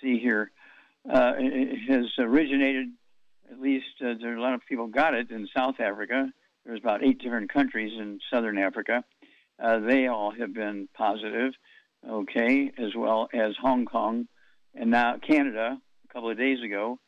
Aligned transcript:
see 0.00 0.18
here, 0.18 0.50
uh, 1.08 1.32
it 1.38 1.90
has 1.90 2.06
originated, 2.18 2.88
at 3.50 3.60
least 3.60 3.86
uh, 4.00 4.14
there 4.20 4.32
are 4.32 4.36
a 4.36 4.42
lot 4.42 4.54
of 4.54 4.60
people 4.68 4.86
got 4.86 5.14
it 5.14 5.30
in 5.30 5.48
South 5.56 5.80
Africa. 5.80 6.30
There's 6.64 6.80
about 6.80 7.04
eight 7.04 7.20
different 7.20 7.52
countries 7.52 7.92
in 7.98 8.20
Southern 8.32 8.58
Africa. 8.58 9.04
Uh, 9.58 9.80
they 9.80 10.06
all 10.06 10.30
have 10.30 10.54
been 10.54 10.88
positive 10.94 11.52
okay, 12.08 12.72
as 12.78 12.94
well 12.96 13.28
as 13.32 13.54
Hong 13.60 13.84
Kong, 13.84 14.26
and 14.74 14.90
now 14.90 15.16
Canada. 15.18 15.80
A 16.08 16.12
couple 16.12 16.30
of 16.30 16.38
days 16.38 16.62
ago, 16.62 16.98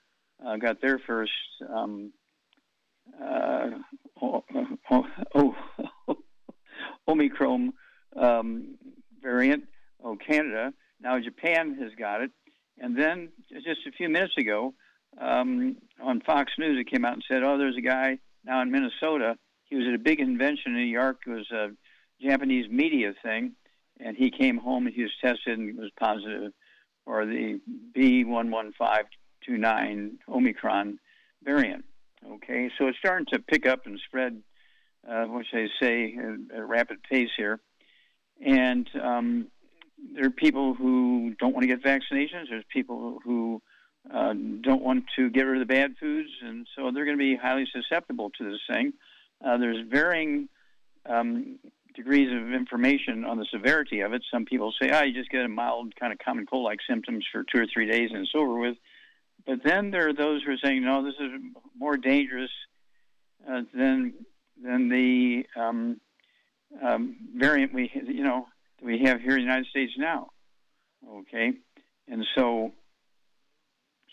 uh, 0.44 0.56
got 0.56 0.80
their 0.80 0.98
first 0.98 1.32
um, 1.68 2.12
uh, 3.22 3.70
oh, 4.20 4.44
oh, 5.34 5.56
Omicron 7.08 7.72
um, 8.16 8.76
variant. 9.22 9.64
Oh, 10.02 10.16
Canada. 10.16 10.72
Now 11.00 11.18
Japan 11.20 11.76
has 11.80 11.92
got 11.98 12.22
it, 12.22 12.30
and 12.78 12.98
then 12.98 13.30
just 13.52 13.86
a 13.86 13.92
few 13.92 14.08
minutes 14.08 14.34
ago, 14.38 14.74
um, 15.20 15.76
on 16.00 16.20
Fox 16.20 16.52
News, 16.58 16.80
it 16.80 16.90
came 16.90 17.04
out 17.04 17.14
and 17.14 17.24
said, 17.28 17.42
"Oh, 17.42 17.58
there's 17.58 17.76
a 17.76 17.82
guy 17.82 18.18
now 18.44 18.62
in 18.62 18.70
Minnesota. 18.70 19.36
He 19.64 19.76
was 19.76 19.86
at 19.88 19.94
a 19.94 19.98
big 19.98 20.18
convention 20.18 20.72
in 20.72 20.74
New 20.74 20.84
York. 20.84 21.20
It 21.26 21.30
was 21.30 21.50
a 21.50 21.70
Japanese 22.20 22.70
media 22.70 23.14
thing." 23.22 23.56
and 24.04 24.16
he 24.16 24.30
came 24.30 24.58
home 24.58 24.86
and 24.86 24.94
he 24.94 25.02
was 25.02 25.10
tested 25.20 25.58
and 25.58 25.76
was 25.78 25.90
positive 25.98 26.52
for 27.04 27.26
the 27.26 27.60
B11529 27.96 30.10
Omicron 30.28 31.00
variant. 31.42 31.84
Okay, 32.30 32.70
so 32.78 32.86
it's 32.86 32.98
starting 32.98 33.26
to 33.32 33.38
pick 33.40 33.66
up 33.66 33.86
and 33.86 33.98
spread, 34.06 34.42
uh, 35.08 35.24
which 35.24 35.48
they 35.52 35.68
say 35.80 36.14
at 36.16 36.58
a 36.58 36.64
rapid 36.64 37.02
pace 37.02 37.30
here. 37.36 37.60
And 38.44 38.88
um, 39.00 39.48
there 40.14 40.26
are 40.26 40.30
people 40.30 40.74
who 40.74 41.34
don't 41.38 41.52
want 41.52 41.62
to 41.62 41.68
get 41.68 41.82
vaccinations. 41.82 42.48
There's 42.48 42.64
people 42.72 43.18
who 43.24 43.60
uh, 44.12 44.34
don't 44.60 44.82
want 44.82 45.04
to 45.16 45.30
get 45.30 45.42
rid 45.42 45.60
of 45.60 45.68
the 45.68 45.72
bad 45.72 45.94
foods, 45.98 46.30
and 46.42 46.66
so 46.76 46.90
they're 46.90 47.04
going 47.04 47.16
to 47.16 47.22
be 47.22 47.36
highly 47.36 47.66
susceptible 47.72 48.30
to 48.38 48.50
this 48.50 48.60
thing. 48.70 48.92
Uh, 49.44 49.58
there's 49.58 49.86
varying 49.88 50.48
um, 51.06 51.58
degrees 51.94 52.28
of 52.32 52.52
information 52.52 53.24
on 53.24 53.38
the 53.38 53.46
severity 53.52 54.00
of 54.00 54.12
it. 54.12 54.22
Some 54.30 54.44
people 54.44 54.72
say, 54.80 54.90
"Ah, 54.90 55.00
oh, 55.00 55.04
you 55.04 55.12
just 55.12 55.30
get 55.30 55.44
a 55.44 55.48
mild 55.48 55.94
kind 55.96 56.12
of 56.12 56.18
common 56.18 56.46
cold-like 56.46 56.80
symptoms 56.88 57.26
for 57.30 57.44
two 57.44 57.60
or 57.60 57.66
three 57.72 57.86
days 57.86 58.10
and 58.12 58.22
it's 58.22 58.32
over 58.34 58.58
with." 58.58 58.76
But 59.46 59.62
then 59.64 59.90
there 59.90 60.08
are 60.08 60.14
those 60.14 60.42
who 60.42 60.52
are 60.52 60.58
saying, 60.62 60.84
"No, 60.84 61.04
this 61.04 61.14
is 61.18 61.30
more 61.76 61.96
dangerous 61.96 62.50
uh, 63.48 63.62
than 63.74 64.14
than 64.62 64.88
the 64.88 65.46
um, 65.56 66.00
um, 66.82 67.16
variant 67.34 67.74
we 67.74 67.90
you 67.94 68.22
know 68.22 68.46
we 68.80 69.00
have 69.04 69.20
here 69.20 69.32
in 69.32 69.36
the 69.36 69.42
United 69.42 69.66
States 69.66 69.92
now." 69.96 70.30
Okay, 71.08 71.52
and 72.08 72.24
so 72.36 72.72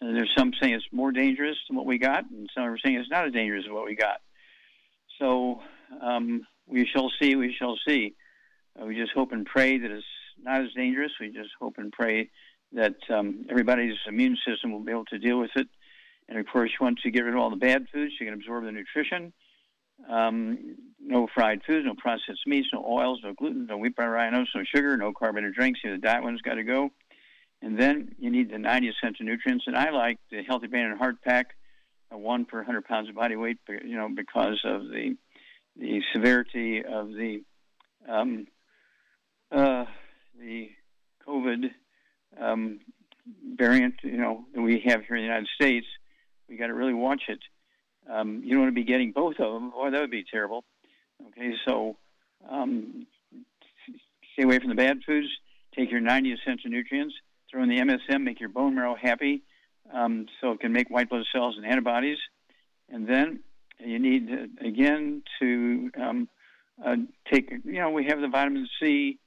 uh, 0.01 0.11
there's 0.13 0.33
some 0.37 0.51
saying 0.59 0.73
it's 0.73 0.85
more 0.91 1.11
dangerous 1.11 1.57
than 1.67 1.77
what 1.77 1.85
we 1.85 1.97
got, 1.97 2.29
and 2.29 2.49
some 2.55 2.63
are 2.63 2.77
saying 2.77 2.95
it's 2.95 3.09
not 3.09 3.27
as 3.27 3.33
dangerous 3.33 3.65
as 3.65 3.71
what 3.71 3.85
we 3.85 3.95
got. 3.95 4.21
So 5.19 5.61
um, 6.01 6.47
we 6.65 6.87
shall 6.87 7.11
see, 7.21 7.35
we 7.35 7.53
shall 7.57 7.77
see. 7.87 8.15
Uh, 8.79 8.85
we 8.85 8.95
just 8.95 9.11
hope 9.11 9.31
and 9.31 9.45
pray 9.45 9.77
that 9.77 9.91
it's 9.91 10.05
not 10.41 10.61
as 10.61 10.73
dangerous. 10.75 11.11
We 11.19 11.29
just 11.29 11.49
hope 11.59 11.75
and 11.77 11.91
pray 11.91 12.29
that 12.73 12.95
um, 13.09 13.45
everybody's 13.49 13.97
immune 14.07 14.37
system 14.47 14.71
will 14.71 14.79
be 14.79 14.91
able 14.91 15.05
to 15.05 15.19
deal 15.19 15.39
with 15.39 15.51
it. 15.55 15.67
And 16.27 16.37
of 16.37 16.45
course, 16.47 16.71
once 16.79 16.99
you 17.03 17.11
get 17.11 17.23
rid 17.23 17.33
of 17.33 17.39
all 17.39 17.49
the 17.49 17.55
bad 17.55 17.87
foods, 17.91 18.13
you 18.19 18.27
can 18.27 18.35
absorb 18.35 18.63
the 18.63 18.71
nutrition. 18.71 19.33
Um, 20.07 20.77
no 20.99 21.27
fried 21.33 21.61
foods, 21.65 21.85
no 21.85 21.95
processed 21.95 22.45
meats, 22.45 22.69
no 22.71 22.85
oils, 22.85 23.19
no 23.23 23.33
gluten, 23.33 23.65
no 23.65 23.77
wheat, 23.77 23.95
rhinos, 23.97 24.47
no 24.55 24.63
sugar, 24.63 24.95
no 24.95 25.11
carbonated 25.11 25.55
drinks. 25.55 25.79
You 25.83 25.89
know, 25.89 25.95
the 25.97 26.01
diet 26.01 26.23
one's 26.23 26.41
got 26.41 26.55
to 26.55 26.63
go. 26.63 26.91
And 27.61 27.77
then 27.77 28.15
you 28.19 28.29
need 28.29 28.51
the 28.51 28.57
90 28.57 28.89
essential 28.89 29.25
nutrients. 29.25 29.65
And 29.67 29.75
I 29.75 29.89
like 29.89 30.19
the 30.31 30.43
Healthy 30.43 30.67
Brain 30.67 30.85
and 30.85 30.97
Heart 30.97 31.21
Pack, 31.23 31.47
uh, 32.13 32.17
one 32.17 32.45
per 32.45 32.59
100 32.59 32.85
pounds 32.85 33.09
of 33.09 33.15
body 33.15 33.35
weight, 33.35 33.57
you 33.67 33.97
know, 33.97 34.09
because 34.09 34.61
of 34.63 34.83
the 34.83 35.17
the 35.75 36.01
severity 36.13 36.83
of 36.83 37.09
the 37.09 37.43
um, 38.07 38.47
uh, 39.51 39.85
the 40.37 40.69
COVID 41.27 41.71
um, 42.39 42.79
variant, 43.55 43.95
you 44.03 44.17
know, 44.17 44.45
that 44.53 44.61
we 44.61 44.81
have 44.85 45.03
here 45.05 45.15
in 45.15 45.23
the 45.23 45.27
United 45.27 45.47
States, 45.55 45.87
we 46.47 46.57
got 46.57 46.67
to 46.67 46.73
really 46.73 46.93
watch 46.93 47.23
it. 47.27 47.39
Um, 48.09 48.41
you 48.43 48.51
don't 48.51 48.61
want 48.61 48.71
to 48.71 48.81
be 48.81 48.83
getting 48.83 49.11
both 49.11 49.35
of 49.39 49.53
them, 49.53 49.71
or 49.75 49.91
that 49.91 49.99
would 49.99 50.11
be 50.11 50.25
terrible. 50.29 50.63
Okay, 51.27 51.53
so 51.67 51.97
um, 52.49 53.05
stay 54.33 54.43
away 54.43 54.59
from 54.59 54.69
the 54.69 54.75
bad 54.75 54.99
foods. 55.05 55.27
Take 55.75 55.91
your 55.91 55.99
90 55.99 56.33
essential 56.33 56.71
nutrients. 56.71 57.13
Throw 57.51 57.63
in 57.63 57.69
the 57.69 57.77
MSM. 57.77 58.23
Make 58.23 58.39
your 58.39 58.49
bone 58.49 58.75
marrow 58.75 58.95
happy, 58.99 59.43
um, 59.93 60.27
so 60.39 60.51
it 60.51 60.59
can 60.59 60.71
make 60.71 60.89
white 60.89 61.09
blood 61.09 61.25
cells 61.33 61.55
and 61.57 61.65
antibodies. 61.65 62.17
And 62.89 63.07
then 63.07 63.41
you 63.79 63.99
need 63.99 64.29
again 64.61 65.23
to 65.39 65.91
um, 65.99 66.29
uh, 66.83 66.95
take. 67.31 67.51
You 67.63 67.81
know, 67.81 67.89
we 67.91 68.05
have 68.05 68.21
the 68.21 68.27
vitamin 68.27 68.67
C 68.81 69.19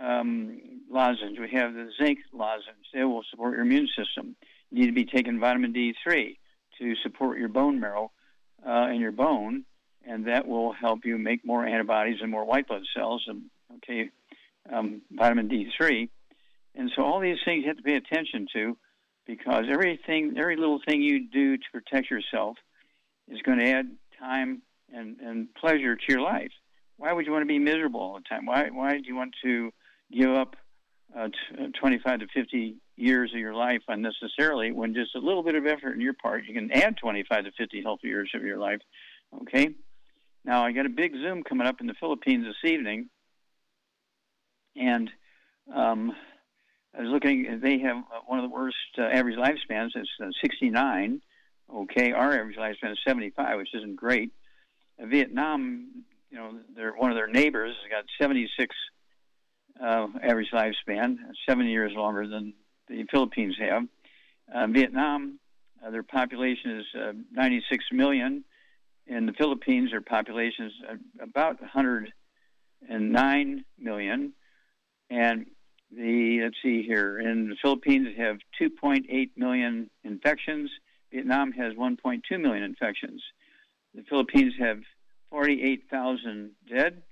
um, 0.00 0.60
lozenge. 0.90 1.38
We 1.38 1.50
have 1.50 1.74
the 1.74 1.90
zinc 2.00 2.18
lozenge. 2.32 2.86
They 2.92 3.04
will 3.04 3.22
support 3.30 3.54
your 3.54 3.62
immune 3.62 3.88
system. 3.96 4.36
You 4.70 4.80
need 4.80 4.86
to 4.86 4.92
be 4.92 5.04
taking 5.04 5.40
vitamin 5.40 5.72
D3 5.72 6.36
to 6.78 6.94
support 7.02 7.38
your 7.38 7.48
bone 7.48 7.80
marrow 7.80 8.10
uh, 8.66 8.86
and 8.90 9.00
your 9.00 9.12
bone, 9.12 9.64
and 10.06 10.26
that 10.26 10.46
will 10.46 10.72
help 10.72 11.04
you 11.04 11.18
make 11.18 11.44
more 11.44 11.64
antibodies 11.64 12.18
and 12.20 12.30
more 12.30 12.44
white 12.44 12.68
blood 12.68 12.82
cells. 12.94 13.24
And 13.28 13.44
okay, 13.76 14.10
um, 14.72 15.02
vitamin 15.10 15.48
D3, 15.48 16.08
and 16.74 16.90
so 16.94 17.02
all 17.02 17.20
these 17.20 17.38
things 17.44 17.62
you 17.62 17.68
have 17.68 17.78
to 17.78 17.82
pay 17.82 17.96
attention 17.96 18.46
to 18.52 18.76
because 19.26 19.64
everything, 19.70 20.34
every 20.38 20.56
little 20.56 20.80
thing 20.86 21.02
you 21.02 21.28
do 21.28 21.56
to 21.56 21.64
protect 21.72 22.10
yourself 22.10 22.56
is 23.28 23.42
going 23.42 23.58
to 23.58 23.68
add 23.68 23.90
time 24.18 24.62
and, 24.92 25.18
and 25.20 25.52
pleasure 25.54 25.96
to 25.96 26.04
your 26.08 26.20
life. 26.20 26.52
Why 26.96 27.12
would 27.12 27.26
you 27.26 27.32
want 27.32 27.42
to 27.42 27.46
be 27.46 27.58
miserable 27.58 28.00
all 28.00 28.14
the 28.14 28.24
time? 28.28 28.46
Why, 28.46 28.68
why 28.70 28.98
do 28.98 29.04
you 29.04 29.16
want 29.16 29.34
to 29.42 29.72
give 30.12 30.30
up 30.30 30.56
uh, 31.16 31.28
t- 31.28 31.64
uh, 31.64 31.68
25 31.78 32.20
to 32.20 32.26
50 32.34 32.76
years 32.96 33.32
of 33.32 33.38
your 33.38 33.54
life 33.54 33.82
unnecessarily 33.88 34.72
when 34.72 34.94
just 34.94 35.14
a 35.14 35.18
little 35.18 35.42
bit 35.42 35.54
of 35.54 35.66
effort 35.66 35.92
on 35.92 36.00
your 36.00 36.14
part, 36.14 36.44
you 36.46 36.54
can 36.54 36.70
add 36.72 36.96
25 36.96 37.44
to 37.44 37.52
50 37.52 37.82
healthy 37.82 38.08
years 38.08 38.30
of 38.34 38.42
your 38.42 38.58
life? 38.58 38.80
Okay? 39.42 39.70
Now, 40.44 40.64
I 40.64 40.72
got 40.72 40.86
a 40.86 40.90
big 40.90 41.12
Zoom 41.12 41.42
coming 41.42 41.66
up 41.66 41.80
in 41.80 41.86
the 41.86 41.94
Philippines 41.98 42.46
this 42.46 42.70
evening, 42.70 43.08
and 44.76 45.10
um, 45.74 46.12
I 46.96 47.02
was 47.02 47.10
looking, 47.10 47.60
they 47.62 47.78
have 47.80 47.96
uh, 47.96 48.20
one 48.26 48.38
of 48.38 48.48
the 48.48 48.54
worst 48.54 48.76
uh, 48.98 49.02
average 49.02 49.36
lifespans. 49.36 49.90
It's 49.94 50.08
uh, 50.22 50.30
69. 50.40 51.20
Okay, 51.74 52.12
our 52.12 52.32
average 52.32 52.56
lifespan 52.56 52.92
is 52.92 52.98
75, 53.06 53.58
which 53.58 53.74
isn't 53.74 53.96
great. 53.96 54.30
Uh, 55.02 55.06
Vietnam, 55.06 56.04
you 56.30 56.38
know, 56.38 56.52
they're 56.74 56.92
one 56.92 57.10
of 57.10 57.16
their 57.16 57.26
neighbors 57.26 57.74
has 57.82 57.90
got 57.90 58.04
76 58.20 58.74
uh, 59.82 60.06
average 60.22 60.50
lifespan, 60.52 61.16
seven 61.48 61.66
years 61.66 61.92
longer 61.94 62.26
than 62.26 62.54
the 62.88 63.04
Philippines 63.10 63.56
have. 63.58 63.84
Uh, 64.54 64.66
Vietnam, 64.68 65.38
uh, 65.84 65.90
their 65.90 66.02
population 66.02 66.80
is 66.80 66.86
uh, 66.98 67.12
96 67.32 67.84
million. 67.92 68.44
In 69.06 69.26
the 69.26 69.32
Philippines, 69.32 69.90
their 69.90 70.00
population 70.00 70.66
is 70.66 70.72
uh, 70.88 70.94
about 71.22 71.60
109 71.60 73.64
million. 73.78 74.32
And 75.10 75.46
the 75.90 76.40
let's 76.42 76.56
see 76.62 76.82
here 76.82 77.18
in 77.18 77.48
the 77.48 77.56
Philippines 77.62 78.08
have 78.16 78.38
2.8 78.60 79.30
million 79.36 79.90
infections. 80.04 80.70
Vietnam 81.12 81.52
has 81.52 81.74
1.2 81.74 82.20
million 82.40 82.64
infections. 82.64 83.22
The 83.94 84.02
Philippines 84.08 84.54
have 84.58 84.80
48,000 85.30 86.50
dead, 86.68 87.02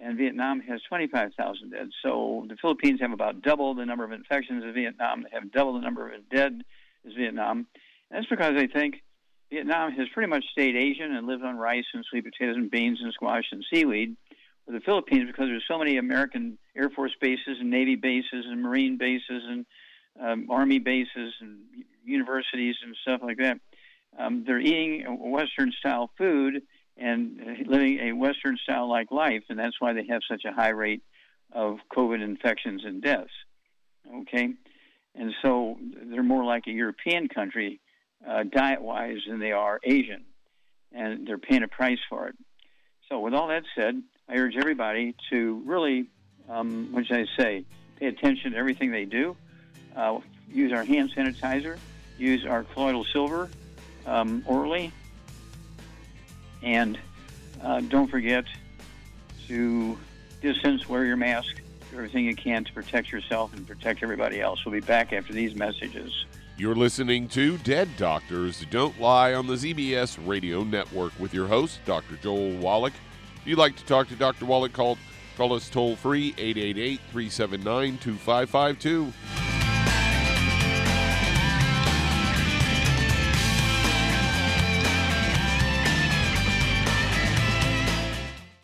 and 0.00 0.16
Vietnam 0.16 0.60
has 0.60 0.80
25,000 0.88 1.70
dead. 1.70 1.90
So 2.02 2.46
the 2.48 2.56
Philippines 2.56 3.00
have 3.00 3.12
about 3.12 3.42
double 3.42 3.74
the 3.74 3.84
number 3.84 4.04
of 4.04 4.12
infections 4.12 4.64
as 4.66 4.74
Vietnam. 4.74 5.22
They 5.22 5.30
have 5.32 5.52
double 5.52 5.74
the 5.74 5.80
number 5.80 6.10
of 6.10 6.28
dead 6.30 6.62
as 7.06 7.12
Vietnam. 7.12 7.66
And 8.10 8.18
that's 8.18 8.26
because 8.26 8.54
I 8.56 8.66
think 8.66 9.02
Vietnam 9.50 9.92
has 9.92 10.08
pretty 10.14 10.28
much 10.28 10.44
stayed 10.52 10.76
Asian 10.76 11.14
and 11.14 11.26
lived 11.26 11.44
on 11.44 11.56
rice 11.56 11.84
and 11.92 12.04
sweet 12.08 12.24
potatoes 12.24 12.56
and 12.56 12.70
beans 12.70 13.00
and 13.02 13.12
squash 13.12 13.44
and 13.52 13.64
seaweed 13.72 14.16
for 14.64 14.72
the 14.72 14.80
Philippines 14.80 15.26
because 15.26 15.48
there's 15.48 15.64
so 15.68 15.78
many 15.78 15.98
American 15.98 16.56
Air 16.76 16.88
Force 16.88 17.14
bases 17.20 17.58
and 17.60 17.70
Navy 17.70 17.96
bases 17.96 18.46
and 18.46 18.62
Marine 18.62 18.96
bases 18.96 19.42
and 19.46 19.66
um, 20.20 20.46
Army 20.50 20.78
bases 20.78 21.34
and 21.40 21.58
universities 22.04 22.76
and 22.84 22.96
stuff 23.02 23.20
like 23.22 23.38
that. 23.38 23.58
Um, 24.18 24.44
they're 24.46 24.60
eating 24.60 25.04
Western 25.30 25.72
style 25.78 26.10
food 26.16 26.62
and 27.00 27.66
living 27.66 27.98
a 28.00 28.12
Western 28.12 28.56
style 28.62 28.88
like 28.88 29.10
life, 29.10 29.42
and 29.48 29.58
that's 29.58 29.80
why 29.80 29.92
they 29.92 30.06
have 30.08 30.20
such 30.30 30.44
a 30.44 30.52
high 30.52 30.68
rate 30.68 31.02
of 31.52 31.78
COVID 31.96 32.22
infections 32.22 32.82
and 32.84 33.02
deaths. 33.02 33.32
Okay, 34.22 34.50
and 35.14 35.32
so 35.42 35.78
they're 36.10 36.22
more 36.22 36.44
like 36.44 36.66
a 36.66 36.72
European 36.72 37.28
country 37.28 37.80
uh, 38.28 38.44
diet 38.44 38.82
wise 38.82 39.18
than 39.28 39.40
they 39.40 39.52
are 39.52 39.80
Asian, 39.82 40.24
and 40.92 41.26
they're 41.26 41.38
paying 41.38 41.62
a 41.62 41.68
price 41.68 41.98
for 42.08 42.28
it. 42.28 42.36
So, 43.08 43.18
with 43.20 43.34
all 43.34 43.48
that 43.48 43.64
said, 43.74 44.02
I 44.28 44.36
urge 44.36 44.56
everybody 44.56 45.16
to 45.30 45.62
really, 45.66 46.06
um, 46.48 46.88
what 46.92 47.06
should 47.06 47.16
I 47.16 47.26
say, 47.36 47.64
pay 47.98 48.06
attention 48.06 48.52
to 48.52 48.58
everything 48.58 48.92
they 48.92 49.04
do. 49.04 49.36
Uh, 49.96 50.20
use 50.48 50.72
our 50.72 50.84
hand 50.84 51.10
sanitizer, 51.16 51.78
use 52.18 52.46
our 52.46 52.62
colloidal 52.62 53.04
silver 53.12 53.50
um, 54.06 54.44
orally, 54.46 54.92
and 56.62 56.98
uh, 57.62 57.80
don't 57.80 58.08
forget 58.08 58.44
to 59.48 59.98
distance, 60.40 60.88
wear 60.88 61.04
your 61.04 61.16
mask, 61.16 61.60
do 61.90 61.96
everything 61.96 62.24
you 62.24 62.34
can 62.34 62.64
to 62.64 62.72
protect 62.72 63.12
yourself 63.12 63.52
and 63.54 63.66
protect 63.66 64.02
everybody 64.02 64.40
else. 64.40 64.64
We'll 64.64 64.72
be 64.72 64.80
back 64.80 65.12
after 65.12 65.32
these 65.32 65.54
messages. 65.54 66.26
You're 66.56 66.74
listening 66.74 67.26
to 67.28 67.56
Dead 67.58 67.88
Doctors 67.96 68.66
Don't 68.70 69.00
Lie 69.00 69.34
on 69.34 69.46
the 69.46 69.54
ZBS 69.54 70.18
Radio 70.26 70.62
Network 70.62 71.18
with 71.18 71.32
your 71.32 71.46
host, 71.46 71.80
Dr. 71.86 72.16
Joel 72.16 72.56
Wallach. 72.58 72.92
If 73.40 73.46
you'd 73.46 73.58
like 73.58 73.76
to 73.76 73.84
talk 73.86 74.08
to 74.08 74.14
Dr. 74.14 74.44
Wallach, 74.44 74.72
call, 74.72 74.98
call 75.36 75.54
us 75.54 75.70
toll 75.70 75.96
free 75.96 76.34
888 76.36 77.00
379 77.10 77.98
2552. 77.98 79.49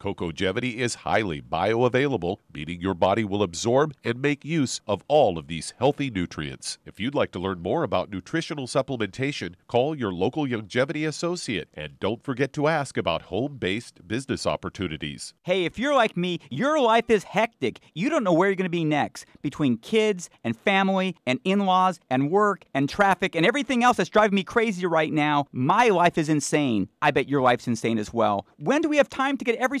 Cocogevity 0.00 0.76
is 0.76 0.94
highly 0.96 1.42
bioavailable, 1.42 2.36
meaning 2.54 2.80
your 2.80 2.94
body 2.94 3.24
will 3.24 3.42
absorb 3.42 3.92
and 4.04 4.22
make 4.22 4.44
use 4.44 4.80
of 4.86 5.02
all 5.08 5.36
of 5.36 5.48
these 5.48 5.74
healthy 5.76 6.08
nutrients. 6.08 6.78
If 6.86 7.00
you'd 7.00 7.16
like 7.16 7.32
to 7.32 7.40
learn 7.40 7.60
more 7.60 7.82
about 7.82 8.08
nutritional 8.08 8.68
supplementation, 8.68 9.54
call 9.66 9.96
your 9.96 10.12
local 10.12 10.46
Youngevity 10.46 11.06
associate 11.06 11.68
and 11.74 11.98
don't 11.98 12.22
forget 12.22 12.52
to 12.52 12.68
ask 12.68 12.96
about 12.96 13.22
home 13.22 13.56
based 13.56 14.06
business 14.06 14.46
opportunities. 14.46 15.34
Hey, 15.42 15.64
if 15.64 15.80
you're 15.80 15.94
like 15.94 16.16
me, 16.16 16.38
your 16.48 16.80
life 16.80 17.10
is 17.10 17.24
hectic. 17.24 17.80
You 17.92 18.08
don't 18.08 18.22
know 18.22 18.32
where 18.32 18.48
you're 18.48 18.54
going 18.54 18.66
to 18.66 18.70
be 18.70 18.84
next 18.84 19.26
between 19.42 19.78
kids 19.78 20.30
and 20.44 20.56
family 20.56 21.16
and 21.26 21.40
in 21.42 21.66
laws 21.66 21.98
and 22.08 22.30
work 22.30 22.64
and 22.72 22.88
traffic 22.88 23.34
and 23.34 23.44
everything 23.44 23.82
else 23.82 23.96
that's 23.96 24.10
driving 24.10 24.36
me 24.36 24.44
crazy 24.44 24.86
right 24.86 25.12
now. 25.12 25.46
My 25.50 25.88
life 25.88 26.18
is 26.18 26.28
insane. 26.28 26.88
I 27.02 27.10
bet 27.10 27.28
your 27.28 27.42
life's 27.42 27.66
insane 27.66 27.98
as 27.98 28.12
well. 28.12 28.46
When 28.58 28.80
do 28.80 28.88
we 28.88 28.98
have 28.98 29.08
time 29.08 29.36
to 29.38 29.44
get 29.44 29.56
every 29.56 29.80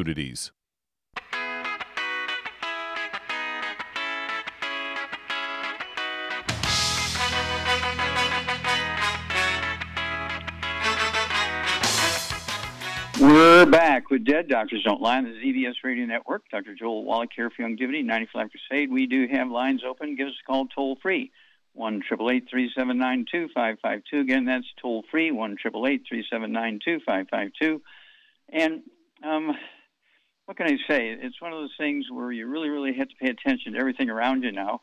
We're 13.19 13.67
back. 13.67 14.09
with 14.11 14.25
Dead, 14.25 14.49
Doctors 14.49 14.83
Don't 14.83 15.01
Lie 15.01 15.19
on 15.19 15.23
the 15.23 15.29
ZBS 15.29 15.75
Radio 15.83 16.05
Network. 16.05 16.43
Dr. 16.49 16.75
Joel 16.75 17.05
Wallach 17.05 17.29
here 17.35 17.49
for 17.49 17.63
Youngevity, 17.63 18.03
95 18.03 18.49
Crusade. 18.51 18.91
We 18.91 19.07
do 19.07 19.27
have 19.31 19.49
lines 19.49 19.83
open. 19.87 20.15
Give 20.15 20.27
us 20.27 20.33
a 20.43 20.45
call 20.45 20.67
toll 20.67 20.97
free, 21.01 21.31
1 21.73 22.01
379 22.09 23.25
2552. 23.31 24.19
Again, 24.19 24.45
that's 24.45 24.65
toll 24.81 25.05
free, 25.09 25.31
1 25.31 25.57
379 25.57 26.79
2552. 26.83 27.81
And 28.49 28.81
um, 29.23 29.55
what 30.45 30.57
can 30.57 30.67
I 30.67 30.77
say? 30.87 31.15
It's 31.19 31.41
one 31.41 31.53
of 31.53 31.59
those 31.59 31.73
things 31.77 32.05
where 32.11 32.31
you 32.31 32.47
really, 32.47 32.69
really 32.69 32.93
have 32.93 33.07
to 33.07 33.15
pay 33.15 33.29
attention 33.29 33.73
to 33.73 33.79
everything 33.79 34.09
around 34.09 34.43
you 34.43 34.51
now. 34.51 34.81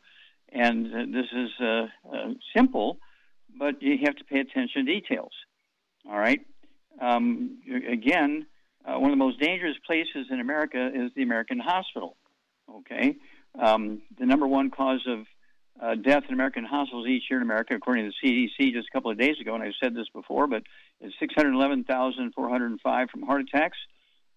And 0.50 0.87
uh, 0.87 0.99
this 1.12 1.27
is 1.33 1.50
uh, 1.61 1.87
uh, 2.11 2.35
simple, 2.57 2.99
but 3.59 3.83
you 3.83 3.99
have 4.05 4.17
to 4.17 4.25
pay 4.25 4.41
attention 4.41 4.87
to 4.87 4.93
details. 4.93 5.33
All 6.09 6.19
right? 6.19 6.41
Um, 7.00 7.59
again, 7.91 8.47
uh, 8.85 8.99
one 8.99 9.11
of 9.11 9.19
the 9.19 9.25
most 9.25 9.41
dangerous 9.41 9.77
places 9.87 10.27
in 10.31 10.41
America 10.41 10.91
is 10.95 11.11
the 11.15 11.23
American 11.23 11.59
hospital. 11.59 12.17
Okay, 12.71 13.17
um, 13.59 14.03
the 14.19 14.27
number 14.27 14.47
one 14.47 14.71
cause 14.71 15.07
of 15.07 15.27
uh, 15.81 15.95
death 15.95 16.25
in 16.29 16.35
American 16.35 16.65
hospitals 16.65 17.07
each 17.07 17.25
year 17.31 17.38
in 17.38 17.43
America, 17.43 17.75
according 17.75 18.05
to 18.05 18.12
the 18.23 18.29
CDC, 18.29 18.73
just 18.73 18.88
a 18.88 18.93
couple 18.93 19.11
of 19.11 19.19
days 19.19 19.37
ago, 19.41 19.55
and 19.55 19.62
I've 19.62 19.73
said 19.83 19.95
this 19.95 20.09
before, 20.12 20.47
but 20.47 20.62
it's 21.00 21.15
611,405 21.19 23.11
from 23.11 23.23
heart 23.23 23.43
attacks. 23.43 23.79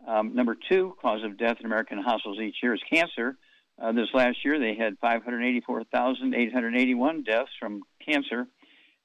Um, 0.07 0.35
number 0.35 0.55
two 0.69 0.95
cause 1.01 1.23
of 1.23 1.37
death 1.37 1.57
in 1.59 1.65
American 1.65 2.01
hospitals 2.01 2.39
each 2.39 2.57
year 2.61 2.73
is 2.73 2.81
cancer. 2.91 3.37
Uh, 3.81 3.91
this 3.91 4.09
last 4.13 4.37
year, 4.43 4.59
they 4.59 4.75
had 4.75 4.97
584,881 4.99 7.23
deaths 7.23 7.51
from 7.59 7.83
cancer. 8.05 8.47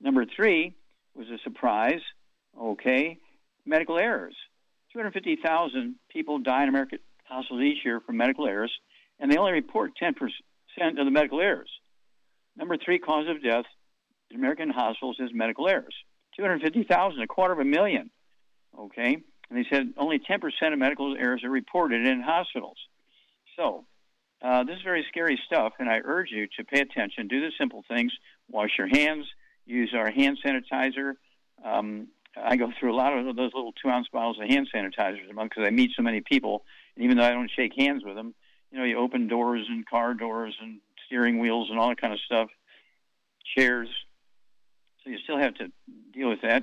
Number 0.01 0.25
three 0.25 0.75
was 1.15 1.29
a 1.29 1.39
surprise. 1.45 2.01
Okay, 2.59 3.19
medical 3.65 3.99
errors. 3.99 4.35
250,000 4.93 5.97
people 6.11 6.39
die 6.39 6.63
in 6.63 6.69
American 6.69 6.99
hospitals 7.25 7.63
each 7.63 7.85
year 7.85 8.01
from 8.01 8.17
medical 8.17 8.47
errors, 8.47 8.73
and 9.19 9.31
they 9.31 9.37
only 9.37 9.53
report 9.53 9.93
10% 10.03 10.15
of 10.19 11.05
the 11.05 11.11
medical 11.11 11.41
errors. 11.41 11.71
Number 12.57 12.77
three 12.83 12.99
cause 12.99 13.27
of 13.29 13.43
death 13.43 13.67
in 14.31 14.37
American 14.37 14.71
hospitals 14.71 15.19
is 15.21 15.31
medical 15.33 15.69
errors. 15.69 15.95
250,000, 16.37 17.21
a 17.21 17.27
quarter 17.27 17.53
of 17.53 17.61
a 17.61 17.65
million. 17.65 18.11
Okay? 18.79 19.19
And 19.51 19.59
they 19.59 19.67
said 19.71 19.95
only 19.97 20.19
10% 20.19 20.41
of 20.73 20.79
medical 20.79 21.17
errors 21.17 21.45
are 21.45 21.51
reported 21.51 22.05
in 22.05 22.21
hospitals. 22.21 22.79
So, 23.57 23.85
uh, 24.43 24.65
this 24.65 24.77
is 24.77 24.83
very 24.83 25.05
scary 25.09 25.41
stuff, 25.47 25.75
and 25.79 25.89
I 25.89 26.01
urge 26.05 26.31
you 26.31 26.47
to 26.59 26.65
pay 26.65 26.81
attention. 26.81 27.29
Do 27.29 27.41
the 27.41 27.51
simple 27.59 27.85
things. 27.89 28.13
Wash 28.51 28.71
your 28.77 28.89
hands. 28.89 29.27
Use 29.65 29.95
our 29.97 30.11
hand 30.11 30.39
sanitizer. 30.45 31.15
Um, 31.65 32.09
I 32.37 32.57
go 32.57 32.71
through 32.79 32.95
a 32.95 32.97
lot 32.97 33.17
of 33.17 33.25
those 33.37 33.53
little 33.55 33.73
two 33.73 33.89
ounce 33.89 34.09
bottles 34.13 34.39
of 34.39 34.49
hand 34.49 34.69
sanitizers 34.75 35.29
a 35.31 35.33
month 35.33 35.51
because 35.51 35.67
I 35.67 35.71
meet 35.71 35.93
so 35.97 36.03
many 36.03 36.21
people. 36.21 36.65
And 36.95 37.05
even 37.05 37.17
though 37.17 37.25
I 37.25 37.31
don't 37.31 37.51
shake 37.51 37.73
hands 37.77 38.05
with 38.05 38.15
them, 38.15 38.35
you 38.71 38.79
know, 38.79 38.85
you 38.85 38.99
open 38.99 39.27
doors 39.27 39.67
and 39.69 39.87
car 39.87 40.13
doors 40.13 40.55
and 40.61 40.81
steering 41.07 41.39
wheels 41.39 41.71
and 41.71 41.79
all 41.79 41.89
that 41.89 42.01
kind 42.01 42.13
of 42.13 42.21
stuff, 42.21 42.49
chairs. 43.57 43.89
So 45.03 45.11
you 45.11 45.19
still 45.19 45.39
have 45.39 45.55
to 45.55 45.69
deal 46.13 46.29
with 46.29 46.43
that. 46.43 46.63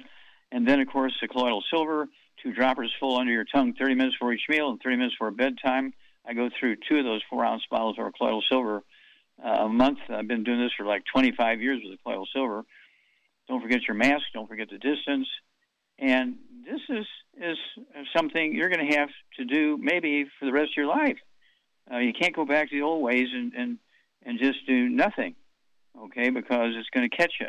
And 0.52 0.68
then, 0.68 0.80
of 0.80 0.88
course, 0.88 1.14
the 1.22 1.28
colloidal 1.28 1.64
silver, 1.72 2.08
two 2.44 2.54
droppers 2.54 2.94
full 3.00 3.18
under 3.18 3.32
your 3.32 3.46
tongue 3.46 3.74
30 3.74 3.96
minutes 3.96 4.18
for 4.20 4.32
each 4.34 4.44
meal 4.50 4.70
and 4.70 4.80
30 4.84 4.98
minutes 4.98 5.16
for 5.18 5.32
bedtime. 5.32 5.94
I 6.26 6.34
go 6.34 6.50
through 6.60 6.78
two 6.88 6.98
of 6.98 7.06
those 7.06 7.22
four 7.30 7.44
ounce 7.46 7.64
bottles 7.70 7.98
of 7.98 8.14
colloidal 8.14 8.44
silver 8.50 8.84
uh, 9.44 9.66
a 9.66 9.70
month. 9.70 10.00
I've 10.10 10.28
been 10.28 10.44
doing 10.44 10.60
this 10.60 10.72
for 10.78 10.86
like 10.86 11.04
25 11.14 11.62
years 11.62 11.82
with 11.84 11.94
the 11.94 12.04
colloidal 12.04 12.28
silver. 12.34 12.64
Don't 13.48 13.62
forget 13.62 13.82
your 13.88 13.96
mask. 13.96 14.24
Don't 14.34 14.48
forget 14.48 14.70
the 14.70 14.78
distance. 14.78 15.28
And 16.00 16.36
this 16.66 16.82
is 16.90 17.06
is 17.42 17.58
something 18.16 18.54
you're 18.54 18.70
going 18.70 18.88
to 18.88 18.98
have 18.98 19.10
to 19.38 19.46
do 19.46 19.78
maybe 19.80 20.26
for 20.40 20.46
the 20.46 20.52
rest 20.52 20.72
of 20.72 20.78
your 20.78 20.88
life. 20.88 21.18
Uh, 21.92 21.98
you 21.98 22.14
can't 22.14 22.36
go 22.36 22.46
back 22.46 22.70
to 22.70 22.76
the 22.76 22.82
old 22.82 23.02
ways 23.02 23.28
and, 23.34 23.54
and 23.54 23.78
and 24.26 24.40
just 24.40 24.66
do 24.68 24.90
nothing, 24.90 25.36
okay? 26.06 26.30
Because 26.30 26.74
it's 26.76 26.90
going 26.90 27.10
to 27.10 27.16
catch 27.16 27.34
you. 27.40 27.48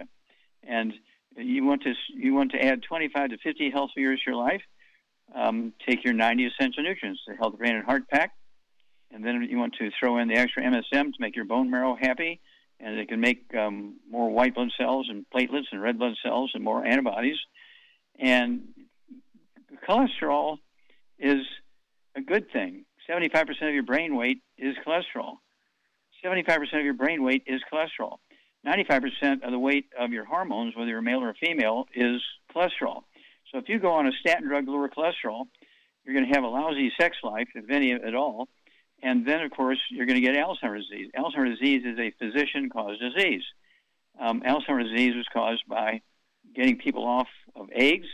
And 0.66 0.92
you 1.36 1.64
want 1.64 1.82
to 1.82 1.92
you 2.14 2.34
want 2.34 2.52
to 2.52 2.62
add 2.62 2.82
25 2.82 3.30
to 3.30 3.38
50 3.38 3.70
healthy 3.70 4.00
years 4.00 4.20
to 4.24 4.30
your 4.30 4.40
life. 4.40 4.62
Um, 5.34 5.72
take 5.86 6.04
your 6.04 6.14
90 6.14 6.46
essential 6.46 6.82
nutrients, 6.82 7.20
the 7.26 7.34
Health 7.34 7.58
Brain 7.58 7.76
and 7.76 7.84
Heart 7.84 8.08
Pack, 8.08 8.32
and 9.12 9.24
then 9.24 9.46
you 9.48 9.58
want 9.58 9.74
to 9.78 9.90
throw 9.98 10.18
in 10.18 10.28
the 10.28 10.34
extra 10.34 10.62
MSM 10.62 11.12
to 11.12 11.20
make 11.20 11.36
your 11.36 11.44
bone 11.44 11.70
marrow 11.70 11.96
happy, 12.00 12.40
and 12.80 12.98
it 12.98 13.08
can 13.08 13.20
make 13.20 13.54
um, 13.54 13.96
more 14.10 14.30
white 14.30 14.54
blood 14.54 14.70
cells 14.78 15.08
and 15.08 15.24
platelets 15.34 15.66
and 15.72 15.80
red 15.80 15.98
blood 15.98 16.14
cells 16.22 16.50
and 16.54 16.62
more 16.62 16.84
antibodies. 16.84 17.38
And 18.18 18.68
cholesterol 19.88 20.58
is 21.18 21.42
a 22.16 22.20
good 22.20 22.50
thing. 22.52 22.84
75% 23.08 23.50
of 23.68 23.74
your 23.74 23.82
brain 23.82 24.16
weight 24.16 24.38
is 24.58 24.74
cholesterol. 24.86 25.36
75% 26.24 26.58
of 26.78 26.84
your 26.84 26.94
brain 26.94 27.22
weight 27.22 27.44
is 27.46 27.60
cholesterol. 27.72 28.18
95% 28.66 29.42
of 29.42 29.50
the 29.50 29.58
weight 29.58 29.86
of 29.98 30.12
your 30.12 30.24
hormones, 30.24 30.74
whether 30.74 30.90
you're 30.90 31.02
male 31.02 31.20
or 31.22 31.34
female, 31.34 31.86
is 31.94 32.22
cholesterol. 32.54 33.02
So 33.54 33.61
if 33.61 33.68
you 33.68 33.78
go 33.78 33.92
on 33.92 34.08
a 34.08 34.12
statin 34.18 34.49
drug, 34.49 34.64
to 34.64 34.73
lower 34.73 34.88
cholesterol, 34.88 35.46
you're 36.04 36.12
going 36.12 36.28
to 36.28 36.34
have 36.34 36.42
a 36.42 36.49
lousy 36.49 36.92
sex 37.00 37.16
life, 37.23 37.46
if 37.54 37.70
any 37.70 37.92
at 37.92 38.14
all. 38.16 38.49
And 39.00 39.25
then, 39.25 39.42
of 39.42 39.52
course, 39.52 39.78
you're 39.90 40.06
going 40.06 40.20
to 40.20 40.26
get 40.26 40.34
Alzheimer's 40.34 40.88
disease. 40.88 41.12
Alzheimer's 41.16 41.61
disease 41.61 41.84
is 41.84 41.96
a 41.96 42.11
physician 42.18 42.68
caused 42.68 43.00
disease. 43.00 43.44
Um, 44.20 44.40
Alzheimer's 44.40 44.90
disease 44.90 45.14
was 45.14 45.26
caused 45.32 45.62
by 45.68 46.00
getting 46.52 46.78
people 46.78 47.06
off 47.06 47.28
of 47.54 47.68
eggs 47.73 48.08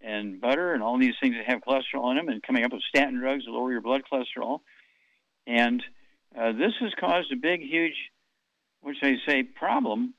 and 0.00 0.40
butter 0.40 0.74
and 0.74 0.82
all 0.82 0.96
these 0.96 1.14
things 1.20 1.34
that 1.34 1.52
have 1.52 1.60
cholesterol 1.60 2.12
in 2.12 2.16
them 2.16 2.28
and 2.28 2.40
coming 2.40 2.64
up 2.64 2.72
with 2.72 2.82
statin 2.88 3.18
drugs 3.18 3.46
to 3.46 3.50
lower 3.50 3.72
your 3.72 3.80
blood 3.80 4.02
cholesterol. 4.10 4.60
And 5.44 5.82
uh, 6.38 6.52
this 6.52 6.72
has 6.80 6.92
caused 7.00 7.32
a 7.32 7.36
big, 7.36 7.62
huge, 7.62 7.96
which 8.80 8.98
they 9.02 9.16
say, 9.26 9.42
problem. 9.42 10.14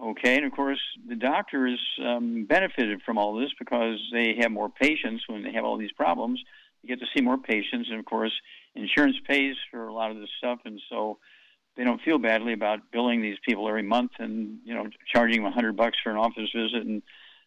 Okay, 0.00 0.36
and 0.36 0.44
of 0.44 0.52
course, 0.52 0.80
the 1.08 1.16
doctors 1.16 1.80
um, 2.04 2.44
benefited 2.44 3.02
from 3.02 3.18
all 3.18 3.34
this 3.34 3.50
because 3.58 3.98
they 4.12 4.36
have 4.40 4.52
more 4.52 4.68
patients 4.68 5.24
when 5.26 5.42
they 5.42 5.52
have 5.52 5.64
all 5.64 5.76
these 5.76 5.92
problems. 5.92 6.40
You 6.82 6.88
get 6.88 7.00
to 7.00 7.06
see 7.14 7.20
more 7.20 7.38
patients, 7.38 7.88
and 7.90 7.98
of 7.98 8.04
course, 8.04 8.32
insurance 8.76 9.16
pays 9.26 9.56
for 9.70 9.88
a 9.88 9.92
lot 9.92 10.12
of 10.12 10.18
this 10.18 10.30
stuff, 10.38 10.60
and 10.64 10.80
so 10.88 11.18
they 11.76 11.84
don't 11.84 12.00
feel 12.02 12.18
badly 12.18 12.52
about 12.52 12.90
billing 12.92 13.22
these 13.22 13.38
people 13.46 13.68
every 13.68 13.82
month 13.82 14.12
and 14.18 14.58
you 14.64 14.74
know 14.74 14.86
charging 15.12 15.42
them 15.42 15.50
a 15.50 15.54
hundred 15.54 15.76
bucks 15.76 15.96
for 16.02 16.10
an 16.10 16.16
office 16.16 16.50
visit 16.54 16.84
and 16.84 17.02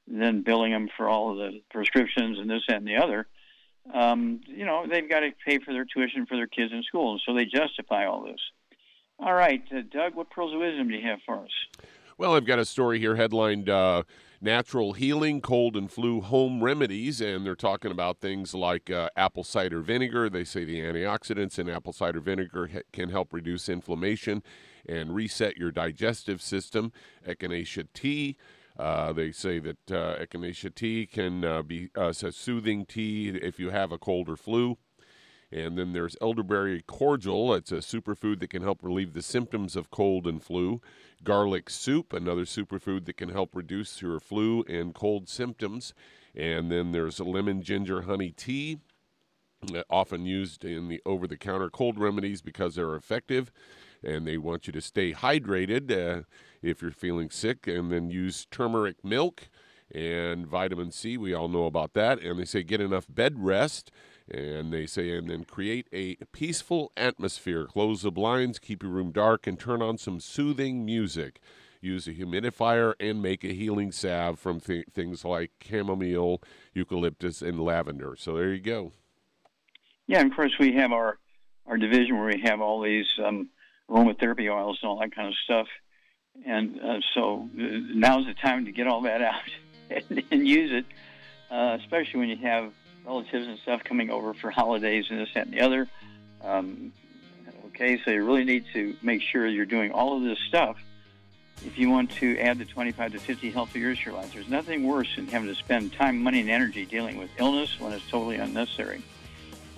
then 0.08 0.42
billing 0.42 0.72
them 0.72 0.90
for 0.98 1.08
all 1.08 1.32
of 1.32 1.38
the 1.38 1.62
prescriptions 1.70 2.40
and 2.40 2.50
this 2.50 2.64
that, 2.68 2.78
and 2.78 2.88
the 2.88 2.98
other. 2.98 3.28
Um, 3.94 4.42
you 4.48 4.66
know 4.66 4.86
they've 4.90 5.10
got 5.10 5.22
to 5.22 5.32
pay 5.46 5.60
for 5.60 5.74
their 5.74 5.86
tuition 5.86 6.26
for 6.26 6.36
their 6.36 6.48
kids 6.48 6.72
in 6.72 6.84
school, 6.84 7.14
and 7.14 7.22
so 7.26 7.34
they 7.34 7.46
justify 7.46 8.06
all 8.06 8.24
this. 8.24 8.40
All 9.20 9.34
right, 9.34 9.64
uh, 9.72 9.82
Doug, 9.92 10.16
what 10.16 10.30
pearls 10.30 10.54
of 10.54 10.60
wisdom 10.60 10.90
do 10.90 10.96
you 10.96 11.08
have 11.08 11.20
for 11.26 11.38
us? 11.38 11.84
Well, 12.22 12.36
I've 12.36 12.46
got 12.46 12.60
a 12.60 12.66
story 12.66 13.00
here 13.00 13.16
headlined 13.16 13.68
uh, 13.68 14.04
Natural 14.40 14.94
Healing 14.94 15.42
Cold 15.42 15.76
and 15.76 15.92
Flu 15.92 16.22
Home 16.22 16.64
Remedies, 16.64 17.20
and 17.20 17.44
they're 17.44 17.56
talking 17.56 17.90
about 17.90 18.20
things 18.20 18.54
like 18.54 18.92
uh, 18.92 19.10
apple 19.18 19.44
cider 19.44 19.82
vinegar. 19.82 20.30
They 20.30 20.44
say 20.44 20.64
the 20.64 20.82
antioxidants 20.82 21.58
in 21.58 21.68
apple 21.68 21.94
cider 21.94 22.20
vinegar 22.20 22.68
ha- 22.68 22.82
can 22.94 23.10
help 23.10 23.34
reduce 23.34 23.68
inflammation 23.68 24.44
and 24.88 25.16
reset 25.16 25.58
your 25.58 25.72
digestive 25.72 26.44
system. 26.44 26.92
Echinacea 27.28 27.88
tea. 27.92 28.38
Uh, 28.78 29.12
they 29.14 29.32
say 29.32 29.58
that 29.58 29.92
uh, 29.92 30.16
echinacea 30.20 30.76
tea 30.76 31.08
can 31.08 31.44
uh, 31.44 31.64
be 31.64 31.90
uh, 31.98 32.10
a 32.10 32.32
soothing 32.32 32.86
tea 32.86 33.30
if 33.30 33.60
you 33.60 33.72
have 33.72 33.92
a 33.92 33.98
cold 33.98 34.30
or 34.30 34.36
flu. 34.36 34.78
And 35.52 35.78
then 35.78 35.92
there's 35.92 36.16
elderberry 36.22 36.82
cordial. 36.84 37.54
It's 37.54 37.74
a 37.74 37.78
superfood 37.78 38.40
that 38.40 38.50
can 38.52 38.62
help 38.62 38.82
relieve 38.84 39.14
the 39.14 39.22
symptoms 39.22 39.76
of 39.76 39.92
cold 39.92 40.26
and 40.26 40.42
flu. 40.42 40.82
Garlic 41.24 41.70
soup, 41.70 42.14
another 42.14 42.46
superfood 42.46 43.06
that 43.06 43.18
can 43.18 43.30
help 43.30 43.56
reduce 43.56 44.02
your 44.02 44.20
flu 44.20 44.64
and 44.64 44.94
cold 44.94 45.30
symptoms. 45.30 45.94
And 46.36 46.72
then 46.72 46.92
there's 46.92 47.20
lemon 47.20 47.62
ginger 47.62 48.04
honey 48.04 48.32
tea, 48.32 48.80
uh, 49.76 49.84
often 49.90 50.26
used 50.26 50.66
in 50.66 50.88
the 50.88 51.02
over 51.06 51.28
the 51.28 51.38
counter 51.38 51.70
cold 51.70 52.00
remedies 52.00 52.42
because 52.42 52.76
they're 52.76 52.96
effective. 52.96 53.52
And 54.04 54.26
they 54.26 54.38
want 54.38 54.66
you 54.66 54.74
to 54.74 54.82
stay 54.82 55.14
hydrated 55.14 55.92
uh, 55.92 56.24
if 56.62 56.82
you're 56.82 56.92
feeling 56.92 57.30
sick. 57.30 57.68
And 57.68 57.92
then 57.92 58.10
use 58.10 58.48
turmeric 58.50 59.04
milk 59.04 59.50
and 59.94 60.48
vitamin 60.48 60.92
C. 60.92 61.18
We 61.18 61.34
all 61.34 61.50
know 61.50 61.66
about 61.66 61.94
that. 61.94 62.20
And 62.20 62.40
they 62.40 62.46
say 62.46 62.64
get 62.64 62.82
enough 62.82 63.06
bed 63.08 63.36
rest. 63.38 63.92
And 64.34 64.72
they 64.72 64.86
say, 64.86 65.16
and 65.18 65.30
then 65.30 65.44
create 65.44 65.88
a 65.92 66.16
peaceful 66.32 66.92
atmosphere. 66.96 67.66
Close 67.66 68.02
the 68.02 68.12
blinds, 68.12 68.60
keep 68.60 68.82
your 68.82 68.92
room 68.92 69.12
dark, 69.12 69.46
and 69.46 69.60
turn 69.60 69.82
on 69.82 69.98
some 69.98 70.20
soothing 70.20 70.86
music. 70.86 71.42
Use 71.82 72.08
a 72.08 72.14
humidifier 72.14 72.94
and 73.00 73.22
make 73.22 73.44
a 73.44 73.54
healing 73.54 73.92
salve 73.92 74.40
from 74.40 74.60
th- 74.60 74.86
things 74.94 75.26
like 75.26 75.52
chamomile, 75.68 76.42
eucalyptus, 76.74 77.42
and 77.42 77.60
lavender. 77.60 78.16
So 78.18 78.36
there 78.36 78.54
you 78.54 78.62
go. 78.62 78.94
Yeah, 80.08 80.22
of 80.22 80.34
course 80.36 80.54
we 80.60 80.76
have 80.76 80.92
our 80.92 81.18
our 81.66 81.78
division 81.78 82.18
where 82.18 82.28
we 82.28 82.42
have 82.44 82.60
all 82.60 82.82
these 82.82 83.08
um, 83.24 83.50
aromatherapy 83.90 84.52
oils 84.52 84.80
and 84.82 84.90
all 84.90 85.00
that 85.00 85.16
kind 85.16 85.28
of 85.28 85.34
stuff. 85.44 85.68
And 86.46 86.80
uh, 86.80 87.00
so 87.14 87.50
uh, 87.54 87.64
now's 87.94 88.26
the 88.26 88.34
time 88.34 88.66
to 88.66 88.72
get 88.72 88.88
all 88.88 89.02
that 89.02 89.22
out 89.32 89.42
and, 89.90 90.24
and 90.32 90.48
use 90.48 90.72
it, 90.72 90.86
uh, 91.54 91.78
especially 91.80 92.20
when 92.20 92.30
you 92.30 92.38
have 92.38 92.74
relatives 93.06 93.48
and 93.48 93.58
stuff 93.60 93.84
coming 93.84 94.10
over 94.10 94.34
for 94.34 94.52
holidays 94.52 95.06
and 95.10 95.20
this, 95.20 95.30
that, 95.34 95.46
and 95.46 95.54
the 95.54 95.62
other. 95.62 95.88
Um, 96.44 96.94
okay, 97.68 98.00
so 98.04 98.12
you 98.12 98.24
really 98.24 98.44
need 98.44 98.66
to 98.74 98.96
make 99.02 99.22
sure 99.22 99.48
you're 99.48 99.66
doing 99.66 99.92
all 99.92 100.18
of 100.18 100.24
this 100.24 100.40
stuff 100.48 100.78
if 101.66 101.78
you 101.78 101.90
want 101.90 102.10
to 102.12 102.38
add 102.40 102.58
the 102.58 102.66
25 102.66 103.14
to 103.14 103.20
50 103.20 103.52
healthy 103.52 103.80
years 103.80 104.00
to 104.00 104.06
your 104.06 104.16
life. 104.16 104.34
There's 104.34 104.50
nothing 104.50 104.88
worse 104.88 105.16
than 105.16 105.28
having 105.28 105.48
to 105.48 105.56
spend 105.56 105.94
time, 105.94 106.22
money, 106.22 106.40
and 106.42 106.50
energy 106.50 106.86
dealing 106.86 107.18
with 107.18 107.30
illness 107.38 107.80
when 107.80 107.94
it's 107.94 108.08
totally 108.10 108.38
unnecessary. 108.38 109.04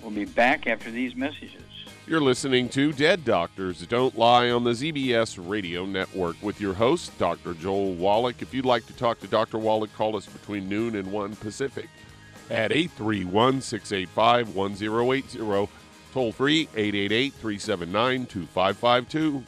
We'll 0.00 0.10
be 0.10 0.24
back 0.24 0.66
after 0.66 0.90
these 0.90 1.14
messages. 1.14 1.62
You're 2.06 2.20
listening 2.20 2.68
to 2.70 2.92
Dead 2.92 3.24
Doctors 3.24 3.86
Don't 3.86 4.16
Lie 4.18 4.50
on 4.50 4.64
the 4.64 4.72
ZBS 4.72 5.38
Radio 5.40 5.86
Network 5.86 6.36
with 6.42 6.60
your 6.60 6.74
host, 6.74 7.16
Dr. 7.18 7.54
Joel 7.54 7.94
Wallach. 7.94 8.42
If 8.42 8.52
you'd 8.52 8.66
like 8.66 8.84
to 8.86 8.92
talk 8.92 9.20
to 9.20 9.26
Dr. 9.26 9.56
Wallach, 9.56 9.92
call 9.94 10.14
us 10.14 10.26
between 10.26 10.68
noon 10.68 10.96
and 10.96 11.10
1 11.10 11.36
Pacific 11.36 11.88
at 12.50 12.72
831 12.72 13.60
685 13.60 14.54
1080. 14.54 15.68
Toll 16.12 16.32
free 16.32 16.68
888 16.74 17.32
379 17.34 18.26
2552. 18.26 19.44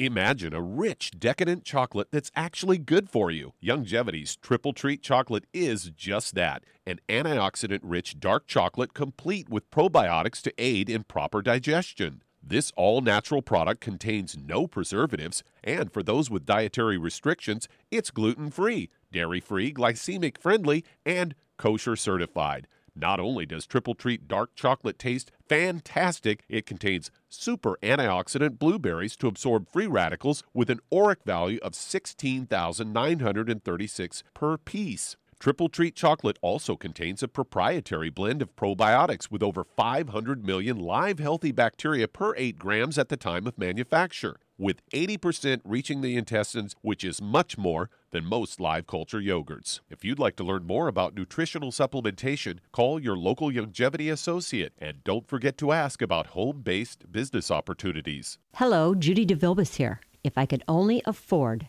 Imagine 0.00 0.54
a 0.54 0.62
rich, 0.62 1.10
decadent 1.18 1.64
chocolate 1.64 2.06
that's 2.12 2.30
actually 2.36 2.78
good 2.78 3.10
for 3.10 3.32
you. 3.32 3.54
Youngevity's 3.60 4.36
Triple 4.36 4.72
Treat 4.72 5.02
chocolate 5.02 5.44
is 5.52 5.90
just 5.90 6.36
that 6.36 6.62
an 6.88 7.00
antioxidant 7.10 7.80
rich 7.82 8.18
dark 8.18 8.46
chocolate 8.46 8.94
complete 8.94 9.50
with 9.50 9.70
probiotics 9.70 10.40
to 10.40 10.50
aid 10.56 10.88
in 10.88 11.04
proper 11.04 11.42
digestion. 11.42 12.22
This 12.42 12.72
all 12.76 13.02
natural 13.02 13.42
product 13.42 13.82
contains 13.82 14.38
no 14.38 14.66
preservatives, 14.66 15.44
and 15.62 15.92
for 15.92 16.02
those 16.02 16.30
with 16.30 16.46
dietary 16.46 16.96
restrictions, 16.96 17.68
it's 17.90 18.10
gluten 18.10 18.50
free, 18.50 18.88
dairy 19.12 19.40
free, 19.40 19.70
glycemic 19.70 20.38
friendly, 20.38 20.82
and 21.04 21.34
kosher 21.58 21.94
certified. 21.94 22.66
Not 22.96 23.20
only 23.20 23.44
does 23.44 23.66
Triple 23.66 23.94
Treat 23.94 24.26
dark 24.26 24.54
chocolate 24.54 24.98
taste 24.98 25.30
fantastic, 25.46 26.42
it 26.48 26.64
contains 26.64 27.10
super 27.28 27.76
antioxidant 27.82 28.58
blueberries 28.58 29.14
to 29.16 29.28
absorb 29.28 29.68
free 29.68 29.86
radicals 29.86 30.42
with 30.54 30.70
an 30.70 30.80
ORAC 30.90 31.22
value 31.26 31.58
of 31.62 31.74
16,936 31.74 34.22
per 34.32 34.56
piece. 34.56 35.18
Triple 35.40 35.68
Treat 35.68 35.94
chocolate 35.94 36.36
also 36.42 36.74
contains 36.74 37.22
a 37.22 37.28
proprietary 37.28 38.10
blend 38.10 38.42
of 38.42 38.56
probiotics 38.56 39.30
with 39.30 39.40
over 39.40 39.62
500 39.62 40.44
million 40.44 40.80
live 40.80 41.20
healthy 41.20 41.52
bacteria 41.52 42.08
per 42.08 42.34
8 42.36 42.58
grams 42.58 42.98
at 42.98 43.08
the 43.08 43.16
time 43.16 43.46
of 43.46 43.56
manufacture 43.56 44.40
with 44.58 44.84
80% 44.90 45.60
reaching 45.64 46.00
the 46.00 46.16
intestines, 46.16 46.74
which 46.82 47.04
is 47.04 47.22
much 47.22 47.56
more 47.56 47.88
than 48.10 48.24
most 48.24 48.58
live 48.58 48.88
culture 48.88 49.20
yogurts. 49.20 49.78
If 49.88 50.04
you'd 50.04 50.18
like 50.18 50.34
to 50.36 50.44
learn 50.44 50.66
more 50.66 50.88
about 50.88 51.14
nutritional 51.14 51.70
supplementation, 51.70 52.58
call 52.72 53.00
your 53.00 53.16
local 53.16 53.52
Youngevity 53.52 54.10
associate 54.10 54.72
and 54.76 55.04
don't 55.04 55.28
forget 55.28 55.56
to 55.58 55.70
ask 55.70 56.02
about 56.02 56.28
home 56.28 56.62
based 56.62 57.12
business 57.12 57.48
opportunities. 57.48 58.38
Hello, 58.56 58.96
Judy 58.96 59.24
DeVilbus 59.24 59.76
here. 59.76 60.00
If 60.24 60.36
I 60.36 60.46
could 60.46 60.64
only 60.66 61.00
afford 61.06 61.68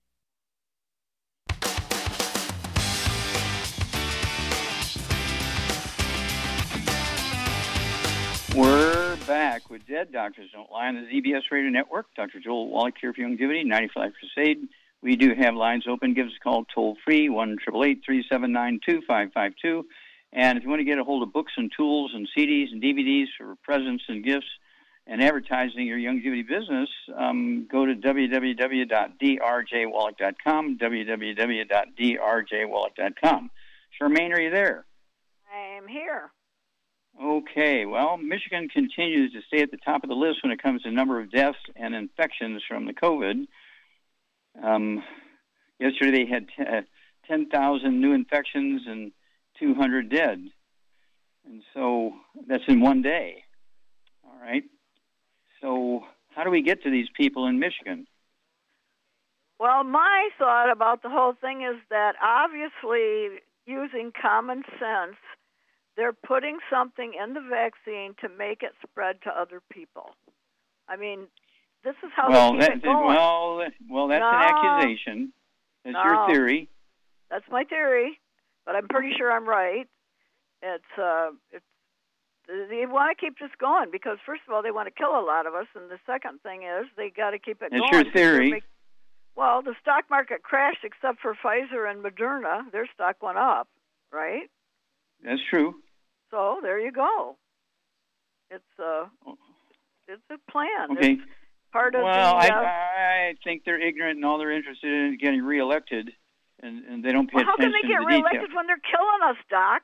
We're 8.55 9.17
back 9.27 9.69
with 9.69 9.85
Dead 9.87 10.11
Doctors 10.11 10.49
Don't 10.51 10.69
Lie 10.69 10.87
on 10.87 10.95
the 10.95 11.03
ZBS 11.03 11.43
Radio 11.51 11.69
Network. 11.69 12.07
Dr. 12.17 12.41
Joel 12.41 12.67
Wallach 12.67 12.95
here 12.99 13.13
for 13.13 13.21
Youngevity, 13.21 13.65
95 13.65 14.11
Crusade. 14.19 14.67
We 15.01 15.15
do 15.15 15.33
have 15.33 15.55
lines 15.55 15.85
open. 15.87 16.13
Give 16.13 16.27
us 16.27 16.33
a 16.35 16.39
call 16.43 16.65
toll 16.65 16.97
free, 17.05 17.29
1 17.29 17.59
379 17.63 18.81
2552. 18.85 19.85
And 20.33 20.57
if 20.57 20.65
you 20.65 20.69
want 20.69 20.81
to 20.81 20.85
get 20.85 20.99
a 20.99 21.05
hold 21.05 21.23
of 21.23 21.31
books 21.31 21.53
and 21.55 21.71
tools 21.75 22.11
and 22.13 22.27
CDs 22.37 22.73
and 22.73 22.83
DVDs 22.83 23.27
for 23.37 23.55
presents 23.63 24.03
and 24.09 24.21
gifts 24.21 24.49
and 25.07 25.23
advertising 25.23 25.87
your 25.87 25.97
Youngevity 25.97 26.45
business, 26.45 26.89
um, 27.17 27.69
go 27.71 27.85
to 27.85 27.95
www.drjwallach.com, 27.95 30.77
www.drjwallach.com. 30.77 33.49
Charmaine, 33.99 34.31
are 34.33 34.41
you 34.41 34.51
there? 34.51 34.85
I 35.53 35.57
am 35.77 35.85
here. 35.87 36.31
Okay, 37.19 37.85
well, 37.85 38.17
Michigan 38.17 38.69
continues 38.69 39.33
to 39.33 39.41
stay 39.47 39.61
at 39.61 39.71
the 39.71 39.77
top 39.77 40.03
of 40.03 40.09
the 40.09 40.15
list 40.15 40.43
when 40.43 40.51
it 40.51 40.61
comes 40.61 40.83
to 40.83 40.91
number 40.91 41.19
of 41.19 41.31
deaths 41.31 41.57
and 41.75 41.93
infections 41.93 42.61
from 42.67 42.85
the 42.85 42.93
COVID. 42.93 43.45
Um, 44.61 45.03
yesterday 45.79 46.25
they 46.25 46.29
had 46.29 46.47
t- 46.47 46.63
uh, 46.63 46.81
10,000 47.27 47.99
new 47.99 48.13
infections 48.13 48.83
and 48.87 49.11
200 49.59 50.09
dead. 50.09 50.41
And 51.45 51.63
so 51.73 52.13
that's 52.47 52.63
in 52.67 52.81
one 52.81 53.01
day. 53.01 53.43
All 54.23 54.39
right. 54.41 54.63
So, 55.61 56.03
how 56.35 56.43
do 56.43 56.49
we 56.49 56.61
get 56.61 56.83
to 56.83 56.89
these 56.89 57.07
people 57.15 57.45
in 57.47 57.59
Michigan? 57.59 58.07
Well, 59.59 59.83
my 59.83 60.29
thought 60.39 60.71
about 60.71 61.03
the 61.03 61.09
whole 61.09 61.33
thing 61.39 61.61
is 61.61 61.79
that 61.89 62.13
obviously 62.21 63.41
using 63.65 64.11
common 64.19 64.63
sense 64.79 65.17
they're 66.01 66.13
putting 66.13 66.57
something 66.67 67.13
in 67.13 67.35
the 67.35 67.41
vaccine 67.41 68.15
to 68.21 68.27
make 68.27 68.63
it 68.63 68.71
spread 68.81 69.21
to 69.21 69.29
other 69.29 69.61
people. 69.71 70.09
I 70.89 70.95
mean, 70.97 71.27
this 71.83 71.93
is 72.03 72.09
how 72.15 72.27
well, 72.27 72.53
they 72.53 72.59
keep 72.59 72.67
that, 72.69 72.77
it 72.77 72.81
going. 72.83 73.05
well, 73.05 73.61
well, 73.87 74.07
that's 74.07 74.23
an 74.25 74.33
accusation. 74.81 75.31
That's 75.85 75.93
No. 75.93 76.03
your 76.03 76.27
theory. 76.27 76.69
That's 77.29 77.45
my 77.51 77.63
theory, 77.65 78.19
but 78.65 78.75
I'm 78.75 78.87
pretty 78.87 79.13
sure 79.15 79.31
I'm 79.31 79.47
right. 79.47 79.87
It's 80.63 80.97
uh, 80.97 81.29
it's 81.51 81.63
they 82.47 82.85
want 82.87 83.15
to 83.15 83.25
keep 83.25 83.37
this 83.37 83.51
going 83.59 83.89
because 83.91 84.17
first 84.25 84.41
of 84.47 84.53
all 84.53 84.63
they 84.63 84.71
want 84.71 84.87
to 84.87 84.91
kill 84.93 85.17
a 85.17 85.21
lot 85.23 85.45
of 85.45 85.53
us, 85.53 85.67
and 85.75 85.87
the 85.89 85.99
second 86.07 86.41
thing 86.41 86.63
is 86.63 86.87
they 86.97 87.11
got 87.11 87.29
to 87.31 87.39
keep 87.39 87.61
it 87.61 87.69
That's 87.71 87.79
going. 87.79 87.93
your 87.93 88.03
'cause 88.05 88.13
they're 88.15 88.33
theory. 88.37 88.49
make- 88.51 88.63
well, 89.35 89.61
the 89.61 89.75
stock 89.81 90.09
market 90.09 90.41
crashed 90.43 90.83
except 90.83 91.19
for 91.21 91.35
Pfizer 91.35 91.89
and 91.89 92.03
Moderna. 92.03 92.69
Their 92.71 92.87
stock 92.93 93.21
went 93.21 93.37
up, 93.37 93.69
right? 94.11 94.49
That's 95.23 95.41
true. 95.49 95.75
So 96.31 96.59
there 96.61 96.79
you 96.79 96.91
go. 96.91 97.37
It's 98.49 98.63
uh, 98.79 99.05
it's 100.07 100.21
a 100.31 100.51
plan. 100.51 100.97
Okay. 100.97 101.11
It's 101.13 101.21
part 101.71 101.95
of 101.95 102.03
Well, 102.03 102.33
the. 102.33 102.37
I, 102.37 102.47
uh, 102.47 102.63
I 102.63 103.35
think 103.43 103.63
they're 103.65 103.79
ignorant 103.81 104.17
and 104.17 104.25
all 104.25 104.37
they're 104.37 104.51
interested 104.51 104.91
in 104.91 105.13
is 105.13 105.17
getting 105.21 105.43
reelected, 105.43 106.09
and, 106.61 106.85
and 106.85 107.03
they 107.03 107.11
don't 107.11 107.27
pay 107.29 107.35
well, 107.37 107.45
how 107.45 107.55
can 107.55 107.65
attention 107.69 107.79
they 107.83 107.87
get 107.87 107.99
to 107.99 108.03
the 108.03 108.07
reelected 108.07 108.53
when 108.55 108.67
they're 108.67 108.81
killing 108.89 109.29
us, 109.29 109.37
Doc? 109.49 109.83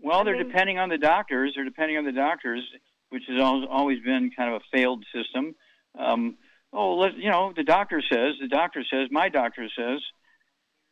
Well, 0.00 0.20
I 0.20 0.24
they're 0.24 0.36
mean- 0.36 0.48
depending 0.48 0.78
on 0.78 0.88
the 0.88 0.98
doctors. 0.98 1.52
They're 1.54 1.64
depending 1.64 1.96
on 1.98 2.04
the 2.04 2.12
doctors, 2.12 2.62
which 3.10 3.24
has 3.28 3.38
al- 3.40 3.66
always 3.66 4.00
been 4.02 4.30
kind 4.36 4.54
of 4.54 4.60
a 4.62 4.76
failed 4.76 5.04
system. 5.14 5.54
Um, 5.98 6.36
oh, 6.72 6.96
let, 6.96 7.16
you 7.16 7.30
know, 7.30 7.52
the 7.56 7.62
doctor 7.64 8.02
says, 8.02 8.34
the 8.40 8.48
doctor 8.48 8.84
says, 8.90 9.08
my 9.10 9.28
doctor 9.28 9.68
says. 9.76 10.00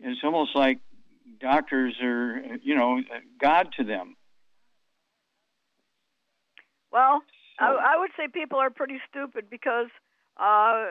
It's 0.05 0.21
almost 0.25 0.57
like 0.57 0.81
doctors 1.41 1.95
are, 2.03 2.41
you 2.63 2.75
know, 2.75 3.01
God 3.41 3.69
to 3.77 3.85
them. 3.85 4.17
Well, 6.93 7.23
I, 7.59 7.95
I 7.95 7.99
would 7.99 8.11
say 8.17 8.29
people 8.29 8.59
are 8.59 8.71
pretty 8.71 8.99
stupid 9.09 9.47
because, 9.51 9.89
uh, 10.37 10.87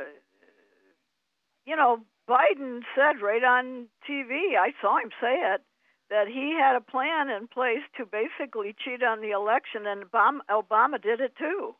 you 1.66 1.76
know, 1.76 2.00
Biden 2.30 2.82
said 2.96 3.22
right 3.22 3.44
on 3.44 3.88
TV, 4.10 4.58
I 4.60 4.72
saw 4.82 4.98
him 4.98 5.10
say 5.22 5.36
it, 5.54 5.62
that 6.10 6.28
he 6.28 6.58
had 6.60 6.76
a 6.76 6.82
plan 6.82 7.30
in 7.30 7.48
place 7.48 7.84
to 7.98 8.06
basically 8.06 8.76
cheat 8.84 9.04
on 9.04 9.22
the 9.22 9.32
election, 9.32 9.86
and 9.86 10.04
Obama, 10.04 10.40
Obama 10.50 11.02
did 11.02 11.22
it 11.22 11.34
too. 11.38 11.76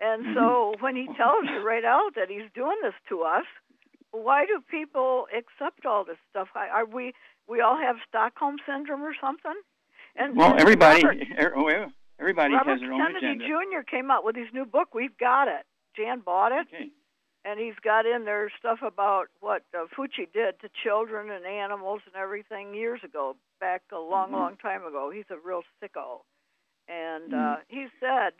And 0.00 0.34
so 0.34 0.74
when 0.80 0.96
he 0.96 1.06
tells 1.16 1.44
you 1.44 1.60
right 1.64 1.84
out 1.84 2.14
that 2.16 2.30
he's 2.30 2.50
doing 2.54 2.78
this 2.82 2.94
to 3.08 3.22
us, 3.22 3.44
why 4.10 4.46
do 4.46 4.62
people 4.70 5.26
accept 5.36 5.84
all 5.84 6.04
this 6.04 6.16
stuff? 6.30 6.48
Are 6.54 6.68
are 6.68 6.86
we 6.86 7.12
we 7.46 7.60
all 7.60 7.76
have 7.76 7.96
Stockholm 8.08 8.56
syndrome 8.66 9.02
or 9.02 9.14
something? 9.20 9.60
And 10.16 10.36
Well, 10.36 10.54
everybody, 10.58 11.04
Robert- 11.04 11.26
everybody 12.18 12.54
Robert 12.54 12.70
has 12.72 12.80
their 12.80 12.92
own 12.92 13.00
Kennedy 13.00 13.26
agenda. 13.26 13.46
Jr. 13.46 13.82
came 13.88 14.10
out 14.10 14.24
with 14.24 14.36
his 14.36 14.48
new 14.52 14.64
book. 14.64 14.94
We've 14.94 15.16
got 15.18 15.48
it. 15.48 15.66
Jan 15.96 16.20
bought 16.20 16.52
it, 16.52 16.66
Okay. 16.72 16.90
and 17.44 17.58
he's 17.58 17.74
got 17.82 18.06
in 18.06 18.24
there 18.24 18.50
stuff 18.58 18.78
about 18.82 19.26
what 19.40 19.62
uh, 19.74 19.86
Fauci 19.96 20.30
did 20.32 20.60
to 20.60 20.68
children 20.82 21.30
and 21.30 21.44
animals 21.46 22.00
and 22.06 22.14
everything 22.14 22.74
years 22.74 23.00
ago, 23.02 23.36
back 23.60 23.82
a 23.92 23.98
long, 23.98 24.30
Mhm. 24.30 24.32
long 24.32 24.56
time 24.56 24.84
ago. 24.84 25.10
He's 25.10 25.30
a 25.30 25.36
real 25.38 25.64
sicko, 25.82 26.22
and 26.88 27.32
Mm-hmm. 27.32 27.52
uh, 27.54 27.56
he 27.68 27.88
said. 28.00 28.32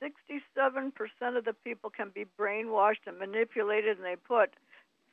67% 0.00 1.36
of 1.36 1.44
the 1.44 1.52
people 1.52 1.90
can 1.90 2.10
be 2.10 2.24
brainwashed 2.38 3.06
and 3.06 3.18
manipulated, 3.18 3.96
and 3.96 4.06
they 4.06 4.14
put 4.14 4.54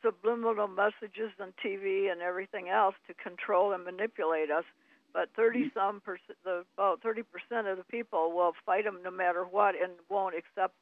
subliminal 0.03 0.67
messages 0.67 1.31
on 1.39 1.53
TV 1.53 2.08
and 2.12 2.21
everything 2.21 2.69
else 2.69 2.93
to 3.08 3.13
control 3.15 3.71
and 3.73 3.84
manipulate 3.84 4.51
us. 4.51 4.63
But 5.15 5.30
30 5.38 5.71
some 5.73 6.01
percent, 6.01 6.38
about 6.75 7.01
30 7.01 7.23
percent 7.23 7.67
of 7.67 7.78
the 7.78 7.86
people 7.86 8.34
will 8.34 8.51
fight 8.65 8.84
them 8.84 8.99
no 9.01 9.12
matter 9.12 9.45
what 9.45 9.73
and 9.82 9.93
won't 10.10 10.36
accept 10.36 10.75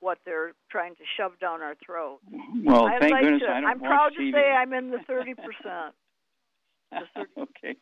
what 0.00 0.18
they're 0.26 0.52
trying 0.70 0.94
to 0.96 1.00
shove 1.16 1.32
down 1.40 1.62
our 1.62 1.74
throat. 1.84 2.18
Well, 2.62 2.86
I'd 2.86 3.00
thank 3.00 3.12
like 3.12 3.22
goodness 3.22 3.42
to, 3.46 3.48
I 3.48 3.60
don't 3.62 3.70
I'm 3.70 3.80
watch 3.80 3.88
proud 3.88 4.12
TV. 4.12 4.30
to 4.30 4.36
say 4.36 4.50
I'm 4.50 4.74
in 4.74 4.90
the 4.90 4.98
30 5.06 5.34
percent. 5.34 5.94
okay. 7.38 7.76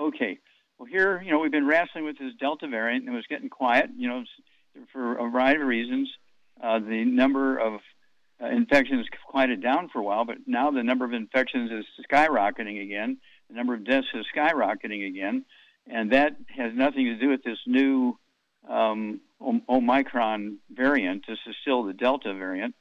Okay. 0.00 0.38
Well, 0.78 0.88
here, 0.90 1.22
you 1.22 1.30
know, 1.30 1.38
we've 1.38 1.52
been 1.52 1.66
wrestling 1.66 2.04
with 2.04 2.18
this 2.18 2.32
Delta 2.40 2.66
variant, 2.66 3.04
and 3.06 3.14
it 3.14 3.16
was 3.16 3.26
getting 3.28 3.48
quiet, 3.48 3.90
you 3.96 4.08
know, 4.08 4.24
for 4.92 5.16
a 5.16 5.30
variety 5.30 5.60
of 5.60 5.68
reasons. 5.68 6.10
Uh, 6.60 6.80
the 6.80 7.04
number 7.04 7.56
of 7.56 7.80
uh, 8.42 8.48
infections 8.48 9.06
quieted 9.30 9.62
down 9.62 9.90
for 9.92 10.00
a 10.00 10.02
while, 10.02 10.24
but 10.24 10.38
now 10.46 10.72
the 10.72 10.82
number 10.82 11.04
of 11.04 11.12
infections 11.12 11.70
is 11.70 11.84
skyrocketing 12.10 12.82
again. 12.82 13.18
The 13.48 13.54
number 13.54 13.74
of 13.74 13.84
deaths 13.84 14.08
is 14.14 14.26
skyrocketing 14.34 15.06
again, 15.06 15.44
and 15.86 16.12
that 16.12 16.36
has 16.56 16.72
nothing 16.74 17.06
to 17.06 17.16
do 17.16 17.28
with 17.28 17.42
this 17.42 17.58
new 17.66 18.18
um, 18.68 19.20
Omicron 19.40 20.58
variant. 20.70 21.24
This 21.28 21.38
is 21.46 21.54
still 21.62 21.84
the 21.84 21.92
Delta 21.92 22.34
variant, 22.34 22.74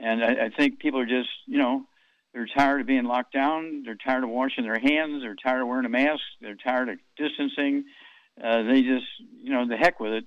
and 0.00 0.24
I, 0.24 0.46
I 0.46 0.50
think 0.50 0.78
people 0.78 1.00
are 1.00 1.06
just, 1.06 1.28
you 1.46 1.58
know, 1.58 1.84
they're 2.32 2.46
tired 2.46 2.80
of 2.80 2.86
being 2.86 3.04
locked 3.04 3.32
down. 3.32 3.82
They're 3.84 3.96
tired 3.96 4.22
of 4.22 4.30
washing 4.30 4.64
their 4.64 4.78
hands. 4.78 5.22
They're 5.22 5.34
tired 5.34 5.62
of 5.62 5.68
wearing 5.68 5.84
a 5.84 5.88
mask. 5.88 6.22
They're 6.40 6.54
tired 6.54 6.88
of 6.88 6.98
distancing. 7.16 7.84
Uh, 8.42 8.62
they 8.62 8.82
just, 8.82 9.06
you 9.42 9.52
know, 9.52 9.66
the 9.66 9.76
heck 9.76 9.98
with 10.00 10.12
it. 10.12 10.26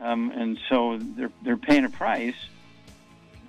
Um, 0.00 0.30
and 0.34 0.58
so 0.68 0.98
they're 0.98 1.32
they're 1.42 1.56
paying 1.56 1.84
a 1.84 1.90
price. 1.90 2.34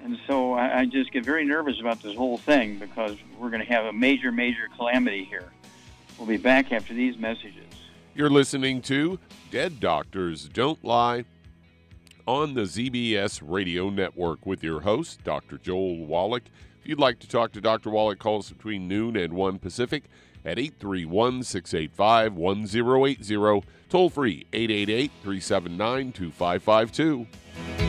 And 0.03 0.17
so 0.27 0.53
I, 0.53 0.79
I 0.79 0.85
just 0.85 1.11
get 1.11 1.25
very 1.25 1.45
nervous 1.45 1.79
about 1.79 2.01
this 2.01 2.15
whole 2.15 2.37
thing 2.37 2.77
because 2.79 3.17
we're 3.37 3.49
going 3.49 3.65
to 3.65 3.71
have 3.71 3.85
a 3.85 3.93
major, 3.93 4.31
major 4.31 4.67
calamity 4.75 5.23
here. 5.25 5.51
We'll 6.17 6.27
be 6.27 6.37
back 6.37 6.71
after 6.71 6.93
these 6.93 7.17
messages. 7.17 7.65
You're 8.15 8.29
listening 8.29 8.81
to 8.83 9.19
Dead 9.51 9.79
Doctors 9.79 10.49
Don't 10.49 10.83
Lie 10.83 11.25
on 12.25 12.53
the 12.53 12.61
ZBS 12.61 13.41
Radio 13.43 13.89
Network 13.89 14.45
with 14.45 14.63
your 14.63 14.81
host, 14.81 15.23
Dr. 15.23 15.57
Joel 15.57 16.05
Wallach. 16.05 16.43
If 16.81 16.87
you'd 16.87 16.99
like 16.99 17.19
to 17.19 17.27
talk 17.27 17.51
to 17.53 17.61
Dr. 17.61 17.89
Wallach, 17.89 18.19
call 18.19 18.39
us 18.39 18.51
between 18.51 18.87
noon 18.87 19.15
and 19.15 19.33
1 19.33 19.59
Pacific 19.59 20.03
at 20.45 20.59
831 20.59 21.43
685 21.43 22.33
1080. 22.35 23.67
Toll 23.89 24.09
free 24.09 24.45
888 24.53 25.11
379 25.23 26.11
2552. 26.11 27.88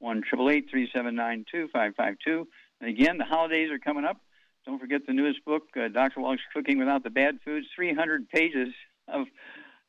one 0.00 0.22
triple 0.28 0.50
eight 0.50 0.66
three 0.68 0.90
seven 0.92 1.14
nine 1.14 1.44
two 1.50 1.68
five 1.72 1.94
five 1.96 2.16
two. 2.24 2.48
And 2.80 2.90
again, 2.90 3.18
the 3.18 3.24
holidays 3.24 3.70
are 3.70 3.78
coming 3.78 4.04
up. 4.04 4.16
Don't 4.66 4.80
forget 4.80 5.02
the 5.06 5.12
newest 5.12 5.44
book, 5.44 5.62
uh, 5.76 5.88
Dr. 5.88 6.20
Wallach's 6.20 6.44
Cooking 6.52 6.78
Without 6.78 7.02
the 7.04 7.10
Bad 7.10 7.38
Foods. 7.44 7.66
Three 7.74 7.94
hundred 7.94 8.28
pages 8.28 8.68
of 9.06 9.26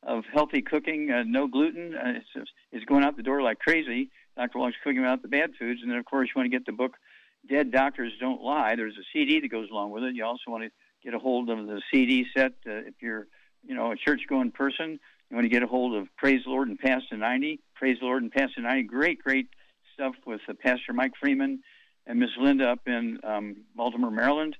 of 0.02 0.24
healthy 0.32 0.62
cooking, 0.62 1.10
uh, 1.10 1.22
no 1.24 1.46
gluten. 1.46 1.94
Uh, 1.94 2.14
it's, 2.16 2.50
it's 2.72 2.84
going 2.84 3.04
out 3.04 3.16
the 3.16 3.22
door 3.22 3.42
like 3.42 3.58
crazy. 3.58 4.10
Dr. 4.36 4.58
Wallach's 4.58 4.78
Cooking 4.82 5.02
Without 5.02 5.22
the 5.22 5.28
Bad 5.28 5.52
Foods. 5.58 5.80
And 5.82 5.90
then, 5.90 5.98
of 5.98 6.04
course, 6.04 6.28
you 6.28 6.40
want 6.40 6.50
to 6.50 6.56
get 6.56 6.66
the 6.66 6.72
book, 6.72 6.96
Dead 7.48 7.70
Doctors 7.70 8.12
Don't 8.18 8.42
Lie. 8.42 8.74
There's 8.76 8.96
a 8.96 9.04
CD 9.12 9.40
that 9.40 9.48
goes 9.48 9.70
along 9.70 9.90
with 9.90 10.02
it. 10.04 10.14
You 10.14 10.24
also 10.24 10.50
want 10.50 10.64
to 10.64 10.70
get 11.04 11.14
a 11.14 11.18
hold 11.18 11.50
of 11.50 11.66
the 11.66 11.80
CD 11.92 12.26
set 12.36 12.52
uh, 12.66 12.86
if 12.86 12.94
you're, 13.00 13.26
you 13.64 13.74
know, 13.74 13.92
a 13.92 13.96
church-going 13.96 14.52
person. 14.52 14.98
You 15.30 15.36
want 15.36 15.44
to 15.44 15.48
get 15.50 15.62
a 15.62 15.66
hold 15.66 15.94
of 15.94 16.08
Praise 16.16 16.42
the 16.44 16.50
Lord 16.50 16.68
and 16.68 16.78
Pass 16.78 17.02
to 17.10 17.16
90. 17.16 17.60
Praise 17.74 17.98
the 18.00 18.06
Lord 18.06 18.22
and 18.22 18.32
Pass 18.32 18.52
to 18.54 18.60
90. 18.60 18.82
Great, 18.84 19.22
great 19.22 19.48
stuff 20.02 20.14
with 20.26 20.40
uh, 20.48 20.54
Pastor 20.60 20.92
Mike 20.92 21.12
Freeman 21.20 21.60
and 22.06 22.18
Miss 22.18 22.30
Linda 22.38 22.70
up 22.70 22.80
in 22.86 23.18
um, 23.22 23.56
Baltimore, 23.76 24.10
Maryland, 24.10 24.56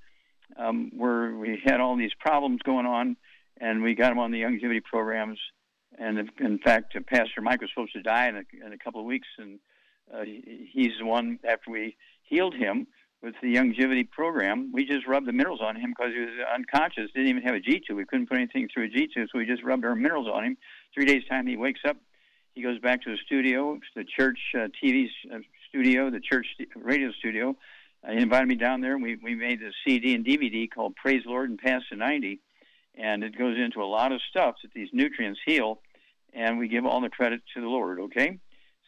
um, 0.56 0.92
where 0.96 1.34
we 1.34 1.60
had 1.64 1.80
all 1.80 1.96
these 1.96 2.12
problems 2.20 2.60
going 2.62 2.86
on, 2.86 3.16
and 3.60 3.82
we 3.82 3.94
got 3.94 4.10
them 4.10 4.18
on 4.18 4.30
the 4.30 4.42
Youngevity 4.42 4.82
programs. 4.84 5.38
And 5.98 6.30
in 6.38 6.58
fact, 6.58 6.94
uh, 6.96 7.00
Pastor 7.06 7.40
Mike 7.40 7.60
was 7.60 7.70
supposed 7.74 7.92
to 7.94 8.02
die 8.02 8.28
in 8.28 8.36
a, 8.36 8.66
in 8.66 8.72
a 8.72 8.78
couple 8.78 9.00
of 9.00 9.06
weeks, 9.06 9.26
and 9.38 9.58
uh, 10.14 10.22
he's 10.24 10.92
the 11.00 11.06
one 11.06 11.40
after 11.44 11.70
we 11.70 11.96
healed 12.22 12.54
him 12.54 12.86
with 13.20 13.34
the 13.42 13.54
Youngevity 13.54 14.08
program. 14.08 14.70
We 14.72 14.84
just 14.84 15.08
rubbed 15.08 15.26
the 15.26 15.32
minerals 15.32 15.60
on 15.60 15.74
him 15.74 15.92
because 15.96 16.12
he 16.14 16.20
was 16.20 16.30
unconscious, 16.54 17.10
didn't 17.14 17.30
even 17.30 17.42
have 17.42 17.54
a 17.54 17.60
G 17.60 17.80
tube. 17.84 17.96
We 17.96 18.04
couldn't 18.04 18.28
put 18.28 18.36
anything 18.36 18.68
through 18.72 18.84
a 18.84 18.88
G 18.88 19.08
tube, 19.12 19.28
so 19.32 19.38
we 19.38 19.46
just 19.46 19.64
rubbed 19.64 19.84
our 19.84 19.96
minerals 19.96 20.28
on 20.32 20.44
him. 20.44 20.56
Three 20.94 21.04
days 21.04 21.22
time, 21.28 21.48
he 21.48 21.56
wakes 21.56 21.80
up 21.86 21.96
he 22.54 22.62
goes 22.62 22.78
back 22.78 23.02
to 23.02 23.10
the 23.10 23.18
studio, 23.24 23.78
the 23.96 24.04
church 24.04 24.38
uh, 24.54 24.68
TV 24.82 25.08
uh, 25.32 25.38
studio, 25.68 26.10
the 26.10 26.20
church 26.20 26.46
radio 26.76 27.10
studio. 27.12 27.56
Uh, 28.06 28.12
he 28.12 28.18
invited 28.18 28.48
me 28.48 28.56
down 28.56 28.80
there, 28.80 28.94
and 28.94 29.02
we, 29.02 29.16
we 29.16 29.34
made 29.34 29.62
a 29.62 29.70
CD 29.86 30.14
and 30.14 30.24
DVD 30.24 30.70
called 30.70 30.96
Praise 30.96 31.22
Lord 31.24 31.50
and 31.50 31.58
Pass 31.58 31.82
to 31.90 31.96
90. 31.96 32.40
And 32.94 33.24
it 33.24 33.38
goes 33.38 33.56
into 33.58 33.82
a 33.82 33.86
lot 33.86 34.12
of 34.12 34.20
stuff 34.28 34.56
that 34.62 34.72
these 34.74 34.88
nutrients 34.92 35.40
heal, 35.46 35.80
and 36.34 36.58
we 36.58 36.68
give 36.68 36.84
all 36.84 37.00
the 37.00 37.08
credit 37.08 37.40
to 37.54 37.60
the 37.60 37.68
Lord, 37.68 38.00
okay? 38.00 38.38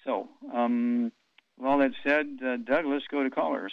So, 0.05 0.29
um, 0.53 1.11
with 1.57 1.67
all 1.67 1.79
that 1.79 1.93
said, 2.05 2.39
uh, 2.45 2.57
Doug, 2.57 2.85
let's 2.85 3.07
go 3.11 3.23
to 3.23 3.31
callers. 3.31 3.73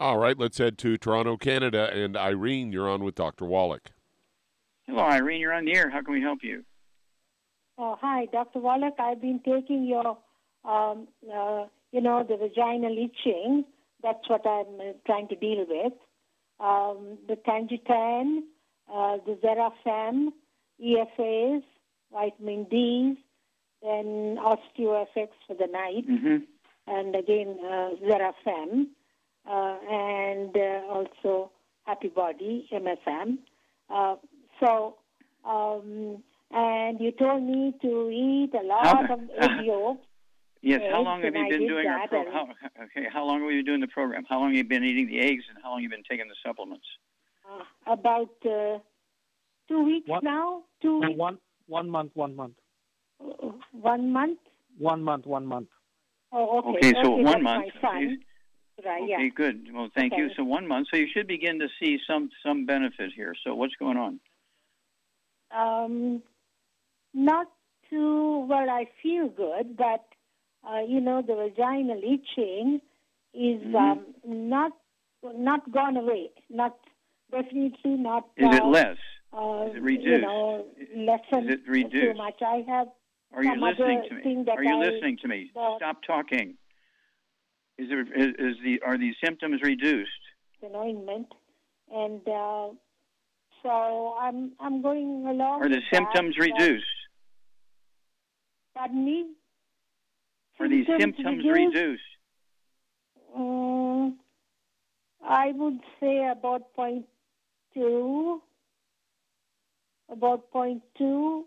All 0.00 0.18
right, 0.18 0.36
let's 0.36 0.58
head 0.58 0.78
to 0.78 0.96
Toronto, 0.96 1.36
Canada. 1.36 1.90
And 1.92 2.16
Irene, 2.16 2.72
you're 2.72 2.88
on 2.88 3.04
with 3.04 3.14
Dr. 3.14 3.44
Wallach. 3.44 3.90
Hello, 4.86 5.02
Irene. 5.02 5.40
You're 5.40 5.52
on 5.52 5.64
the 5.64 5.76
air. 5.76 5.90
How 5.90 6.02
can 6.02 6.14
we 6.14 6.22
help 6.22 6.40
you? 6.42 6.64
Oh, 7.80 7.96
hi, 8.00 8.26
Dr. 8.32 8.58
Wallach. 8.58 8.94
I've 8.98 9.20
been 9.20 9.40
taking 9.44 9.86
your, 9.86 10.18
um, 10.64 11.06
uh, 11.32 11.66
you 11.92 12.00
know, 12.00 12.24
the 12.28 12.36
vaginal 12.36 12.90
itching. 12.92 13.64
That's 14.02 14.28
what 14.28 14.44
I'm 14.44 14.80
uh, 14.80 14.92
trying 15.06 15.28
to 15.28 15.36
deal 15.36 15.64
with. 15.68 15.92
Um, 16.58 17.18
the 17.28 17.36
Tangitan, 17.36 18.40
uh, 18.92 19.18
the 19.24 19.38
Zerafem, 19.44 20.30
EFAs, 20.84 21.62
vitamin 22.12 22.64
D's, 22.64 23.16
then 23.80 24.38
OsteoFX 24.40 25.28
for 25.46 25.54
the 25.54 25.68
night, 25.70 26.04
mm-hmm. 26.08 26.38
and 26.88 27.14
again 27.14 27.58
uh, 27.64 27.90
Zerafem, 28.04 28.86
uh, 29.48 29.76
and 29.88 30.56
uh, 30.56 30.92
also 30.92 31.52
Happy 31.84 32.08
Body, 32.08 32.68
MSM. 32.72 33.38
Uh, 33.88 34.16
so, 34.58 34.96
um, 35.44 36.24
and 36.50 37.00
you 37.00 37.12
told 37.12 37.42
me 37.42 37.74
to 37.82 38.10
eat 38.10 38.50
a 38.54 38.64
lot 38.64 38.86
How- 38.86 39.14
of 39.14 39.20
egg 39.38 39.64
yolks. 39.64 40.04
Yes. 40.60 40.80
How 40.90 41.02
long 41.02 41.22
have 41.22 41.34
you 41.36 41.48
been 41.48 41.68
doing 41.68 41.86
our 41.86 42.00
that, 42.00 42.10
pro- 42.10 42.32
how, 42.32 42.48
Okay. 42.84 43.06
How 43.12 43.24
long 43.24 43.40
have 43.42 43.50
you 43.52 43.58
been 43.58 43.64
doing 43.66 43.80
the 43.80 43.86
program? 43.86 44.24
How 44.28 44.38
long 44.40 44.48
have 44.48 44.56
you 44.56 44.64
been 44.64 44.82
eating 44.82 45.06
the 45.06 45.20
eggs, 45.20 45.44
and 45.48 45.56
how 45.62 45.70
long 45.70 45.78
have 45.78 45.84
you 45.84 45.88
been 45.88 46.02
taking 46.10 46.26
the 46.26 46.34
supplements? 46.44 46.84
Uh, 47.48 47.92
about 47.92 48.30
uh, 48.44 48.78
two 49.68 49.84
weeks 49.84 50.08
What? 50.08 50.24
now. 50.24 50.64
Two 50.82 50.98
No, 51.00 51.08
weeks, 51.08 51.18
one 51.18 51.38
one 51.68 51.88
month, 51.88 52.10
one 52.14 52.34
month, 52.34 52.54
uh, 53.20 53.50
one 53.72 54.12
month. 54.12 54.38
one 54.78 55.02
month, 55.04 55.26
one 55.26 55.46
month. 55.46 55.68
Oh, 56.32 56.58
okay. 56.58 56.78
Okay, 56.90 56.92
so 57.04 57.10
one 57.10 57.42
month. 57.42 57.66
My 57.80 57.80
son. 57.80 58.18
Right. 58.84 59.02
Okay, 59.02 59.06
Yeah. 59.10 59.28
good. 59.34 59.68
Well, 59.72 59.90
thank 59.94 60.12
you. 60.16 60.28
So 60.36 60.42
one 60.44 60.66
month. 60.66 60.88
So 60.90 60.96
you 60.96 61.06
should 61.12 61.28
begin 61.28 61.60
to 61.60 61.68
see 61.80 61.98
some 62.04 62.30
some 62.44 62.66
benefit 62.66 63.12
here. 63.14 63.34
So 63.44 63.54
what's 63.54 63.74
going 63.76 63.96
on? 63.96 64.20
Um, 65.56 66.22
not 67.14 67.46
too 67.90 68.46
well. 68.48 68.68
I 68.70 68.86
feel 69.02 69.28
good, 69.28 69.76
but 69.76 70.04
uh, 70.68 70.80
you 70.86 71.00
know, 71.00 71.22
the 71.22 71.34
vaginal 71.34 71.98
itching 71.98 72.80
is 73.34 73.62
Mhm. 73.62 73.74
um, 73.74 74.06
not 74.24 74.72
not 75.22 75.70
gone 75.72 75.96
away. 75.96 76.30
Not 76.50 76.76
definitely 77.30 77.96
not. 77.96 78.28
Is 78.36 78.54
it 78.56 78.62
uh, 78.62 78.66
less? 78.68 78.96
Uh, 79.32 79.66
Is 79.68 79.76
it 79.76 79.78
You 79.78 79.82
reduced? 79.82 80.22
know, 80.22 80.66
lessened 80.96 81.50
Is 81.50 81.56
it 81.56 81.68
reduced? 81.68 81.92
too 82.12 82.14
much. 82.14 82.40
I 82.42 82.64
have 82.66 82.88
Are 83.34 83.44
you 83.44 83.54
listening 83.56 84.02
to 84.08 84.14
me? 84.14 84.44
Are 84.50 84.62
you 84.64 84.74
I- 84.76 84.78
listening 84.90 85.18
to 85.18 85.28
me? 85.28 85.50
the- 85.54 85.76
Stop 85.76 86.02
talking. 86.06 86.56
Is 87.78 87.88
there 87.90 88.00
is, 88.00 88.34
is 88.38 88.56
the 88.64 88.80
are 88.84 88.98
these 88.98 89.14
symptoms 89.24 89.60
reduced? 89.62 90.10
The 90.60 90.66
anointment, 90.68 91.28
and 91.92 92.26
uh, 92.28 92.68
so 93.62 94.16
I'm 94.18 94.52
I'm 94.58 94.82
going 94.82 95.26
along. 95.28 95.62
Are 95.62 95.68
the 95.68 95.76
that, 95.76 95.94
symptoms 95.94 96.34
but- 96.36 96.46
reduced? 96.46 96.86
Pardon 98.78 99.04
me. 99.04 99.26
These 100.60 100.86
Symptoms 100.86 101.16
symptoms 101.16 101.44
reduced? 101.44 101.74
reduced? 101.76 102.02
Mm, 103.36 104.14
I 105.24 105.52
would 105.52 105.78
say 106.00 106.28
about 106.30 106.72
point 106.74 107.06
two, 107.74 108.40
about 110.10 110.50
point 110.52 110.82
two 110.96 111.44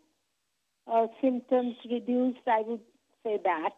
uh, 0.92 1.08
symptoms 1.22 1.76
reduced. 1.90 2.40
I 2.48 2.62
would 2.66 2.82
say 3.24 3.40
that. 3.44 3.70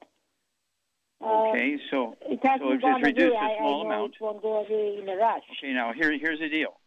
Uh, 1.21 1.49
Okay, 1.51 1.77
so 1.91 2.15
it 2.21 2.39
so 2.43 2.49
hasn't 2.49 2.71
it's 2.83 3.03
reduced 3.03 3.35
away. 3.35 3.37
a 3.37 3.53
I, 3.53 3.57
small 3.59 3.81
I 3.81 3.83
know 3.89 3.95
amount. 3.95 4.15
it 4.15 4.21
won't 4.21 4.41
go 4.41 4.65
away 4.65 4.97
in 5.01 5.07
a 5.09 5.15
rush. 5.15 5.43
Okay, 5.59 5.73
now 5.73 5.93
here 5.93 6.11
here's 6.17 6.39
the 6.39 6.49
deal. 6.49 6.79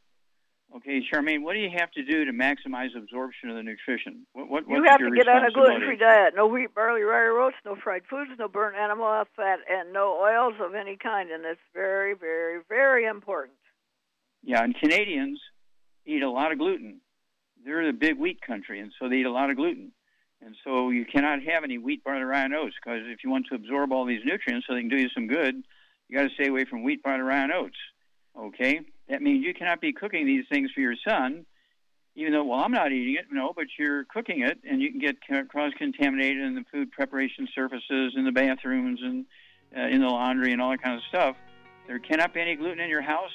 Okay, 0.75 1.01
Charmaine, 1.01 1.43
what 1.43 1.55
do 1.55 1.61
you 1.61 1.71
have 1.71 1.91
to 1.93 2.03
do 2.03 2.25
to 2.25 2.33
maximize 2.33 2.97
absorption 2.97 3.49
of 3.49 3.57
the 3.57 3.63
nutrition? 3.63 4.27
What, 4.33 4.51
what, 4.51 4.69
You 4.69 4.83
have 4.89 4.99
to 4.99 5.11
get 5.15 5.29
on 5.29 5.45
a 5.45 5.51
gluten-free 5.51 5.97
diet. 5.97 6.35
No 6.37 6.47
wheat, 6.47 6.75
barley, 6.75 7.03
rye, 7.03 7.23
or 7.23 7.41
oats. 7.41 7.57
No 7.65 7.77
fried 7.77 8.03
foods. 8.11 8.33
No 8.39 8.49
burnt 8.49 8.77
animal 8.77 9.25
fat, 9.37 9.61
and 9.71 9.93
no 9.93 10.21
oils 10.21 10.55
of 10.61 10.75
any 10.75 10.97
kind. 10.97 11.31
And 11.31 11.45
it's 11.45 11.61
very, 11.73 12.15
very, 12.15 12.61
very 12.69 13.07
important. 13.07 13.57
Yeah, 14.43 14.63
and 14.63 14.77
Canadians 14.77 15.41
eat 16.05 16.23
a 16.23 16.31
lot 16.31 16.53
of 16.53 16.59
gluten. 16.59 17.01
They're 17.65 17.87
the 17.87 17.93
big 17.93 18.19
wheat 18.19 18.41
country, 18.43 18.81
and 18.81 18.93
so 18.99 19.09
they 19.09 19.17
eat 19.17 19.27
a 19.27 19.33
lot 19.33 19.51
of 19.51 19.57
gluten. 19.57 19.93
And 20.43 20.55
so 20.63 20.91
you 20.91 21.07
cannot 21.07 21.43
have 21.43 21.65
any 21.65 21.79
wheat, 21.79 22.05
barley, 22.05 22.23
rye, 22.23 22.45
and 22.45 22.55
oats 22.55 22.75
because 22.83 23.03
if 23.07 23.25
you 23.25 23.31
want 23.31 23.47
to 23.49 23.55
absorb 23.55 23.93
all 23.93 24.05
these 24.05 24.21
nutrients 24.25 24.67
so 24.67 24.75
they 24.75 24.81
can 24.81 24.91
do 24.91 25.01
you 25.01 25.09
some 25.15 25.27
good, 25.27 25.63
you 26.09 26.17
got 26.17 26.29
to 26.29 26.35
stay 26.35 26.49
away 26.49 26.65
from 26.65 26.83
wheat, 26.83 27.03
barley, 27.03 27.23
rye, 27.23 27.43
and 27.45 27.53
oats. 27.53 27.79
Okay, 28.39 28.81
that 29.09 29.23
means 29.23 29.45
you 29.45 29.55
cannot 29.55 29.81
be 29.81 29.93
cooking 29.93 30.27
these 30.27 30.45
things 30.51 30.71
for 30.73 30.81
your 30.81 30.97
son, 31.07 31.47
even 32.15 32.33
though 32.33 32.45
well 32.45 32.61
I'm 32.61 32.73
not 32.73 32.93
eating 32.93 33.15
it. 33.15 33.27
No, 33.31 33.53
but 33.55 33.67
you're 33.79 34.05
cooking 34.05 34.43
it, 34.43 34.59
and 34.69 34.81
you 34.81 34.91
can 34.91 35.01
get 35.01 35.49
cross 35.49 35.73
contaminated 35.79 36.43
in 36.43 36.55
the 36.55 36.65
food 36.73 36.91
preparation 36.93 37.49
surfaces, 37.55 38.15
in 38.17 38.25
the 38.25 38.33
bathrooms, 38.33 39.01
and 39.03 39.27
uh, 39.77 39.89
in 39.89 40.01
the 40.01 40.09
laundry, 40.09 40.53
and 40.53 40.61
all 40.61 40.71
that 40.71 40.83
kind 40.83 40.97
of 40.97 41.03
stuff. 41.09 41.37
There 41.87 41.99
cannot 41.99 42.35
be 42.35 42.41
any 42.41 42.57
gluten 42.57 42.81
in 42.81 42.89
your 42.91 43.03
house. 43.03 43.31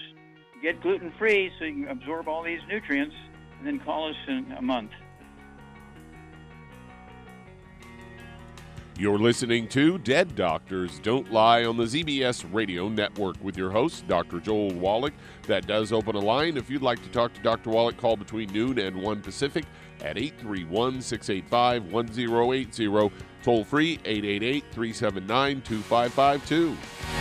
Get 0.61 0.81
gluten 0.81 1.11
free 1.17 1.51
so 1.57 1.65
you 1.65 1.85
can 1.85 1.87
absorb 1.87 2.27
all 2.27 2.43
these 2.43 2.59
nutrients, 2.67 3.15
and 3.57 3.67
then 3.67 3.79
call 3.79 4.09
us 4.09 4.15
in 4.27 4.51
a 4.57 4.61
month. 4.61 4.91
You're 9.01 9.17
listening 9.17 9.67
to 9.69 9.97
Dead 9.97 10.35
Doctors 10.35 10.99
Don't 10.99 11.33
Lie 11.33 11.65
on 11.65 11.75
the 11.75 11.85
ZBS 11.85 12.45
Radio 12.53 12.87
Network 12.87 13.35
with 13.43 13.57
your 13.57 13.71
host, 13.71 14.07
Dr. 14.07 14.39
Joel 14.39 14.75
Wallach. 14.75 15.15
That 15.47 15.65
does 15.65 15.91
open 15.91 16.15
a 16.15 16.19
line. 16.19 16.55
If 16.55 16.69
you'd 16.69 16.83
like 16.83 17.01
to 17.01 17.09
talk 17.09 17.33
to 17.33 17.41
Dr. 17.41 17.71
Wallach, 17.71 17.97
call 17.97 18.15
between 18.15 18.53
noon 18.53 18.77
and 18.77 19.01
1 19.01 19.21
Pacific 19.23 19.65
at 20.01 20.19
831 20.19 21.01
685 21.01 21.91
1080. 21.91 23.11
Toll 23.41 23.63
free 23.63 23.93
888 24.05 24.65
379 24.71 25.61
2552. 25.63 27.20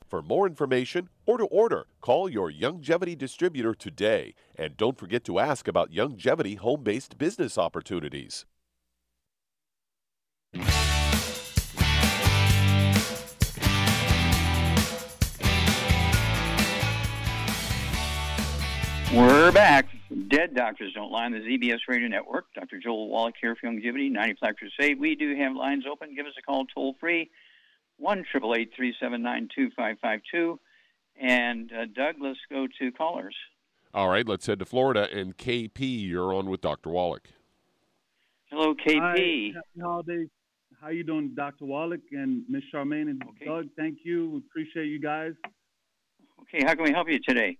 For 0.11 0.21
more 0.21 0.45
information 0.45 1.07
or 1.25 1.37
to 1.37 1.45
order, 1.45 1.85
call 2.01 2.27
your 2.27 2.51
Youngevity 2.51 3.17
distributor 3.17 3.73
today. 3.73 4.33
And 4.57 4.75
don't 4.75 4.97
forget 4.97 5.23
to 5.23 5.39
ask 5.39 5.69
about 5.69 5.89
Youngevity 5.89 6.57
home 6.57 6.83
based 6.83 7.17
business 7.17 7.57
opportunities. 7.57 8.45
We're 19.13 19.53
back. 19.53 19.87
Dead 20.27 20.53
Doctors 20.53 20.91
Don't 20.93 21.09
Lie 21.09 21.23
on 21.23 21.31
the 21.31 21.39
ZBS 21.39 21.79
Radio 21.87 22.09
Network. 22.09 22.47
Dr. 22.53 22.79
Joel 22.79 23.07
Wallach 23.07 23.35
here 23.39 23.55
for 23.55 23.67
Youngevity, 23.67 24.11
90 24.11 24.35
Flat 24.39 24.57
Crusade. 24.57 24.99
We 24.99 25.15
do 25.15 25.33
have 25.37 25.55
lines 25.55 25.85
open. 25.89 26.13
Give 26.15 26.25
us 26.25 26.33
a 26.37 26.41
call 26.41 26.65
toll 26.65 26.97
free, 26.99 27.29
1 28.01 28.25
379 28.33 29.49
2552. 29.55 30.59
And 31.21 31.71
uh, 31.71 31.85
Doug, 31.95 32.15
let's 32.19 32.39
go 32.49 32.67
to 32.79 32.91
callers. 32.91 33.35
All 33.93 34.09
right, 34.09 34.27
let's 34.27 34.47
head 34.47 34.59
to 34.59 34.65
Florida. 34.65 35.07
And 35.13 35.37
KP, 35.37 35.79
you're 35.79 36.33
on 36.33 36.49
with 36.49 36.61
Dr. 36.61 36.89
Wallach. 36.89 37.29
Hello, 38.49 38.73
KP. 38.73 38.99
Hi, 38.99 39.11
happy 39.13 39.81
holidays. 39.81 40.29
How 40.81 40.89
you 40.89 41.03
doing, 41.03 41.33
Dr. 41.35 41.65
Wallach 41.65 42.01
and 42.11 42.43
Miss 42.49 42.63
Charmaine 42.73 43.09
and 43.09 43.21
Doug? 43.45 43.67
Thank 43.77 43.99
you. 44.03 44.31
We 44.31 44.37
appreciate 44.39 44.87
you 44.87 44.99
guys. 44.99 45.33
Okay, 46.41 46.65
how 46.65 46.73
can 46.73 46.85
we 46.85 46.91
help 46.91 47.07
you 47.07 47.19
today? 47.19 47.57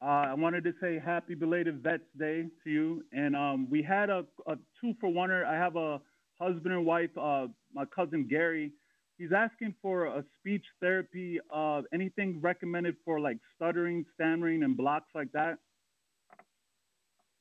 Uh, 0.00 0.30
I 0.30 0.34
wanted 0.34 0.64
to 0.64 0.72
say 0.80 0.98
happy 0.98 1.34
belated 1.34 1.82
Vets 1.82 2.02
Day 2.18 2.46
to 2.64 2.70
you. 2.70 3.04
And 3.12 3.36
um, 3.36 3.68
we 3.70 3.82
had 3.82 4.08
a, 4.08 4.24
a 4.46 4.56
two 4.80 4.94
for 5.00 5.10
oneer. 5.10 5.44
I 5.44 5.54
have 5.54 5.76
a 5.76 6.00
husband 6.40 6.74
and 6.74 6.86
wife, 6.86 7.10
uh, 7.20 7.48
my 7.74 7.84
cousin 7.94 8.26
Gary. 8.28 8.72
He's 9.18 9.32
asking 9.32 9.74
for 9.82 10.06
a 10.06 10.24
speech 10.38 10.64
therapy. 10.80 11.38
Uh, 11.52 11.82
anything 11.92 12.40
recommended 12.40 12.96
for 13.04 13.20
like 13.20 13.38
stuttering, 13.54 14.04
stammering, 14.14 14.62
and 14.62 14.76
blocks 14.76 15.08
like 15.14 15.30
that? 15.32 15.58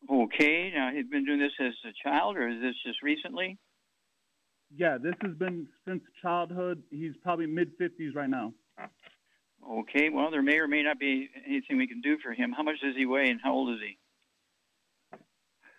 Okay. 0.09 0.71
Now, 0.73 0.91
he's 0.93 1.07
been 1.07 1.25
doing 1.25 1.39
this 1.39 1.51
as 1.59 1.73
a 1.85 1.93
child, 2.07 2.37
or 2.37 2.47
is 2.49 2.61
this 2.61 2.75
just 2.85 3.01
recently? 3.01 3.57
Yeah, 4.75 4.97
this 5.01 5.15
has 5.21 5.33
been 5.35 5.67
since 5.87 6.01
childhood. 6.21 6.81
He's 6.89 7.13
probably 7.23 7.45
mid 7.45 7.77
50s 7.79 8.15
right 8.15 8.29
now. 8.29 8.53
Okay. 9.69 10.09
Well, 10.09 10.31
there 10.31 10.41
may 10.41 10.57
or 10.57 10.67
may 10.67 10.83
not 10.83 10.99
be 10.99 11.29
anything 11.45 11.77
we 11.77 11.87
can 11.87 12.01
do 12.01 12.17
for 12.23 12.33
him. 12.33 12.53
How 12.55 12.63
much 12.63 12.79
does 12.81 12.95
he 12.95 13.05
weigh, 13.05 13.29
and 13.29 13.39
how 13.43 13.53
old 13.53 13.75
is 13.75 13.79
he? 13.81 13.97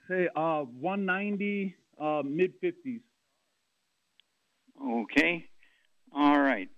Say, 0.08 0.28
uh, 0.34 0.62
190, 0.62 1.74
uh, 2.00 2.22
mid 2.24 2.60
50s. 2.60 3.00
Okay. 4.84 5.48
All 6.14 6.40
right. 6.40 6.68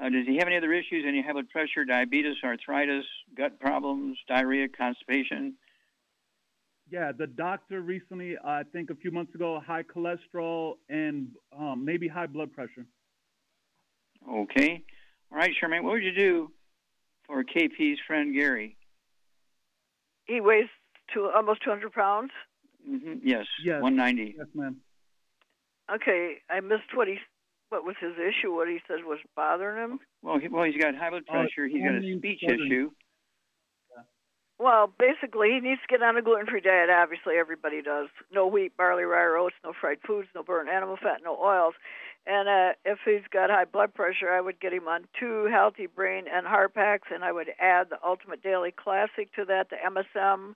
Uh, 0.00 0.08
does 0.08 0.26
he 0.26 0.36
have 0.38 0.46
any 0.46 0.56
other 0.56 0.72
issues? 0.72 1.04
Any 1.06 1.22
high 1.22 1.32
blood 1.32 1.50
pressure, 1.50 1.84
diabetes, 1.84 2.36
arthritis, 2.42 3.04
gut 3.36 3.60
problems, 3.60 4.16
diarrhea, 4.28 4.68
constipation? 4.68 5.54
Yeah, 6.90 7.12
the 7.16 7.26
doctor 7.26 7.82
recently, 7.82 8.36
I 8.42 8.62
think 8.72 8.90
a 8.90 8.94
few 8.94 9.10
months 9.10 9.34
ago, 9.34 9.60
high 9.64 9.82
cholesterol 9.84 10.74
and 10.88 11.28
um, 11.56 11.84
maybe 11.84 12.08
high 12.08 12.26
blood 12.26 12.52
pressure. 12.52 12.86
Okay. 14.28 14.82
All 15.30 15.38
right, 15.38 15.52
Charmaine, 15.62 15.82
what 15.82 15.92
would 15.92 16.02
you 16.02 16.14
do 16.14 16.50
for 17.26 17.44
KP's 17.44 17.98
friend 18.06 18.34
Gary? 18.34 18.76
He 20.24 20.40
weighs 20.40 20.68
two, 21.12 21.28
almost 21.34 21.62
200 21.62 21.92
pounds. 21.92 22.30
Mm-hmm. 22.88 23.14
Yes, 23.22 23.46
Yes. 23.62 23.82
190. 23.82 24.34
Yes, 24.38 24.46
ma'am. 24.54 24.76
Okay, 25.94 26.36
I 26.48 26.60
missed 26.60 26.94
what 26.94 27.08
he, 27.08 27.18
what 27.70 27.84
was 27.84 27.96
his 28.00 28.12
issue? 28.18 28.52
What 28.52 28.68
he 28.68 28.78
said 28.86 29.04
was 29.04 29.18
bothering 29.34 29.82
him. 29.82 30.00
Well, 30.22 30.38
he, 30.38 30.48
well, 30.48 30.64
he's 30.64 30.76
got 30.80 30.94
high 30.94 31.10
blood 31.10 31.24
Uh, 31.28 31.32
pressure. 31.32 31.66
he's 31.66 31.82
got 31.82 31.94
a 31.94 32.18
speech 32.18 32.38
stuttering. 32.42 32.66
issue. 32.70 32.90
Well, 34.58 34.92
basically, 34.98 35.52
he 35.54 35.60
needs 35.60 35.80
to 35.80 35.86
get 35.88 36.02
on 36.02 36.18
a 36.18 36.22
gluten-free 36.22 36.60
diet. 36.60 36.90
Obviously, 36.90 37.36
everybody 37.38 37.80
does. 37.80 38.08
No 38.30 38.46
wheat, 38.46 38.76
barley, 38.76 39.04
rye, 39.04 39.22
or 39.22 39.38
oats, 39.38 39.54
no 39.64 39.72
fried 39.72 39.98
foods, 40.06 40.28
no 40.34 40.42
burnt 40.42 40.68
animal 40.68 40.98
fat, 41.02 41.20
no 41.24 41.34
oils. 41.42 41.72
And 42.26 42.46
uh, 42.46 42.72
if 42.84 42.98
he's 43.06 43.26
got 43.32 43.48
high 43.48 43.64
blood 43.64 43.94
pressure, 43.94 44.28
I 44.30 44.42
would 44.42 44.60
get 44.60 44.74
him 44.74 44.86
on 44.86 45.06
two 45.18 45.46
healthy 45.50 45.86
brain 45.86 46.24
and 46.30 46.46
heart 46.46 46.74
packs, 46.74 47.08
and 47.10 47.24
I 47.24 47.32
would 47.32 47.48
add 47.58 47.88
the 47.88 47.96
Ultimate 48.06 48.42
Daily 48.42 48.70
Classic 48.70 49.32
to 49.36 49.46
that, 49.46 49.68
the 49.70 49.76
MSM, 49.76 50.54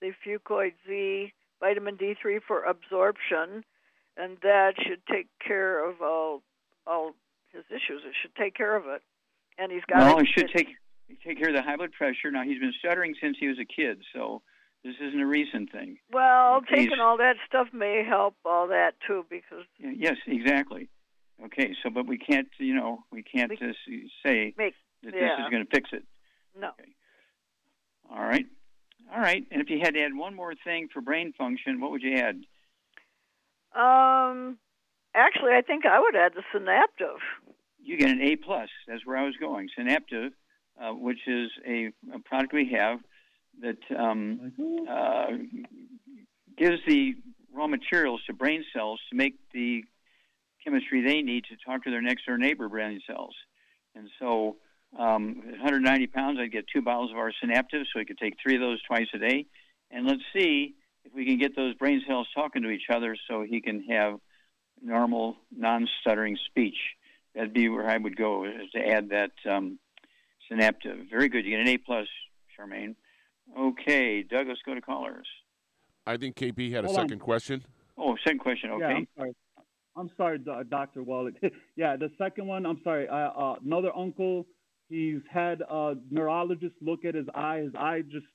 the 0.00 0.12
Fucoid 0.24 0.74
Z, 0.86 1.32
vitamin 1.58 1.96
D3 1.96 2.38
for 2.46 2.62
absorption, 2.62 3.64
and 4.16 4.36
that 4.42 4.74
should 4.82 5.04
take 5.10 5.28
care 5.46 5.84
of 5.88 6.00
all 6.02 6.42
all 6.86 7.14
his 7.52 7.64
issues. 7.70 8.02
It 8.04 8.14
should 8.20 8.34
take 8.34 8.54
care 8.54 8.74
of 8.76 8.86
it. 8.86 9.02
And 9.58 9.70
he's 9.70 9.84
got 9.84 9.98
Well, 9.98 10.18
it- 10.18 10.22
it 10.22 10.28
should 10.28 10.50
take 10.50 10.68
take 11.22 11.38
care 11.38 11.50
of 11.50 11.54
the 11.54 11.62
high 11.62 11.76
blood 11.76 11.92
pressure. 11.92 12.30
Now 12.30 12.42
he's 12.42 12.58
been 12.58 12.72
stuttering 12.78 13.14
since 13.20 13.36
he 13.38 13.46
was 13.48 13.58
a 13.58 13.64
kid, 13.66 14.02
so 14.14 14.42
this 14.82 14.94
isn't 15.00 15.20
a 15.20 15.26
recent 15.26 15.70
thing. 15.70 15.98
Well, 16.10 16.62
He's- 16.62 16.84
taking 16.84 17.00
all 17.00 17.18
that 17.18 17.36
stuff 17.46 17.72
may 17.72 18.02
help 18.02 18.34
all 18.44 18.68
that 18.68 18.98
too, 19.06 19.26
because 19.28 19.64
Yes, 19.78 20.16
exactly. 20.26 20.88
Okay, 21.44 21.74
so 21.82 21.90
but 21.90 22.06
we 22.06 22.16
can't, 22.18 22.48
you 22.58 22.74
know, 22.74 23.04
we 23.10 23.22
can't 23.22 23.50
We- 23.50 23.56
just 23.56 23.78
say 24.24 24.54
make 24.56 24.74
that 25.02 25.14
yeah. 25.14 25.36
this 25.36 25.44
is 25.44 25.50
going 25.50 25.64
to 25.66 25.70
fix 25.70 25.92
it. 25.92 26.04
no. 26.54 26.72
All 28.10 28.20
right, 28.22 28.46
all 29.10 29.20
right. 29.20 29.44
And 29.50 29.60
if 29.62 29.70
you 29.70 29.78
had 29.80 29.94
to 29.94 30.00
add 30.02 30.14
one 30.14 30.34
more 30.34 30.54
thing 30.54 30.88
for 30.88 31.00
brain 31.00 31.32
function, 31.32 31.80
what 31.80 31.90
would 31.90 32.02
you 32.02 32.14
add? 32.14 32.44
Um, 33.74 34.58
actually, 35.14 35.52
I 35.52 35.62
think 35.66 35.86
I 35.86 36.00
would 36.00 36.14
add 36.14 36.32
the 36.34 36.42
Synaptive. 36.52 37.18
You 37.82 37.96
get 37.96 38.10
an 38.10 38.20
A 38.20 38.36
plus. 38.36 38.68
That's 38.86 39.04
where 39.04 39.16
I 39.16 39.24
was 39.24 39.34
going. 39.40 39.68
Synaptive, 39.76 40.32
uh, 40.80 40.90
which 40.92 41.26
is 41.26 41.50
a, 41.66 41.90
a 42.14 42.18
product 42.24 42.52
we 42.52 42.72
have 42.72 43.00
that 43.60 43.78
um, 43.98 44.52
uh, 44.88 45.26
gives 46.56 46.78
the 46.86 47.14
raw 47.52 47.66
materials 47.66 48.22
to 48.26 48.32
brain 48.32 48.64
cells 48.74 49.00
to 49.10 49.16
make 49.16 49.34
the 49.52 49.84
chemistry 50.64 51.02
they 51.02 51.22
need 51.22 51.44
to 51.44 51.56
talk 51.64 51.84
to 51.84 51.90
their 51.90 52.02
next 52.02 52.26
door 52.26 52.38
neighbor 52.38 52.68
brain 52.68 53.00
cells. 53.06 53.34
And 53.94 54.08
so, 54.18 54.56
um, 54.98 55.42
190 55.44 56.06
pounds, 56.08 56.38
I'd 56.40 56.52
get 56.52 56.64
two 56.72 56.82
bottles 56.82 57.10
of 57.10 57.16
our 57.16 57.32
Synaptive, 57.42 57.84
so 57.92 57.98
we 57.98 58.04
could 58.04 58.18
take 58.18 58.34
three 58.42 58.54
of 58.54 58.60
those 58.60 58.80
twice 58.82 59.08
a 59.14 59.18
day. 59.18 59.46
And 59.90 60.06
let's 60.06 60.22
see 60.34 60.74
if 61.04 61.14
we 61.14 61.24
can 61.24 61.38
get 61.38 61.56
those 61.56 61.74
brain 61.74 62.02
cells 62.06 62.28
talking 62.34 62.62
to 62.62 62.70
each 62.70 62.88
other 62.92 63.16
so 63.28 63.42
he 63.48 63.60
can 63.60 63.84
have 63.84 64.18
normal, 64.82 65.36
non 65.56 65.88
stuttering 66.00 66.36
speech. 66.46 66.76
That'd 67.34 67.52
be 67.54 67.68
where 67.68 67.88
I 67.88 67.96
would 67.96 68.16
go, 68.16 68.44
is 68.44 68.70
to 68.74 68.86
add 68.86 69.08
that 69.10 69.30
um, 69.50 69.78
Synaptive. 70.48 71.06
Very 71.10 71.28
good. 71.28 71.44
You 71.44 71.52
get 71.52 71.60
an 71.60 71.68
A 71.68 71.78
plus, 71.78 72.06
Charmaine. 72.58 72.94
Okay, 73.58 74.22
Doug, 74.22 74.48
let's 74.48 74.60
go 74.64 74.74
to 74.74 74.80
callers. 74.80 75.26
I 76.06 76.16
think 76.16 76.36
KP 76.36 76.72
had 76.72 76.84
a 76.84 76.88
Hold 76.88 76.98
on. 76.98 77.08
second 77.08 77.20
question. 77.20 77.64
Oh, 77.96 78.16
second 78.24 78.40
question. 78.40 78.70
Okay. 78.72 78.80
Yeah, 78.80 78.88
Okay. 78.88 78.96
I'm 78.96 79.06
sorry. 79.16 79.32
I'm 79.94 80.10
sorry, 80.16 80.38
Do- 80.38 80.64
Dr. 80.68 81.02
Wallach. 81.02 81.34
yeah, 81.76 81.96
the 81.96 82.10
second 82.18 82.46
one, 82.46 82.64
I'm 82.66 82.80
sorry. 82.82 83.08
Uh, 83.08 83.14
uh, 83.14 83.56
another 83.64 83.94
uncle, 83.96 84.46
he's 84.88 85.20
had 85.30 85.60
a 85.68 85.94
neurologist 86.10 86.74
look 86.80 87.04
at 87.04 87.14
his 87.14 87.26
eye. 87.34 87.58
His 87.64 87.74
eye 87.74 88.02
just 88.10 88.26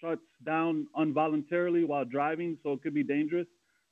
shuts 0.00 0.22
down 0.44 0.86
involuntarily 0.98 1.84
while 1.84 2.04
driving, 2.04 2.58
so 2.62 2.72
it 2.72 2.82
could 2.82 2.94
be 2.94 3.02
dangerous. 3.02 3.46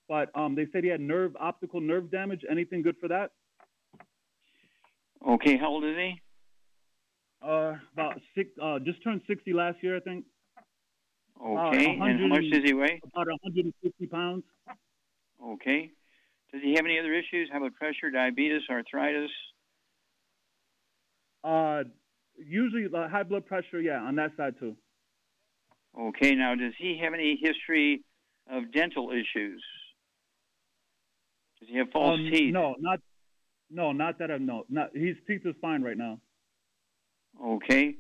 But 0.08 0.30
um, 0.34 0.54
they 0.54 0.66
said 0.72 0.84
he 0.84 0.90
had 0.90 1.00
nerve, 1.00 1.34
optical 1.38 1.80
nerve 1.80 2.10
damage. 2.10 2.42
Anything 2.50 2.82
good 2.82 2.96
for 3.00 3.08
that? 3.08 3.30
Okay, 5.26 5.56
how 5.56 5.68
old 5.68 5.84
is 5.84 5.96
he? 5.96 6.20
Uh, 7.42 7.74
about 7.92 8.20
six, 8.34 8.50
uh, 8.62 8.78
just 8.78 9.02
turned 9.02 9.22
60 9.26 9.52
last 9.52 9.78
year, 9.82 9.96
I 9.96 10.00
think. 10.00 10.24
Okay, 11.42 11.98
and 12.00 12.20
how 12.20 12.26
much 12.28 12.44
does 12.50 12.62
he 12.64 12.74
weigh? 12.74 13.00
About 13.12 13.26
150 13.26 14.06
pounds. 14.06 14.44
Okay. 15.42 15.90
Does 16.52 16.62
he 16.62 16.74
have 16.74 16.84
any 16.84 16.98
other 16.98 17.12
issues? 17.12 17.48
How 17.50 17.58
about 17.58 17.74
pressure, 17.74 18.10
diabetes, 18.12 18.62
arthritis? 18.70 19.30
Uh, 21.42 21.82
usually 22.38 22.86
uh, 22.94 23.08
high 23.08 23.24
blood 23.24 23.44
pressure, 23.44 23.80
yeah, 23.80 23.98
on 24.00 24.14
that 24.16 24.30
side 24.36 24.54
too. 24.58 24.76
Okay, 25.98 26.34
now 26.34 26.54
does 26.54 26.72
he 26.78 26.98
have 27.02 27.14
any 27.14 27.36
history 27.40 28.02
of 28.50 28.72
dental 28.72 29.10
issues? 29.10 29.62
Does 31.60 31.68
he 31.68 31.76
have 31.78 31.90
false 31.92 32.18
Um, 32.18 32.30
teeth? 32.30 32.52
No, 32.52 32.74
not, 32.78 33.00
no, 33.70 33.92
not 33.92 34.18
that 34.18 34.30
I 34.30 34.38
know. 34.38 34.64
Not 34.68 34.94
his 34.94 35.16
teeth 35.26 35.42
is 35.46 35.54
fine 35.60 35.82
right 35.82 35.96
now. 35.96 36.20
Okay. 37.42 37.96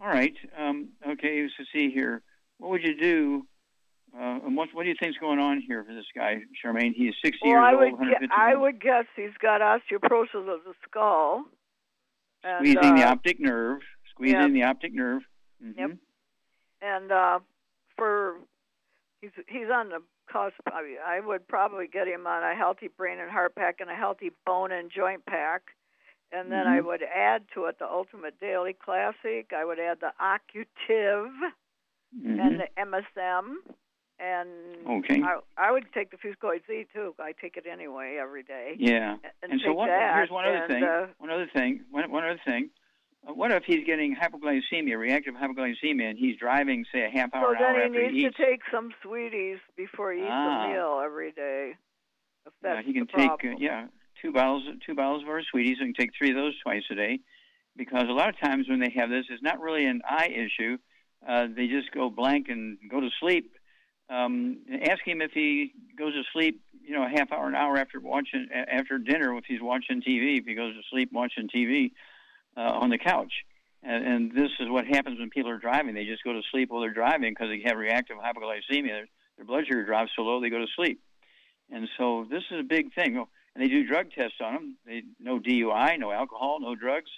All 0.00 0.08
right. 0.08 0.34
Um, 0.58 0.90
okay, 1.06 1.46
so 1.56 1.64
see 1.72 1.90
here. 1.90 2.22
What 2.58 2.70
would 2.70 2.82
you 2.82 2.96
do? 2.98 3.46
Uh, 4.14 4.40
and 4.44 4.56
what, 4.56 4.68
what 4.72 4.82
do 4.82 4.88
you 4.88 4.96
think's 5.00 5.18
going 5.18 5.38
on 5.38 5.60
here 5.64 5.84
for 5.84 5.94
this 5.94 6.06
guy, 6.16 6.38
Charmaine? 6.64 6.92
He 6.94 7.04
is 7.08 7.14
60 7.24 7.38
Well, 7.44 7.52
years 7.52 7.62
I 7.64 7.70
old, 7.72 7.80
would, 7.80 7.92
150 7.92 8.26
gue- 8.26 8.36
I 8.36 8.54
would 8.56 8.80
guess 8.80 9.04
he's 9.14 9.36
got 9.40 9.60
osteoporosis 9.60 10.34
of 10.52 10.64
the 10.64 10.74
skull. 10.88 11.44
And, 12.42 12.66
Squeezing 12.66 12.96
the 12.96 13.04
uh, 13.06 13.12
optic 13.12 13.38
nerve. 13.38 13.80
Squeezing 14.10 14.40
yeah. 14.40 14.48
the 14.48 14.62
optic 14.64 14.92
nerve. 14.94 15.22
Mhm. 15.64 15.74
Yep. 15.78 15.90
And 16.82 17.12
uh, 17.12 17.38
for 17.96 18.36
he's 19.20 19.30
he's 19.48 19.68
on 19.72 19.90
the 19.90 20.02
cusp. 20.30 20.54
I, 20.72 20.82
mean, 20.82 20.96
I 21.04 21.20
would 21.20 21.46
probably 21.48 21.86
get 21.86 22.06
him 22.06 22.26
on 22.26 22.42
a 22.42 22.54
healthy 22.56 22.88
brain 22.88 23.18
and 23.18 23.30
heart 23.30 23.54
pack 23.54 23.76
and 23.80 23.90
a 23.90 23.94
healthy 23.94 24.30
bone 24.46 24.72
and 24.72 24.90
joint 24.90 25.26
pack. 25.26 25.62
And 26.32 26.52
then 26.52 26.68
I 26.68 26.78
Mhm. 26.78 26.84
would 26.86 27.02
add 27.02 27.42
to 27.54 27.64
it 27.64 27.78
the 27.80 27.90
Ultimate 27.90 28.38
Daily 28.38 28.72
Classic. 28.72 29.52
I 29.52 29.64
would 29.64 29.80
add 29.80 29.98
the 29.98 30.12
Occutive 30.20 31.32
Mhm. 32.16 32.40
and 32.40 32.60
the 32.60 32.68
MSM. 32.78 33.56
And 34.20 34.86
Okay. 34.86 35.22
I, 35.22 35.40
I 35.56 35.72
would 35.72 35.92
take 35.92 36.10
the 36.10 36.18
Fucoid 36.18 36.66
Z 36.66 36.86
too. 36.92 37.14
I 37.18 37.32
take 37.32 37.56
it 37.56 37.66
anyway 37.66 38.16
every 38.16 38.42
day. 38.42 38.74
Yeah. 38.78 39.16
And, 39.42 39.52
And 39.52 39.60
so 39.62 39.74
that. 39.86 40.14
here's 40.14 40.30
one 40.30 40.44
other 40.44 40.56
and, 40.58 40.68
thing. 40.72 40.84
Uh, 40.84 41.06
one 41.18 41.30
other 41.30 41.46
thing. 41.48 41.84
One, 41.90 42.10
one 42.10 42.24
other 42.24 42.40
thing. 42.44 42.70
Uh, 43.26 43.32
what 43.34 43.50
if 43.52 43.64
he's 43.64 43.84
getting 43.86 44.16
hypoglycemia, 44.16 44.96
reactive 44.98 45.34
hypoglycemia, 45.34 46.10
and 46.10 46.18
he's 46.18 46.36
driving, 46.38 46.84
say, 46.92 47.04
a 47.04 47.10
half 47.10 47.34
hour, 47.34 47.54
so 47.58 47.64
an 47.64 47.70
hour 47.70 47.78
then 47.80 47.86
after 47.88 48.00
he 48.02 48.06
he 48.08 48.12
needs 48.22 48.26
eats? 48.28 48.36
to 48.36 48.44
take 48.46 48.60
some 48.72 48.90
sweeties 49.02 49.58
before 49.76 50.12
he 50.12 50.20
eats 50.20 50.28
Ah. 50.30 50.66
a 50.66 50.72
meal 50.72 51.00
every 51.04 51.32
day. 51.32 51.74
If 52.46 52.52
Yeah, 52.64 52.80
he 52.82 52.92
can 52.94 53.02
the 53.06 53.12
take 53.18 53.26
problem. 53.28 53.54
uh, 53.54 53.58
yeah 53.58 53.86
two 54.22 54.32
bottles 54.32 54.64
two 54.84 54.94
bottles 54.94 55.22
of 55.22 55.28
our 55.28 55.42
sweeties 55.42 55.78
and 55.80 55.94
take 55.96 56.10
three 56.16 56.30
of 56.30 56.36
those 56.36 56.58
twice 56.60 56.82
a 56.90 56.94
day, 56.94 57.20
because 57.76 58.04
a 58.08 58.12
lot 58.12 58.28
of 58.30 58.38
times 58.40 58.68
when 58.68 58.80
they 58.80 58.90
have 58.96 59.10
this, 59.10 59.26
it's 59.30 59.42
not 59.42 59.60
really 59.60 59.84
an 59.84 60.00
eye 60.08 60.28
issue. 60.28 60.78
Uh, 61.26 61.46
they 61.54 61.66
just 61.66 61.90
go 61.92 62.08
blank 62.08 62.48
and 62.48 62.78
go 62.90 63.00
to 63.00 63.10
sleep. 63.20 63.52
Um, 64.08 64.58
ask 64.82 65.06
him 65.06 65.20
if 65.20 65.30
he 65.32 65.72
goes 65.96 66.14
to 66.14 66.22
sleep, 66.32 66.60
you 66.82 66.94
know, 66.94 67.04
a 67.04 67.08
half 67.08 67.30
hour, 67.30 67.46
an 67.46 67.54
hour 67.54 67.76
after 67.76 68.00
watching 68.00 68.48
after 68.52 68.98
dinner, 68.98 69.36
if 69.36 69.44
he's 69.46 69.60
watching 69.60 70.00
TV, 70.02 70.38
if 70.38 70.46
he 70.46 70.54
goes 70.54 70.74
to 70.74 70.80
sleep 70.90 71.10
watching 71.12 71.48
TV 71.48 71.92
uh, 72.56 72.60
on 72.60 72.90
the 72.90 72.98
couch. 72.98 73.32
And, 73.82 74.06
and 74.06 74.32
this 74.32 74.50
is 74.60 74.68
what 74.68 74.86
happens 74.86 75.18
when 75.18 75.30
people 75.30 75.50
are 75.50 75.58
driving. 75.58 75.94
They 75.94 76.04
just 76.04 76.24
go 76.24 76.32
to 76.32 76.42
sleep 76.50 76.70
while 76.70 76.80
they're 76.80 76.92
driving 76.92 77.32
because 77.32 77.48
they 77.48 77.62
have 77.66 77.78
reactive 77.78 78.16
hypoglycemia. 78.16 78.88
Their, 78.88 79.08
their 79.36 79.46
blood 79.46 79.64
sugar 79.66 79.84
drops 79.84 80.12
so 80.14 80.22
low 80.22 80.40
they 80.40 80.50
go 80.50 80.58
to 80.58 80.66
sleep. 80.76 81.00
And 81.70 81.88
so 81.96 82.26
this 82.30 82.42
is 82.50 82.60
a 82.60 82.64
big 82.64 82.92
thing. 82.94 83.16
Oh, 83.16 83.28
and 83.54 83.64
they 83.64 83.68
do 83.68 83.86
drug 83.86 84.10
tests 84.12 84.38
on 84.40 84.54
them. 84.54 84.76
They 84.86 85.02
no 85.18 85.40
DUI, 85.40 85.98
no 85.98 86.12
alcohol, 86.12 86.58
no 86.60 86.74
drugs. 86.74 87.10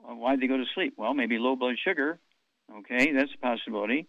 Well, 0.00 0.16
why'd 0.16 0.40
they 0.40 0.46
go 0.46 0.56
to 0.56 0.64
sleep? 0.74 0.94
Well, 0.96 1.14
maybe 1.14 1.38
low 1.38 1.56
blood 1.56 1.76
sugar. 1.82 2.18
Okay, 2.78 3.12
that's 3.12 3.32
a 3.34 3.38
possibility. 3.38 4.08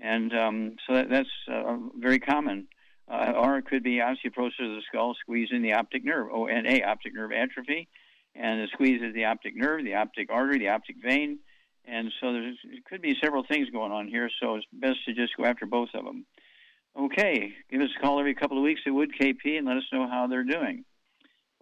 And 0.00 0.34
um, 0.34 0.76
so 0.86 0.94
that, 0.94 1.08
that's 1.08 1.28
uh, 1.50 1.76
very 1.98 2.18
common. 2.18 2.68
Uh, 3.08 3.32
or 3.36 3.58
it 3.58 3.66
could 3.66 3.84
be 3.84 3.98
osteoporosis 3.98 4.58
of 4.58 4.76
the 4.76 4.82
skull, 4.88 5.14
squeezing 5.20 5.62
the 5.62 5.74
optic 5.74 6.04
nerve, 6.04 6.28
ONA, 6.28 6.82
optic 6.84 7.14
nerve 7.14 7.30
atrophy. 7.30 7.88
And 8.38 8.60
the 8.60 8.68
squeeze 8.72 9.00
is 9.02 9.14
the 9.14 9.24
optic 9.24 9.56
nerve, 9.56 9.84
the 9.84 9.94
optic 9.94 10.30
artery, 10.30 10.58
the 10.58 10.68
optic 10.68 10.96
vein. 11.02 11.38
And 11.86 12.12
so 12.20 12.32
there's, 12.32 12.56
there 12.64 12.80
could 12.88 13.00
be 13.00 13.16
several 13.22 13.44
things 13.44 13.70
going 13.70 13.92
on 13.92 14.08
here, 14.08 14.28
so 14.40 14.56
it's 14.56 14.66
best 14.72 15.04
to 15.06 15.14
just 15.14 15.36
go 15.36 15.44
after 15.44 15.66
both 15.66 15.90
of 15.94 16.04
them. 16.04 16.26
Okay, 16.98 17.52
give 17.70 17.80
us 17.80 17.90
a 17.96 18.00
call 18.00 18.18
every 18.18 18.34
couple 18.34 18.56
of 18.56 18.64
weeks 18.64 18.80
at 18.86 18.92
Wood 18.92 19.12
KP 19.18 19.56
and 19.56 19.66
let 19.66 19.76
us 19.76 19.84
know 19.92 20.08
how 20.08 20.26
they're 20.26 20.44
doing. 20.44 20.84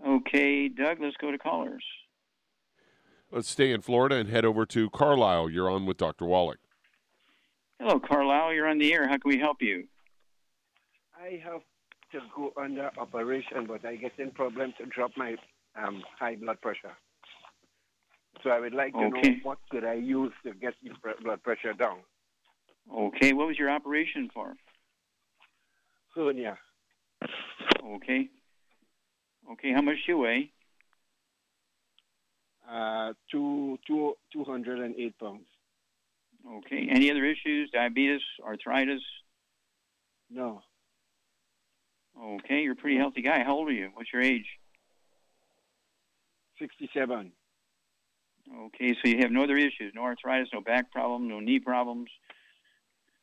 Okay, 0.07 0.69
Doug, 0.69 0.99
let's 1.01 1.17
go 1.17 1.31
to 1.31 1.39
callers. 1.39 1.85
Let's 3.31 3.51
stay 3.51 3.73
in 3.73 3.81
Florida 3.81 4.17
and 4.17 4.29
head 4.29 4.45
over 4.45 4.65
to 4.67 4.91
Carlisle. 4.91 5.51
You're 5.51 5.69
on 5.69 5.87
with 5.87 5.97
Dr. 5.97 6.25
Wallach. 6.25 6.59
Hello, 7.81 7.99
Carlisle. 7.99 8.55
You're 8.55 8.69
on 8.69 8.79
the 8.79 8.93
air. 8.93 9.09
How 9.09 9.19
can 9.19 9.29
we 9.29 9.39
help 9.39 9.61
you? 9.61 9.89
I 11.21 11.43
have 11.45 11.63
to 12.13 12.21
go 12.35 12.53
under 12.57 12.91
operation, 12.97 13.67
but 13.67 13.85
I 13.85 13.97
get 13.97 14.13
in 14.19 14.31
problem 14.31 14.73
to 14.79 14.87
drop 14.87 15.11
my 15.17 15.37
um, 15.77 16.03
high 16.19 16.37
blood 16.37 16.61
pressure. 16.61 16.93
So 18.43 18.51
I 18.51 18.61
would 18.61 18.75
like 18.75 18.93
to 18.93 19.09
Okay. 19.09 19.31
know 19.31 19.37
what 19.43 19.59
could 19.71 19.85
I 19.85 19.95
use 19.95 20.33
to 20.45 20.53
get 20.55 20.75
the 20.83 20.91
blood 21.23 21.43
pressure 21.43 21.73
down. 21.73 21.99
Okay, 22.93 23.33
what 23.33 23.47
was 23.47 23.59
your 23.59 23.71
operation 23.71 24.29
for? 24.35 24.55
Hernia. 26.15 26.59
Okay. 27.83 28.29
Okay, 29.53 29.73
how 29.73 29.81
much 29.83 29.97
do 30.07 30.13
you 30.13 30.19
weigh? 30.19 30.51
Uh, 32.71 33.13
two, 33.31 33.79
two, 33.87 34.15
208 34.33 35.19
pounds. 35.19 35.47
Okay, 36.47 36.89
any 36.91 37.11
other 37.11 37.25
issues? 37.25 37.71
Diabetes, 37.71 38.21
arthritis? 38.45 39.03
No. 40.31 40.63
Okay, 42.19 42.61
you're 42.63 42.73
a 42.73 42.77
pretty 42.77 42.97
healthy 42.97 43.23
guy. 43.23 43.43
How 43.43 43.55
old 43.55 43.69
are 43.69 43.73
you? 43.73 43.91
What's 43.95 44.13
your 44.13 44.23
age? 44.23 44.47
67. 46.59 47.33
Okay, 48.67 48.95
so 49.03 49.09
you 49.09 49.19
have 49.21 49.31
no 49.31 49.45
other 49.45 49.57
issues, 49.57 49.93
no 49.95 50.03
arthritis, 50.03 50.49
no 50.53 50.61
back 50.61 50.93
problem, 50.93 51.29
no 51.29 51.41
knee 51.41 51.59
problems. 51.59 52.11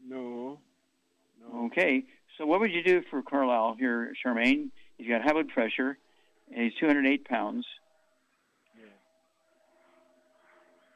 No. 0.05 0.59
No. 1.39 1.65
Okay, 1.67 2.03
so 2.37 2.45
what 2.45 2.59
would 2.59 2.71
you 2.71 2.83
do 2.83 3.01
for 3.09 3.21
Carlisle 3.21 3.75
here, 3.79 4.13
Charmaine? 4.25 4.69
He's 4.97 5.07
got 5.07 5.21
high 5.21 5.33
blood 5.33 5.49
pressure, 5.49 5.97
and 6.53 6.63
he's 6.63 6.73
208 6.79 7.25
pounds. 7.25 7.65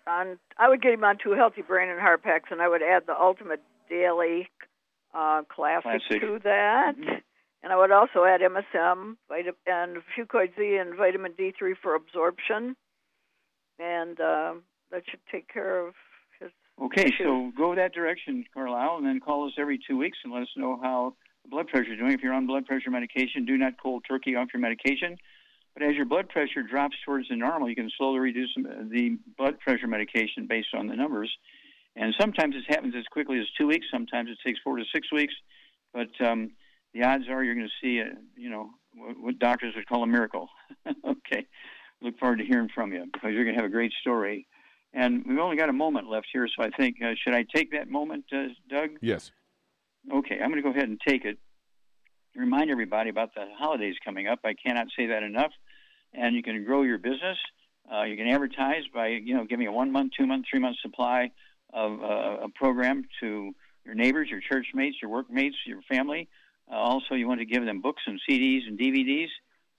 And 0.08 0.38
I 0.58 0.70
would 0.70 0.82
get 0.84 0.94
him 0.94 1.04
on 1.04 1.18
two 1.18 1.32
healthy 1.32 1.64
brain 1.64 1.90
and 1.90 2.00
heart 2.00 2.22
packs, 2.22 2.50
and 2.52 2.62
I 2.62 2.68
would 2.68 2.84
add 2.84 3.04
the 3.08 3.20
ultimate 3.20 3.62
daily 3.90 4.50
uh, 5.16 5.42
classic, 5.50 5.84
Classic. 5.84 6.22
to 6.22 6.40
that. 6.44 6.96
And 7.66 7.74
I 7.74 7.78
would 7.78 7.92
also 7.92 8.26
add 8.26 8.42
MSM, 8.42 9.16
and 9.66 9.98
Fucoid 10.16 10.56
Z, 10.56 10.78
and 10.80 10.96
vitamin 10.96 11.32
D3 11.34 11.74
for 11.82 11.96
absorption. 11.96 12.76
And 13.80 14.22
uh, 14.22 14.54
that 14.92 15.02
should 15.10 15.20
take 15.32 15.52
care 15.52 15.88
of 15.88 15.96
his. 16.40 16.52
Okay, 16.80 17.06
issues. 17.06 17.18
so 17.24 17.52
go 17.58 17.74
that 17.74 17.92
direction, 17.92 18.46
Carlisle, 18.54 18.98
and 18.98 19.08
then 19.08 19.20
call 19.20 19.48
us 19.48 19.54
every 19.58 19.80
two 19.90 19.98
weeks 19.98 20.20
and 20.24 20.32
let 20.32 20.44
us 20.44 20.50
know 20.56 20.80
how 20.80 21.16
the 21.44 21.50
blood 21.50 21.68
pressure 21.68 21.94
is 21.94 21.98
doing. 21.98 22.12
If 22.12 22.22
you're 22.22 22.36
on 22.36 22.46
blood 22.46 22.68
pressure 22.68 22.92
medication, 22.92 23.46
do 23.46 23.58
not 23.58 23.82
cold 23.82 24.06
turkey 24.08 24.36
off 24.36 24.50
your 24.54 24.62
medication. 24.62 25.18
But 25.74 25.82
as 25.82 25.96
your 25.96 26.06
blood 26.06 26.30
pressure 26.30 26.62
drops 26.62 26.96
towards 27.04 27.30
the 27.30 27.36
normal, 27.36 27.68
you 27.68 27.76
can 27.76 27.90
slowly 27.98 28.20
reduce 28.20 28.56
the 28.56 29.18
blood 29.40 29.60
pressure 29.60 29.88
medication 29.88 30.46
based 30.48 30.76
on 30.78 30.86
the 30.86 30.96
numbers. 30.96 31.36
And 31.96 32.14
sometimes 32.20 32.54
this 32.54 32.66
happens 32.70 32.94
as 32.96 33.06
quickly 33.12 33.40
as 33.40 33.48
two 33.58 33.66
weeks. 33.66 33.88
Sometimes 33.92 34.30
it 34.30 34.38
takes 34.46 34.60
four 34.64 34.78
to 34.78 34.84
six 34.94 35.12
weeks. 35.12 35.34
But 35.96 36.12
um, 36.24 36.52
the 36.96 37.04
odds 37.04 37.26
are 37.30 37.44
you're 37.44 37.56
going 37.56 37.68
to 37.68 37.86
see, 37.86 38.00
a, 38.00 38.14
you 38.38 38.50
know, 38.50 38.70
what, 38.96 39.20
what 39.20 39.40
doctors 39.40 39.74
would 39.76 39.88
call 39.88 40.02
a 40.02 40.08
miracle. 40.08 40.48
okay. 40.88 41.46
Look 42.02 42.18
forward 42.18 42.40
to 42.40 42.46
hearing 42.46 42.70
from 42.74 42.94
you 42.94 43.06
because 43.12 43.32
you're 43.34 43.44
going 43.44 43.56
to 43.56 43.62
have 43.62 43.70
a 43.70 43.74
great 43.74 43.92
story. 44.00 44.48
And 44.94 45.26
we've 45.28 45.38
only 45.38 45.58
got 45.58 45.68
a 45.68 45.74
moment 45.74 46.10
left 46.10 46.28
here, 46.32 46.48
so 46.48 46.64
I 46.64 46.70
think, 46.70 46.98
uh, 47.04 47.12
should 47.22 47.34
I 47.34 47.46
take 47.54 47.72
that 47.74 47.90
moment, 47.90 48.26
uh, 48.32 48.48
Doug? 48.70 48.92
Yes. 49.02 49.32
Okay, 50.12 50.36
I'm 50.36 50.50
going 50.50 50.56
to 50.56 50.62
go 50.62 50.70
ahead 50.70 50.88
and 50.88 51.00
take 51.06 51.26
it. 51.26 51.38
Remind 52.34 52.72
everybody 52.72 53.10
about 53.10 53.34
the 53.36 53.46
holidays 53.58 53.96
coming 54.06 54.28
up. 54.28 54.40
I 54.46 54.54
cannot 54.54 54.88
say 54.98 55.08
that 55.08 55.24
enough. 55.24 55.52
And 56.14 56.34
you 56.34 56.44
can 56.44 56.64
grow 56.64 56.84
your 56.84 56.98
business. 56.98 57.38
Uh, 57.94 58.04
you 58.04 58.16
can 58.16 58.28
advertise 58.28 58.84
by, 58.94 59.08
you 59.08 59.36
know, 59.36 59.44
giving 59.44 59.68
a 59.68 59.72
one 59.72 59.92
month, 59.92 60.14
two 60.18 60.26
month, 60.26 60.46
three 60.50 60.62
month 60.62 60.78
supply 60.82 61.32
of 61.74 62.02
uh, 62.02 62.46
a 62.46 62.50
program 62.56 63.04
to 63.20 63.52
your 63.84 63.96
neighbors, 63.96 64.30
your 64.30 64.40
church 64.40 64.68
mates, 64.74 64.98
your 65.02 65.12
workmates, 65.12 65.58
your 65.66 65.82
family. 65.90 66.30
Uh, 66.72 66.76
also, 66.76 67.16
you 67.16 67.28
want 67.28 67.40
to 67.40 67.46
give 67.46 67.66
them 67.66 67.82
books 67.82 68.04
and 68.08 68.22
CDs 68.30 68.68
and 68.68 68.80
DVDs. 68.80 69.28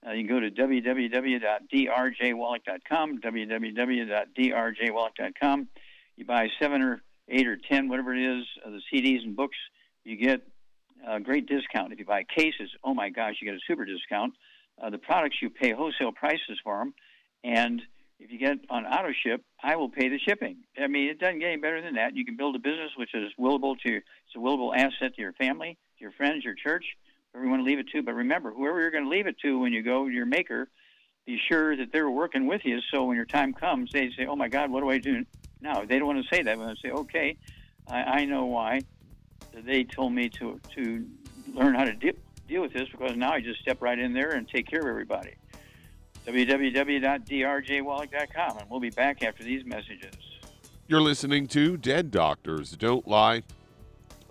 Uh, 0.05 0.11
you 0.11 0.25
can 0.25 0.35
go 0.35 0.39
to 0.39 0.51
www.drjwallach.com, 0.51 3.19
www.drjwallach.com. 3.19 5.67
You 6.15 6.25
buy 6.25 6.47
seven 6.59 6.81
or 6.81 7.01
eight 7.29 7.47
or 7.47 7.57
ten, 7.57 7.89
whatever 7.89 8.15
it 8.15 8.39
is, 8.39 8.45
of 8.65 8.71
the 8.71 8.81
CDs 8.91 9.23
and 9.23 9.35
books, 9.35 9.57
you 10.03 10.15
get 10.15 10.41
a 11.07 11.19
great 11.19 11.47
discount. 11.47 11.91
If 11.91 11.99
you 11.99 12.05
buy 12.05 12.23
cases, 12.23 12.69
oh 12.83 12.93
my 12.93 13.09
gosh, 13.09 13.35
you 13.41 13.47
get 13.47 13.55
a 13.55 13.61
super 13.67 13.85
discount. 13.85 14.33
Uh, 14.81 14.89
the 14.89 14.97
products 14.97 15.37
you 15.41 15.49
pay 15.49 15.71
wholesale 15.71 16.11
prices 16.11 16.59
for 16.63 16.79
them, 16.79 16.93
and 17.43 17.81
if 18.19 18.31
you 18.31 18.39
get 18.39 18.57
on 18.69 18.85
auto 18.85 19.11
ship, 19.23 19.43
I 19.61 19.75
will 19.75 19.89
pay 19.89 20.09
the 20.09 20.19
shipping. 20.19 20.57
I 20.81 20.87
mean, 20.87 21.09
it 21.09 21.19
doesn't 21.19 21.39
get 21.39 21.47
any 21.47 21.61
better 21.61 21.81
than 21.81 21.95
that. 21.95 22.15
You 22.15 22.25
can 22.25 22.35
build 22.35 22.55
a 22.55 22.59
business 22.59 22.91
which 22.95 23.13
is 23.13 23.31
willable 23.39 23.75
to 23.85 23.97
it's 23.97 24.35
a 24.35 24.39
willable 24.39 24.75
asset 24.75 25.15
to 25.15 25.21
your 25.21 25.33
family, 25.33 25.77
your 25.99 26.11
friends, 26.11 26.43
your 26.43 26.55
church, 26.55 26.85
whoever 27.31 27.45
you 27.45 27.51
want 27.51 27.61
to 27.61 27.65
leave 27.65 27.79
it 27.79 27.87
to. 27.89 28.01
But 28.01 28.13
remember, 28.13 28.51
whoever 28.51 28.81
you're 28.81 28.91
going 28.91 29.05
to 29.05 29.09
leave 29.09 29.27
it 29.27 29.37
to 29.39 29.59
when 29.59 29.73
you 29.73 29.83
go 29.83 30.07
to 30.07 30.11
your 30.11 30.25
maker, 30.25 30.69
be 31.25 31.39
sure 31.49 31.75
that 31.75 31.91
they're 31.91 32.09
working 32.09 32.47
with 32.47 32.61
you. 32.63 32.79
So 32.91 33.03
when 33.05 33.17
your 33.17 33.25
time 33.25 33.53
comes, 33.53 33.91
they 33.91 34.09
say, 34.17 34.25
"Oh 34.25 34.35
my 34.35 34.47
God, 34.47 34.71
what 34.71 34.81
do 34.81 34.89
I 34.89 34.97
do 34.97 35.25
now?" 35.61 35.85
They 35.85 35.99
don't 35.99 36.07
want 36.07 36.25
to 36.25 36.35
say 36.35 36.41
that. 36.43 36.57
When 36.57 36.69
they 36.69 36.75
say, 36.81 36.91
"Okay, 36.91 37.37
I, 37.87 38.03
I 38.03 38.25
know 38.25 38.45
why." 38.45 38.81
They 39.53 39.83
told 39.83 40.13
me 40.13 40.29
to 40.29 40.59
to 40.75 41.05
learn 41.53 41.75
how 41.75 41.83
to 41.83 41.93
deal 41.93 42.13
deal 42.47 42.61
with 42.61 42.73
this 42.73 42.87
because 42.89 43.17
now 43.17 43.33
I 43.33 43.41
just 43.41 43.59
step 43.59 43.81
right 43.81 43.99
in 43.99 44.13
there 44.13 44.31
and 44.31 44.47
take 44.47 44.67
care 44.67 44.79
of 44.79 44.87
everybody. 44.87 45.33
www.drjwallach.com, 46.25 48.57
and 48.57 48.69
we'll 48.69 48.79
be 48.79 48.89
back 48.89 49.21
after 49.23 49.43
these 49.43 49.65
messages. 49.65 50.13
You're 50.87 51.01
listening 51.01 51.47
to 51.47 51.75
Dead 51.75 52.11
Doctors 52.11 52.71
Don't 52.71 53.05
Lie 53.07 53.43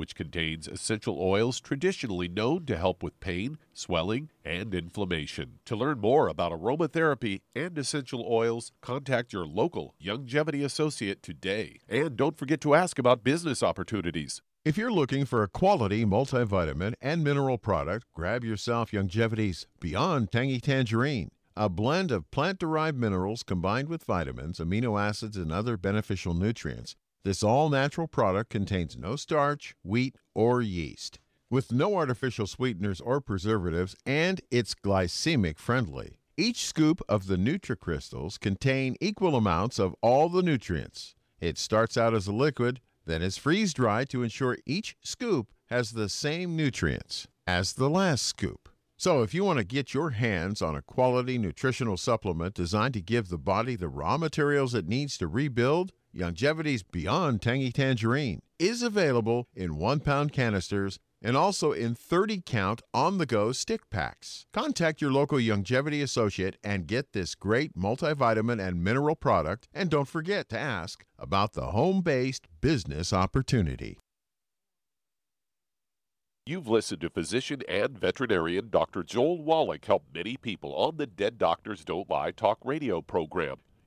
which 0.00 0.14
contains 0.14 0.66
essential 0.66 1.18
oils 1.20 1.60
traditionally 1.60 2.26
known 2.26 2.64
to 2.64 2.74
help 2.74 3.02
with 3.02 3.20
pain, 3.20 3.58
swelling, 3.74 4.30
and 4.42 4.74
inflammation. 4.74 5.58
To 5.66 5.76
learn 5.76 6.00
more 6.00 6.26
about 6.26 6.52
aromatherapy 6.52 7.42
and 7.54 7.76
essential 7.76 8.24
oils, 8.26 8.72
contact 8.80 9.34
your 9.34 9.44
local 9.44 9.94
Youngevity 10.02 10.64
associate 10.64 11.22
today. 11.22 11.80
And 11.86 12.16
don't 12.16 12.38
forget 12.38 12.62
to 12.62 12.74
ask 12.74 12.98
about 12.98 13.22
business 13.22 13.62
opportunities. 13.62 14.40
If 14.64 14.78
you're 14.78 14.90
looking 14.90 15.26
for 15.26 15.42
a 15.42 15.48
quality 15.48 16.06
multivitamin 16.06 16.94
and 17.02 17.22
mineral 17.22 17.58
product, 17.58 18.06
grab 18.14 18.42
yourself 18.42 18.92
Youngevity's 18.92 19.66
Beyond 19.80 20.32
Tangy 20.32 20.60
Tangerine, 20.60 21.30
a 21.54 21.68
blend 21.68 22.10
of 22.10 22.30
plant 22.30 22.58
derived 22.58 22.96
minerals 22.96 23.42
combined 23.42 23.90
with 23.90 24.04
vitamins, 24.04 24.60
amino 24.60 24.98
acids, 24.98 25.36
and 25.36 25.52
other 25.52 25.76
beneficial 25.76 26.32
nutrients. 26.32 26.96
This 27.22 27.42
all 27.42 27.68
natural 27.68 28.06
product 28.06 28.48
contains 28.48 28.96
no 28.96 29.14
starch, 29.14 29.74
wheat, 29.82 30.16
or 30.34 30.62
yeast. 30.62 31.18
With 31.50 31.70
no 31.70 31.96
artificial 31.96 32.46
sweeteners 32.46 33.00
or 33.00 33.20
preservatives, 33.20 33.94
and 34.06 34.40
it's 34.50 34.74
glycemic 34.74 35.58
friendly. 35.58 36.16
Each 36.38 36.64
scoop 36.64 37.02
of 37.10 37.26
the 37.26 37.36
NutriCrystals 37.36 38.40
contain 38.40 38.96
equal 39.02 39.36
amounts 39.36 39.78
of 39.78 39.94
all 40.00 40.30
the 40.30 40.42
nutrients. 40.42 41.14
It 41.40 41.58
starts 41.58 41.98
out 41.98 42.14
as 42.14 42.26
a 42.26 42.32
liquid, 42.32 42.80
then 43.04 43.20
is 43.20 43.36
freeze 43.36 43.74
dried 43.74 44.08
to 44.10 44.22
ensure 44.22 44.56
each 44.64 44.96
scoop 45.02 45.52
has 45.66 45.90
the 45.90 46.08
same 46.08 46.56
nutrients 46.56 47.28
as 47.46 47.74
the 47.74 47.90
last 47.90 48.22
scoop. 48.22 48.70
So, 48.96 49.22
if 49.22 49.34
you 49.34 49.44
want 49.44 49.58
to 49.58 49.64
get 49.64 49.92
your 49.92 50.10
hands 50.10 50.62
on 50.62 50.76
a 50.76 50.82
quality 50.82 51.36
nutritional 51.36 51.96
supplement 51.96 52.54
designed 52.54 52.94
to 52.94 53.02
give 53.02 53.28
the 53.28 53.38
body 53.38 53.76
the 53.76 53.88
raw 53.88 54.16
materials 54.16 54.74
it 54.74 54.88
needs 54.88 55.18
to 55.18 55.26
rebuild, 55.26 55.92
Youngevity's 56.14 56.82
Beyond 56.82 57.40
Tangy 57.40 57.70
Tangerine 57.70 58.42
is 58.58 58.82
available 58.82 59.46
in 59.54 59.76
one 59.76 60.00
pound 60.00 60.32
canisters 60.32 60.98
and 61.22 61.36
also 61.36 61.70
in 61.70 61.94
30 61.94 62.42
count 62.44 62.82
on 62.92 63.18
the 63.18 63.26
go 63.26 63.52
stick 63.52 63.88
packs. 63.90 64.46
Contact 64.52 65.00
your 65.00 65.12
local 65.12 65.38
Youngevity 65.38 66.02
associate 66.02 66.56
and 66.64 66.88
get 66.88 67.12
this 67.12 67.34
great 67.36 67.76
multivitamin 67.76 68.60
and 68.60 68.82
mineral 68.82 69.14
product. 69.14 69.68
And 69.72 69.88
don't 69.88 70.08
forget 70.08 70.48
to 70.48 70.58
ask 70.58 71.04
about 71.18 71.52
the 71.52 71.66
home 71.66 72.00
based 72.00 72.48
business 72.60 73.12
opportunity. 73.12 73.98
You've 76.46 76.68
listened 76.68 77.02
to 77.02 77.10
physician 77.10 77.60
and 77.68 77.96
veterinarian 77.96 78.70
Dr. 78.70 79.04
Joel 79.04 79.40
Wallach 79.40 79.84
help 79.84 80.02
many 80.12 80.36
people 80.36 80.74
on 80.74 80.96
the 80.96 81.06
Dead 81.06 81.38
Doctors 81.38 81.84
Don't 81.84 82.10
Lie 82.10 82.32
talk 82.32 82.58
radio 82.64 83.00
program. 83.00 83.58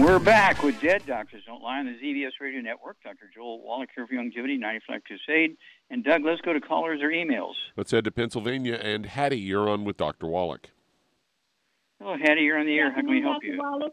We're 0.00 0.18
back 0.18 0.62
with 0.62 0.80
Dead 0.80 1.04
Doctors 1.06 1.42
Don't 1.46 1.62
Lie 1.62 1.80
on 1.80 1.84
the 1.84 1.92
ZBS 1.92 2.30
Radio 2.40 2.62
Network. 2.62 2.96
Dr. 3.04 3.30
Joel 3.34 3.60
Wallach 3.60 3.90
here 3.94 4.06
for 4.06 4.14
Youngevity, 4.14 4.58
95 4.58 5.02
Crusade. 5.04 5.58
And 5.90 6.02
Doug, 6.02 6.24
let's 6.24 6.40
go 6.40 6.54
to 6.54 6.60
callers 6.60 7.02
or 7.02 7.10
emails. 7.10 7.52
Let's 7.76 7.90
head 7.90 8.04
to 8.04 8.10
Pennsylvania. 8.10 8.76
And 8.76 9.04
Hattie, 9.04 9.38
you're 9.38 9.68
on 9.68 9.84
with 9.84 9.98
Dr. 9.98 10.26
Wallach. 10.26 10.70
Hello, 12.00 12.16
Hattie. 12.18 12.40
You're 12.40 12.58
on 12.58 12.64
the 12.64 12.78
air. 12.78 12.90
How 12.90 13.02
can 13.02 13.10
we 13.10 13.20
help 13.20 13.42
Dr. 13.42 13.46
you? 13.52 13.58
Wallach, 13.58 13.92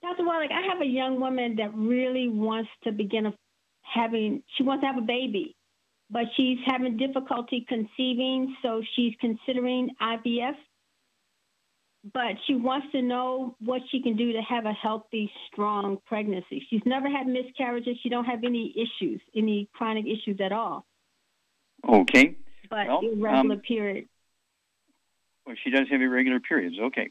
Dr. 0.00 0.24
Wallach, 0.24 0.50
I 0.50 0.66
have 0.72 0.80
a 0.80 0.86
young 0.86 1.20
woman 1.20 1.56
that 1.56 1.74
really 1.74 2.30
wants 2.30 2.70
to 2.84 2.92
begin 2.92 3.26
a, 3.26 3.34
having, 3.82 4.42
she 4.56 4.62
wants 4.62 4.80
to 4.80 4.86
have 4.86 4.96
a 4.96 5.06
baby, 5.06 5.54
but 6.10 6.24
she's 6.38 6.56
having 6.64 6.96
difficulty 6.96 7.66
conceiving, 7.68 8.56
so 8.62 8.80
she's 8.94 9.12
considering 9.20 9.90
IVF. 10.00 10.54
But 12.12 12.36
she 12.46 12.54
wants 12.54 12.86
to 12.92 13.02
know 13.02 13.56
what 13.58 13.82
she 13.90 14.00
can 14.00 14.16
do 14.16 14.32
to 14.32 14.40
have 14.42 14.64
a 14.64 14.72
healthy, 14.72 15.30
strong 15.50 15.98
pregnancy. 16.06 16.64
She's 16.70 16.82
never 16.86 17.08
had 17.10 17.26
miscarriages. 17.26 17.96
She 18.02 18.08
don't 18.08 18.26
have 18.26 18.44
any 18.44 18.72
issues, 18.76 19.20
any 19.34 19.68
chronic 19.72 20.04
issues 20.06 20.38
at 20.40 20.52
all. 20.52 20.86
Okay. 21.88 22.36
But 22.70 22.86
Well, 22.86 23.00
irregular 23.00 23.54
um, 23.54 23.60
period. 23.60 24.08
Well, 25.46 25.56
she 25.62 25.70
does 25.70 25.86
have 25.90 26.00
irregular 26.00 26.38
periods. 26.38 26.76
Okay. 26.80 27.10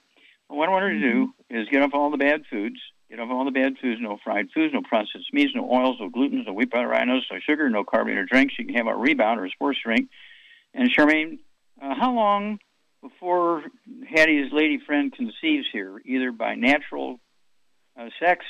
Well, 0.50 0.60
what 0.60 0.70
I 0.70 0.72
want 0.72 0.84
her 0.84 0.91
to 0.91 1.00
do 1.00 1.34
is 1.50 1.68
get 1.70 1.82
off 1.82 1.91
all 1.93 2.12
the 2.12 2.18
bad 2.18 2.43
foods. 2.50 2.78
Get 3.10 3.20
off 3.20 3.30
all 3.30 3.46
the 3.46 3.52
bad 3.52 3.74
foods. 3.82 4.00
No 4.02 4.18
fried 4.24 4.48
foods, 4.54 4.74
no 4.74 4.82
processed 4.82 5.34
meats, 5.34 5.54
no 5.56 5.70
oils, 5.70 5.98
no 6.00 6.10
gluten, 6.10 6.43
no 6.46 6.54
wheat 6.54 6.72
butter, 6.72 6.88
rhinos, 6.88 7.26
no 7.32 7.39
sugar, 7.39 7.70
no 7.70 7.84
carbonated 7.84 8.28
drinks. 8.28 8.54
She 8.56 8.64
can 8.64 8.76
have 8.76 8.88
a 8.88 8.96
rebound 8.96 9.39
or 9.39 9.46
a 9.46 9.50
sports 9.50 9.80
drink. 9.84 10.10
And 10.74 10.89
Charmaine, 10.89 11.39
uh, 11.82 11.96
how 11.96 12.14
long 12.14 12.60
before 13.10 13.64
Hattie's 14.10 14.51
lady 14.51 14.80
friend 14.86 15.14
conceives 15.14 15.68
here, 15.72 16.01
either 16.06 16.32
by 16.32 16.56
natural 16.56 17.20
uh, 17.99 18.10
sex 18.20 18.45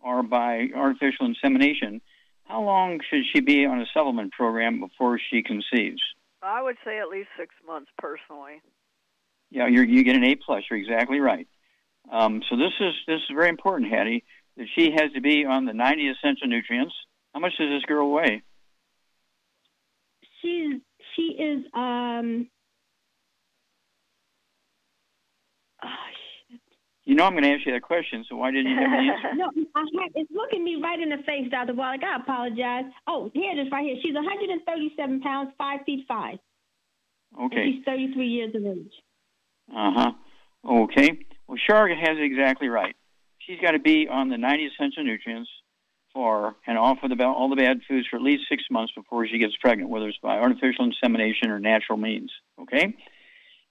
or 0.00 0.22
by 0.22 0.68
artificial 0.74 1.26
insemination? 1.26 2.00
How 2.44 2.62
long 2.62 2.98
should 3.08 3.22
she 3.32 3.40
be 3.40 3.64
on 3.66 3.80
a 3.80 3.86
supplement 3.94 4.32
program 4.32 4.80
before 4.80 5.20
she 5.30 5.42
conceives? 5.42 6.02
I 6.42 6.62
would 6.62 6.76
say 6.84 6.98
at 6.98 7.08
least 7.08 7.28
six 7.38 7.54
months 7.64 7.90
personally. 7.98 8.60
Yeah, 9.50 9.68
you're, 9.68 9.84
you 9.84 10.02
get 10.02 10.16
an 10.16 10.24
A 10.24 10.34
plus. 10.34 10.64
You're 10.68 10.80
exactly 10.80 11.20
right. 11.20 11.46
Um, 12.10 12.42
so 12.48 12.56
this 12.56 12.72
is 12.80 12.94
this 13.06 13.18
is 13.18 13.34
very 13.34 13.48
important, 13.48 13.92
Hattie. 13.92 14.24
That 14.56 14.66
she 14.74 14.90
has 14.90 15.12
to 15.14 15.20
be 15.20 15.44
on 15.44 15.64
the 15.66 15.72
90 15.72 16.08
essential 16.08 16.48
nutrients. 16.48 16.94
How 17.34 17.40
much 17.40 17.52
does 17.58 17.68
this 17.68 17.84
girl 17.86 18.10
weigh? 18.10 18.42
She's 20.42 20.80
she 21.14 21.22
is 21.22 21.64
um 21.74 22.48
You 27.04 27.16
know 27.16 27.24
I'm 27.24 27.32
going 27.32 27.44
to 27.44 27.50
ask 27.50 27.66
you 27.66 27.72
that 27.72 27.82
question, 27.82 28.24
so 28.28 28.36
why 28.36 28.50
didn't 28.50 28.70
you 28.70 28.76
have 28.76 28.92
an 28.92 29.08
answer? 29.08 29.34
no, 29.34 29.50
I 29.74 29.80
have, 29.80 30.12
it's 30.14 30.30
looking 30.32 30.62
me 30.62 30.76
right 30.82 31.00
in 31.00 31.08
the 31.08 31.16
face, 31.26 31.50
Dr. 31.50 31.74
Wallach. 31.74 32.02
I 32.04 32.16
apologize. 32.16 32.84
Oh, 33.08 33.30
here 33.34 33.50
it 33.52 33.58
is 33.58 33.72
right 33.72 33.84
here. 33.84 33.96
She's 34.02 34.14
137 34.14 35.20
pounds, 35.20 35.50
5 35.58 35.80
feet 35.86 36.04
5. 36.06 36.38
And 37.38 37.52
Okay. 37.52 37.72
she's 37.72 37.84
33 37.84 38.26
years 38.26 38.54
of 38.54 38.64
age. 38.64 38.92
Uh 39.74 39.92
huh. 39.94 40.12
Okay. 40.68 41.26
Well, 41.46 41.58
Charlotte 41.66 41.98
has 41.98 42.18
it 42.18 42.22
exactly 42.22 42.68
right. 42.68 42.94
She's 43.38 43.58
got 43.60 43.72
to 43.72 43.78
be 43.78 44.06
on 44.08 44.28
the 44.28 44.36
90 44.38 44.66
essential 44.66 45.02
nutrients 45.02 45.50
for 46.12 46.56
and 46.66 46.76
off 46.76 46.98
of 47.02 47.16
the 47.16 47.24
all 47.24 47.48
the 47.48 47.56
bad 47.56 47.80
foods 47.88 48.06
for 48.08 48.16
at 48.16 48.22
least 48.22 48.44
six 48.48 48.64
months 48.70 48.92
before 48.94 49.26
she 49.26 49.38
gets 49.38 49.56
pregnant, 49.60 49.90
whether 49.90 50.08
it's 50.08 50.18
by 50.18 50.38
artificial 50.38 50.84
insemination 50.84 51.50
or 51.50 51.58
natural 51.60 51.98
means. 51.98 52.30
Okay. 52.60 52.94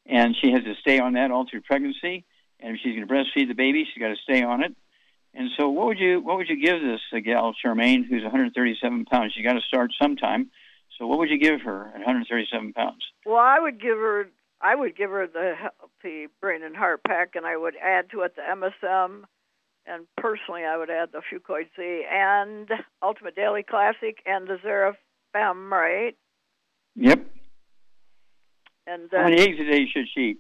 And 0.10 0.36
she 0.42 0.52
has 0.52 0.64
to 0.64 0.74
stay 0.82 1.00
on 1.00 1.14
that 1.14 1.32
all 1.32 1.46
through 1.50 1.62
pregnancy. 1.62 2.26
And 2.60 2.76
if 2.76 2.82
she's 2.82 2.96
going 2.96 3.08
to 3.08 3.14
breastfeed 3.14 3.48
the 3.48 3.54
baby, 3.54 3.86
she's 3.86 4.02
got 4.02 4.10
to 4.10 4.18
stay 4.24 4.44
on 4.44 4.64
it. 4.64 4.76
And 5.34 5.50
so, 5.58 5.70
what 5.70 5.86
would 5.86 6.00
you 6.00 6.20
what 6.22 6.38
would 6.38 6.50
you 6.50 6.60
give 6.60 6.82
this 6.82 7.02
uh, 7.14 7.20
gal 7.20 7.54
Charmaine, 7.64 8.04
who's 8.08 8.24
137 8.24 9.06
pounds? 9.06 9.34
You 9.38 9.44
got 9.44 9.54
to 9.54 9.62
start 9.62 9.92
sometime. 10.02 10.50
So, 10.98 11.06
what 11.06 11.20
would 11.20 11.30
you 11.30 11.38
give 11.38 11.62
her 11.62 11.88
at 11.90 11.98
137 11.98 12.74
pounds? 12.74 13.04
Well, 13.26 13.38
I 13.38 13.60
would 13.60 13.80
give 13.80 13.98
her 13.98 14.30
I 14.62 14.76
would 14.76 14.98
give 14.98 15.12
her 15.12 15.28
the 15.28 15.54
healthy 15.56 16.28
brain 16.42 16.64
and 16.64 16.76
heart 16.76 17.02
pack, 17.08 17.36
and 17.36 17.46
I 17.46 17.56
would 17.56 17.76
add 17.82 18.10
to 18.12 18.22
it 18.22 18.36
the 18.36 18.42
MSM, 18.42 19.24
and 19.86 20.08
personally, 20.18 20.64
I 20.66 20.78
would 20.78 20.90
add 20.90 21.10
the 21.12 21.22
Fucoid 21.22 21.70
Z 21.76 22.06
and 22.12 22.70
Ultimate 23.02 23.36
Daily 23.36 23.64
Classic 23.64 24.18
and 24.26 24.48
the 24.48 24.58
Zerafem, 24.58 25.70
right? 25.70 26.18
Yep. 26.96 27.26
And 28.92 29.10
How 29.12 29.24
many 29.26 29.38
then, 29.38 29.48
eggs 29.50 29.60
a 29.60 29.64
day 29.72 29.86
should 29.94 30.06
she 30.14 30.22
eat? 30.22 30.40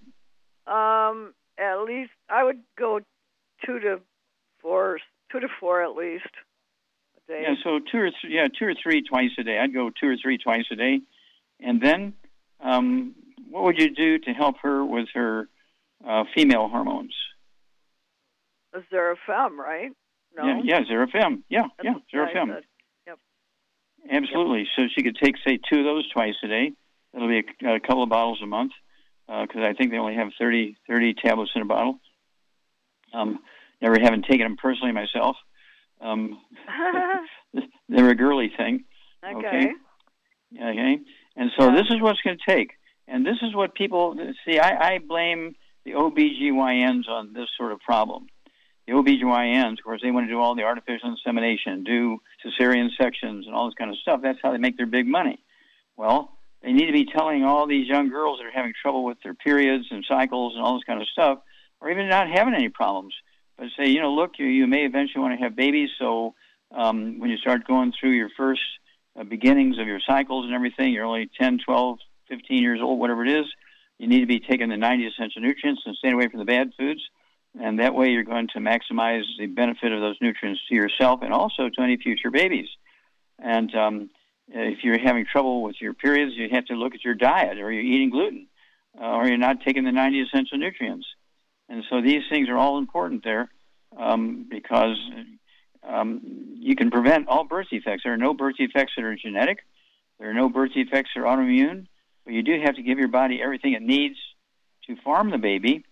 um, 0.67 1.33
at 1.57 1.81
least 1.83 2.11
I 2.29 2.43
would 2.43 2.59
go 2.77 2.99
two 3.65 3.79
to 3.79 3.99
four, 4.61 4.99
two 5.31 5.39
to 5.39 5.47
four 5.59 5.83
at 5.83 5.95
least 5.95 6.25
day. 7.27 7.43
Yeah, 7.47 7.55
so 7.63 7.79
two 7.91 7.99
or 7.99 8.09
three, 8.19 8.33
yeah, 8.35 8.47
two 8.47 8.65
or 8.65 8.73
three 8.81 9.03
twice 9.03 9.31
a 9.37 9.43
day. 9.43 9.59
I'd 9.59 9.73
go 9.73 9.89
two 9.89 10.07
or 10.09 10.15
three 10.21 10.37
twice 10.37 10.65
a 10.71 10.75
day, 10.75 11.01
and 11.59 11.81
then 11.81 12.13
um, 12.59 13.13
what 13.49 13.63
would 13.63 13.77
you 13.79 13.93
do 13.93 14.17
to 14.19 14.31
help 14.31 14.55
her 14.63 14.83
with 14.83 15.07
her 15.13 15.47
uh, 16.07 16.23
female 16.35 16.67
hormones? 16.69 17.13
Zerafem, 18.91 19.57
right? 19.57 19.91
No. 20.35 20.45
Yeah, 20.45 20.61
yeah, 20.63 20.79
Zerafem. 20.81 21.41
Yeah, 21.49 21.63
That's 21.77 21.85
yeah, 22.13 22.19
what 22.21 22.29
I 22.29 22.33
Zerafem. 22.33 22.53
said. 22.55 22.63
Yep. 23.07 23.19
Absolutely. 24.11 24.67
So 24.75 24.83
she 24.95 25.03
could 25.03 25.17
take, 25.21 25.35
say, 25.45 25.57
two 25.71 25.79
of 25.79 25.85
those 25.85 26.09
twice 26.11 26.35
a 26.43 26.47
day. 26.47 26.71
That'll 27.13 27.27
be 27.27 27.43
a, 27.63 27.75
a 27.75 27.79
couple 27.79 28.03
of 28.03 28.09
bottles 28.09 28.39
a 28.43 28.45
month 28.45 28.71
because 29.27 29.61
I 29.61 29.73
think 29.73 29.91
they 29.91 29.97
only 29.97 30.15
have 30.15 30.29
30, 30.39 30.77
30 30.87 31.13
tablets 31.13 31.51
in 31.55 31.61
a 31.61 31.65
bottle. 31.65 31.99
Um, 33.13 33.39
never 33.81 33.99
having 33.99 34.23
taken 34.23 34.41
them 34.41 34.57
personally 34.57 34.91
myself. 34.91 35.35
Um, 36.01 36.39
they're 37.89 38.09
a 38.09 38.15
girly 38.15 38.51
thing. 38.55 38.85
Okay. 39.23 39.71
Okay. 40.55 40.99
And 41.35 41.51
so 41.57 41.71
this 41.71 41.87
is 41.89 42.01
what's 42.01 42.21
going 42.21 42.37
to 42.37 42.51
take. 42.51 42.71
And 43.07 43.25
this 43.25 43.37
is 43.41 43.55
what 43.55 43.73
people 43.73 44.15
see. 44.45 44.59
I, 44.59 44.93
I 44.93 44.99
blame 44.99 45.55
the 45.85 45.91
OBGYNs 45.91 47.07
on 47.07 47.33
this 47.33 47.47
sort 47.57 47.71
of 47.71 47.79
problem. 47.79 48.27
The 48.87 48.93
OBGYNs, 48.93 49.73
of 49.73 49.83
course, 49.83 50.01
they 50.03 50.11
want 50.11 50.27
to 50.27 50.33
do 50.33 50.39
all 50.39 50.55
the 50.55 50.63
artificial 50.63 51.09
insemination, 51.09 51.83
do 51.83 52.19
cesarean 52.43 52.89
sections, 52.99 53.45
and 53.45 53.55
all 53.55 53.65
this 53.65 53.75
kind 53.75 53.91
of 53.91 53.97
stuff. 53.97 54.21
That's 54.23 54.39
how 54.41 54.51
they 54.51 54.57
make 54.57 54.77
their 54.77 54.85
big 54.85 55.07
money. 55.07 55.39
Well, 55.95 56.38
they 56.61 56.73
need 56.73 56.87
to 56.87 56.93
be 56.93 57.05
telling 57.05 57.43
all 57.43 57.67
these 57.67 57.87
young 57.87 58.09
girls 58.09 58.39
that 58.39 58.45
are 58.45 58.51
having 58.51 58.73
trouble 58.79 59.03
with 59.03 59.17
their 59.23 59.33
periods 59.33 59.85
and 59.91 60.05
cycles 60.07 60.55
and 60.55 60.63
all 60.63 60.75
this 60.75 60.83
kind 60.83 61.01
of 61.01 61.07
stuff, 61.07 61.39
or 61.79 61.89
even 61.89 62.09
not 62.09 62.27
having 62.29 62.53
any 62.53 62.69
problems, 62.69 63.13
but 63.57 63.67
say, 63.77 63.89
you 63.89 64.01
know, 64.01 64.13
look, 64.13 64.31
you, 64.37 64.45
you 64.45 64.67
may 64.67 64.85
eventually 64.85 65.21
want 65.21 65.37
to 65.37 65.43
have 65.43 65.55
babies, 65.55 65.89
so 65.97 66.35
um, 66.71 67.19
when 67.19 67.29
you 67.29 67.37
start 67.37 67.67
going 67.67 67.93
through 67.97 68.11
your 68.11 68.29
first 68.35 68.61
uh, 69.19 69.23
beginnings 69.23 69.77
of 69.79 69.87
your 69.87 69.99
cycles 70.05 70.45
and 70.45 70.53
everything, 70.53 70.93
you're 70.93 71.05
only 71.05 71.29
10, 71.39 71.59
12, 71.65 71.99
15 72.29 72.61
years 72.61 72.79
old, 72.81 72.99
whatever 72.99 73.25
it 73.25 73.39
is, 73.39 73.45
you 73.97 74.07
need 74.07 74.21
to 74.21 74.27
be 74.27 74.39
taking 74.39 74.69
the 74.69 74.77
90 74.77 75.07
essential 75.07 75.41
nutrients 75.41 75.81
and 75.85 75.95
staying 75.95 76.13
away 76.13 76.27
from 76.27 76.39
the 76.39 76.45
bad 76.45 76.71
foods. 76.77 77.01
And 77.59 77.79
that 77.79 77.95
way 77.95 78.09
you're 78.09 78.23
going 78.23 78.47
to 78.53 78.59
maximize 78.59 79.23
the 79.37 79.47
benefit 79.47 79.91
of 79.91 79.99
those 80.01 80.17
nutrients 80.21 80.61
to 80.69 80.75
yourself 80.75 81.21
and 81.23 81.33
also 81.33 81.69
to 81.69 81.81
any 81.81 81.97
future 81.97 82.31
babies. 82.31 82.67
And 83.39 83.73
um, 83.75 84.09
if 84.51 84.83
you're 84.83 84.99
having 84.99 85.25
trouble 85.25 85.61
with 85.61 85.75
your 85.79 85.93
periods, 85.93 86.35
you 86.35 86.49
have 86.51 86.65
to 86.65 86.73
look 86.73 86.95
at 86.95 87.03
your 87.03 87.15
diet, 87.15 87.59
or 87.59 87.71
you're 87.71 87.83
eating 87.83 88.09
gluten, 88.09 88.47
uh, 88.99 89.05
or 89.05 89.27
you're 89.27 89.37
not 89.37 89.61
taking 89.65 89.83
the 89.83 89.91
90 89.91 90.21
essential 90.21 90.57
nutrients. 90.57 91.05
And 91.67 91.83
so 91.89 92.01
these 92.01 92.23
things 92.29 92.49
are 92.49 92.57
all 92.57 92.77
important 92.77 93.23
there 93.23 93.49
um, 93.97 94.47
because 94.49 94.97
um, 95.87 96.21
you 96.55 96.75
can 96.75 96.89
prevent 96.91 97.27
all 97.27 97.43
birth 97.43 97.67
defects. 97.69 98.03
There 98.03 98.13
are 98.13 98.17
no 98.17 98.33
birth 98.33 98.57
defects 98.57 98.93
that 98.95 99.05
are 99.05 99.15
genetic. 99.15 99.59
There 100.19 100.29
are 100.29 100.33
no 100.33 100.49
birth 100.49 100.73
defects 100.73 101.11
that 101.15 101.21
are 101.21 101.25
autoimmune. 101.25 101.87
But 102.25 102.33
you 102.33 102.43
do 102.43 102.59
have 102.63 102.75
to 102.75 102.81
give 102.81 102.99
your 102.99 103.07
body 103.07 103.41
everything 103.41 103.73
it 103.73 103.81
needs 103.81 104.17
to 104.87 104.95
farm 105.03 105.31
the 105.31 105.37
baby, 105.37 105.85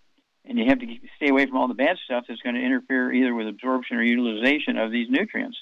and 0.45 0.57
you 0.57 0.65
have 0.67 0.79
to 0.79 0.87
stay 1.15 1.29
away 1.29 1.45
from 1.45 1.57
all 1.57 1.67
the 1.67 1.73
bad 1.73 1.97
stuff 2.03 2.25
that's 2.27 2.41
going 2.41 2.55
to 2.55 2.61
interfere 2.61 3.11
either 3.13 3.33
with 3.33 3.47
absorption 3.47 3.97
or 3.97 4.03
utilization 4.03 4.77
of 4.77 4.91
these 4.91 5.07
nutrients. 5.09 5.57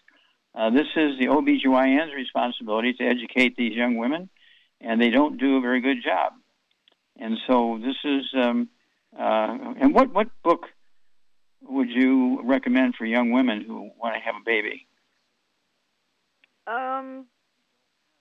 Uh, 0.56 0.70
this 0.70 0.88
is 0.95 1.20
the 1.20 1.28
OBGYN's 1.28 2.14
responsibility 2.16 2.93
to 2.93 3.03
educate 3.03 3.56
these 3.58 3.74
young 3.74 3.97
women, 3.97 4.30
and 4.80 5.01
they 5.01 5.10
don't 5.10 5.38
do 5.38 5.58
a 5.58 5.62
very 5.62 5.82
good 5.82 5.97
job. 6.03 6.34
And 7.20 7.38
so 7.47 7.80
this 7.82 7.95
is, 8.03 8.24
um, 8.38 8.70
uh, 9.18 9.58
and 9.80 9.93
what, 9.93 10.14
what 10.14 10.28
book 10.43 10.68
would 11.62 11.89
you 11.89 12.41
recommend 12.43 12.95
for 12.95 13.06
young 13.06 13.32
women 13.32 13.64
who 13.66 13.91
want 13.97 14.16
to 14.16 14.22
have 14.22 14.36
a 14.36 14.45
baby? 14.45 14.88
Um, 16.68 17.26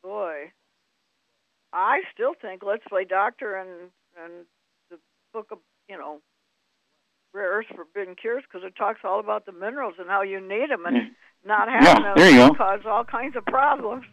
boy, 0.02 0.52
I 1.72 2.00
still 2.12 2.34
think 2.40 2.62
Let's 2.62 2.84
Play 2.88 3.04
Doctor 3.04 3.56
and 3.56 3.90
and 4.22 4.46
the 4.90 4.98
book 5.32 5.48
of 5.50 5.58
you 5.88 5.96
know 5.96 6.20
Rare 7.34 7.50
Earths 7.50 7.68
Forbidden 7.74 8.14
Cures 8.14 8.44
because 8.50 8.64
it 8.66 8.74
talks 8.76 9.00
all 9.04 9.20
about 9.20 9.44
the 9.44 9.52
minerals 9.52 9.94
and 9.98 10.08
how 10.08 10.22
you 10.22 10.40
need 10.40 10.70
them 10.70 10.86
and 10.86 11.10
not 11.44 11.68
having 11.68 12.04
Yeah, 12.04 12.14
them 12.14 12.48
go. 12.50 12.54
cause 12.54 12.80
all 12.86 13.04
kinds 13.04 13.36
of 13.36 13.44
problems. 13.44 14.04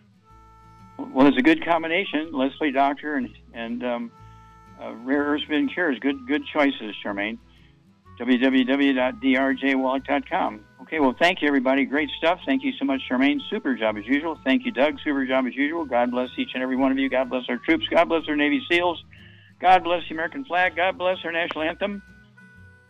Well, 0.97 1.27
it's 1.27 1.37
a 1.37 1.41
good 1.41 1.63
combination. 1.63 2.31
Let's 2.33 2.55
Play 2.57 2.71
Doctor 2.71 3.15
and 3.15 3.29
and 3.53 3.83
um, 3.83 4.11
uh, 4.81 4.93
Rare 4.95 5.23
Earths 5.23 5.43
Forbidden 5.43 5.69
Cures. 5.69 5.99
Good 5.99 6.27
good 6.27 6.43
choices, 6.51 6.95
Charmaine. 7.05 7.37
www.drjwallach.com. 8.19 10.65
Okay, 10.83 10.99
well, 10.99 11.15
thank 11.17 11.41
you, 11.41 11.47
everybody. 11.47 11.85
Great 11.85 12.09
stuff. 12.17 12.39
Thank 12.45 12.63
you 12.63 12.73
so 12.77 12.85
much, 12.85 13.01
Charmaine. 13.09 13.39
Super 13.49 13.75
job 13.75 13.97
as 13.97 14.05
usual. 14.05 14.37
Thank 14.43 14.65
you, 14.65 14.71
Doug. 14.71 14.97
Super 15.03 15.25
job 15.25 15.45
as 15.47 15.55
usual. 15.55 15.85
God 15.85 16.11
bless 16.11 16.29
each 16.37 16.49
and 16.53 16.61
every 16.63 16.75
one 16.75 16.91
of 16.91 16.97
you. 16.97 17.09
God 17.09 17.29
bless 17.29 17.43
our 17.49 17.57
troops. 17.57 17.85
God 17.89 18.09
bless 18.09 18.23
our 18.27 18.35
Navy 18.35 18.61
SEALs. 18.69 19.01
God 19.59 19.83
bless 19.83 20.01
the 20.09 20.15
American 20.15 20.43
flag. 20.43 20.75
God 20.75 20.97
bless 20.97 21.17
our 21.23 21.31
national 21.31 21.63
anthem. 21.63 22.01